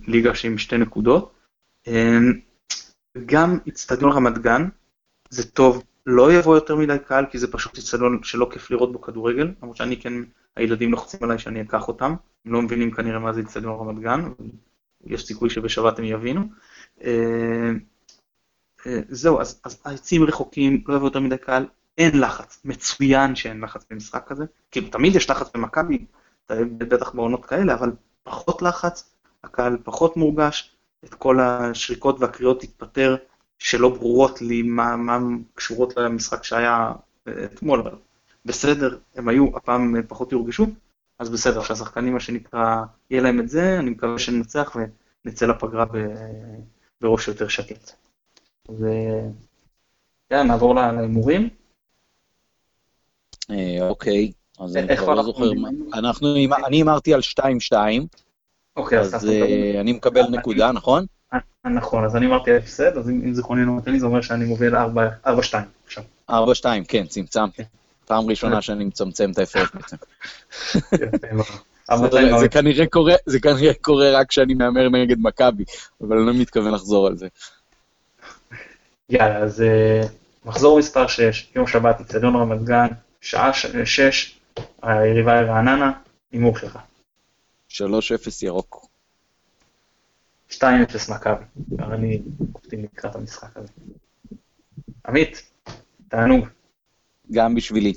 ליגה 0.08 0.36
שעם 0.36 0.58
שתי 0.58 0.78
נקודות. 0.78 1.34
גם 3.26 3.58
אצטדיון 3.70 4.12
רמת 4.12 4.38
גן, 4.38 4.68
זה 5.30 5.52
טוב, 5.52 5.84
לא 6.10 6.34
יבוא 6.34 6.56
יותר 6.56 6.76
מדי 6.76 6.98
קהל, 7.08 7.26
כי 7.26 7.38
זה 7.38 7.52
פשוט 7.52 7.78
אצטדיון 7.78 8.20
שלא 8.24 8.50
כיף 8.52 8.72
לראות 8.72 8.92
בו 8.92 9.02
כדורגל, 9.02 9.52
למרות 9.62 9.78
שאני 9.78 9.98
כן, 9.98 10.14
הילדים 10.56 10.92
לוחצים 10.92 11.20
עליי 11.24 11.40
שאני 11.40 11.62
אקח 11.62 11.88
אותם, 11.88 12.16
הם 12.46 12.54
לא 12.54 12.62
מבינים 12.62 12.92
כנראה 12.92 13.20
מה 13.20 13.34
זה 13.34 13.42
אצטדיון 13.42 13.80
רמת 13.80 14.00
גן, 14.00 14.32
יש 15.06 15.26
סיכוי 15.26 15.50
שבשבת 15.50 16.00
הם 16.00 16.06
יבינו. 16.06 16.42
אמ, 17.04 17.80
אה, 18.88 19.00
זהו, 19.10 19.42
אז, 19.42 19.62
אז 19.64 19.82
העצים 19.86 20.24
רחוקים, 20.24 20.84
לא 20.88 20.96
יבוא 20.96 21.08
יותר 21.08 21.20
מדי 21.20 21.38
קהל, 21.38 21.66
אין 21.98 22.20
לחץ, 22.20 22.62
מצוין 22.66 23.36
שאין 23.36 23.62
לחץ 23.62 23.86
במשחק 23.90 24.24
כזה, 24.28 24.46
כאילו 24.72 24.90
תמיד 24.90 25.16
יש 25.16 25.30
לחץ 25.30 25.50
במכבי, 25.54 26.06
בטח 26.78 27.12
בעונות 27.16 27.46
כאלה, 27.46 27.74
אבל 27.74 27.92
פחות 28.24 28.62
לחץ, 28.62 29.16
הקהל 29.44 29.78
פחות 29.84 30.18
מורגש, 30.18 30.76
את 31.06 31.14
כל 31.14 31.40
השריקות 31.40 32.20
והקריאות 32.20 32.62
תתפטר, 32.62 33.16
שלא 33.60 33.90
ברורות 33.90 34.42
לי 34.42 34.62
מה, 34.62 34.96
מה 34.96 35.20
קשורות 35.56 35.98
למשחק 35.98 36.44
שהיה 36.44 36.92
אה, 37.28 37.46
אתמול, 37.46 37.80
אבל 37.80 37.96
בסדר, 38.46 38.98
הם 39.16 39.28
היו, 39.28 39.58
הפעם 39.58 39.96
פחות 40.08 40.32
יורגשו, 40.32 40.66
אז 41.20 41.30
בסדר, 41.30 41.64
שהשחקנים, 41.64 42.14
מה 42.14 42.20
שנקרא, 42.20 42.76
יהיה 43.10 43.22
להם 43.22 43.40
את 43.40 43.50
זה, 43.50 43.80
אני 43.80 43.90
מקווה 43.90 44.20
שננצח 44.20 44.76
ונצא 45.26 45.46
לפגרה 45.46 45.86
בראש 47.02 47.28
יותר 47.28 47.48
שקט. 47.48 47.92
אז 48.70 48.86
יאללה, 50.32 50.44
נעבור 50.44 50.76
להימורים. 50.76 51.50
אה, 53.52 53.90
אוקיי, 53.90 54.32
אז 54.60 54.78
אני 54.78 54.98
כבר 54.98 55.14
לא 55.14 55.24
זוכר 55.24 55.54
מה. 55.54 55.70
אנחנו, 55.94 56.36
אני 56.36 56.78
הימרתי 56.78 57.14
על 57.14 57.20
2-2, 57.20 57.74
אוקיי, 58.76 59.00
אז 59.00 59.28
אני 59.80 59.94
מקבל 59.94 60.24
נקודה, 60.32 60.72
נכון? 60.72 61.06
אה, 61.34 61.40
נכון, 61.66 62.06
אז 62.06 62.16
אני 62.16 62.26
אמרתי 62.26 62.56
הפסד, 62.58 62.98
אז 62.98 63.10
אם 63.10 63.34
זיכרוני 63.34 63.66
לא 63.66 63.72
מטעה 63.72 63.94
לי, 63.94 64.00
זה 64.00 64.06
אומר 64.06 64.22
שאני 64.22 64.46
מוביל 64.46 64.76
4-2 64.76 64.80
עכשיו. 65.86 66.04
4-2, 66.32 66.34
כן, 66.88 67.06
צמצמתי. 67.08 67.64
כן. 67.64 67.70
פעם 68.06 68.30
ראשונה 68.30 68.62
שאני 68.62 68.86
מצמצם 68.86 69.32
את 69.32 69.38
ההפרש 69.38 69.68
בעצם. 69.74 69.96
יפה 70.76 71.28
מאוד. 71.34 71.48
זה- 72.12 72.34
4-2 72.36 72.40
זה 72.40 72.50
כנראה 72.50 72.86
קורה, 72.88 73.14
זה 73.26 73.40
כנראה 73.40 73.74
קורה 73.82 74.12
רק 74.20 74.30
כשאני 74.30 74.54
מהמר 74.54 74.90
נגד 74.90 75.16
מכבי, 75.20 75.64
אבל 76.02 76.18
אני 76.18 76.28
לא 76.28 76.34
מתכוון 76.34 76.74
לחזור 76.74 77.08
על 77.08 77.18
זה. 77.18 77.28
יאללה, 79.10 79.38
אז 79.38 79.62
אה, 79.62 80.02
מחזור 80.46 80.80
מספר 80.80 81.08
6, 81.08 81.48
יום 81.56 81.68
שבת, 81.68 82.00
אצטדיון 82.02 82.36
רמת 82.36 82.64
גן, 82.64 82.88
שעה 83.22 83.52
6, 83.54 84.40
היריבה 84.82 85.40
היא 85.40 85.48
רעננה, 85.48 85.92
הימור 86.32 86.58
שלך. 86.58 86.80
3-0 87.70 87.82
ירוק. 88.42 88.87
2-0 90.52 90.64
מכבי, 91.16 91.44
כבר 91.76 91.94
אני 91.94 92.22
אופטימי 92.56 92.84
לקראת 92.94 93.16
המשחק 93.16 93.58
הזה. 93.58 93.72
עמית, 95.08 95.52
תענוג. 96.08 96.48
גם 97.32 97.56
בשבילי. 97.56 97.94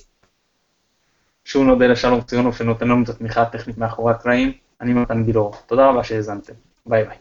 שוב 1.44 1.66
נודה 1.66 1.86
לשלום 1.86 2.20
ציונוב 2.20 2.57
שנותן 2.57 2.88
לנו 2.88 3.03
את 3.03 3.09
התמיכה 3.09 3.42
הטכנית 3.42 3.78
מאחורי 3.78 4.12
הקלעים. 4.12 4.53
אני 4.80 4.92
מתן 4.92 5.24
גילאור. 5.24 5.55
תודה 5.66 5.86
רבה 5.86 6.05
שהאזנתם. 6.05 6.53
ביי 6.86 7.05
ביי. 7.05 7.16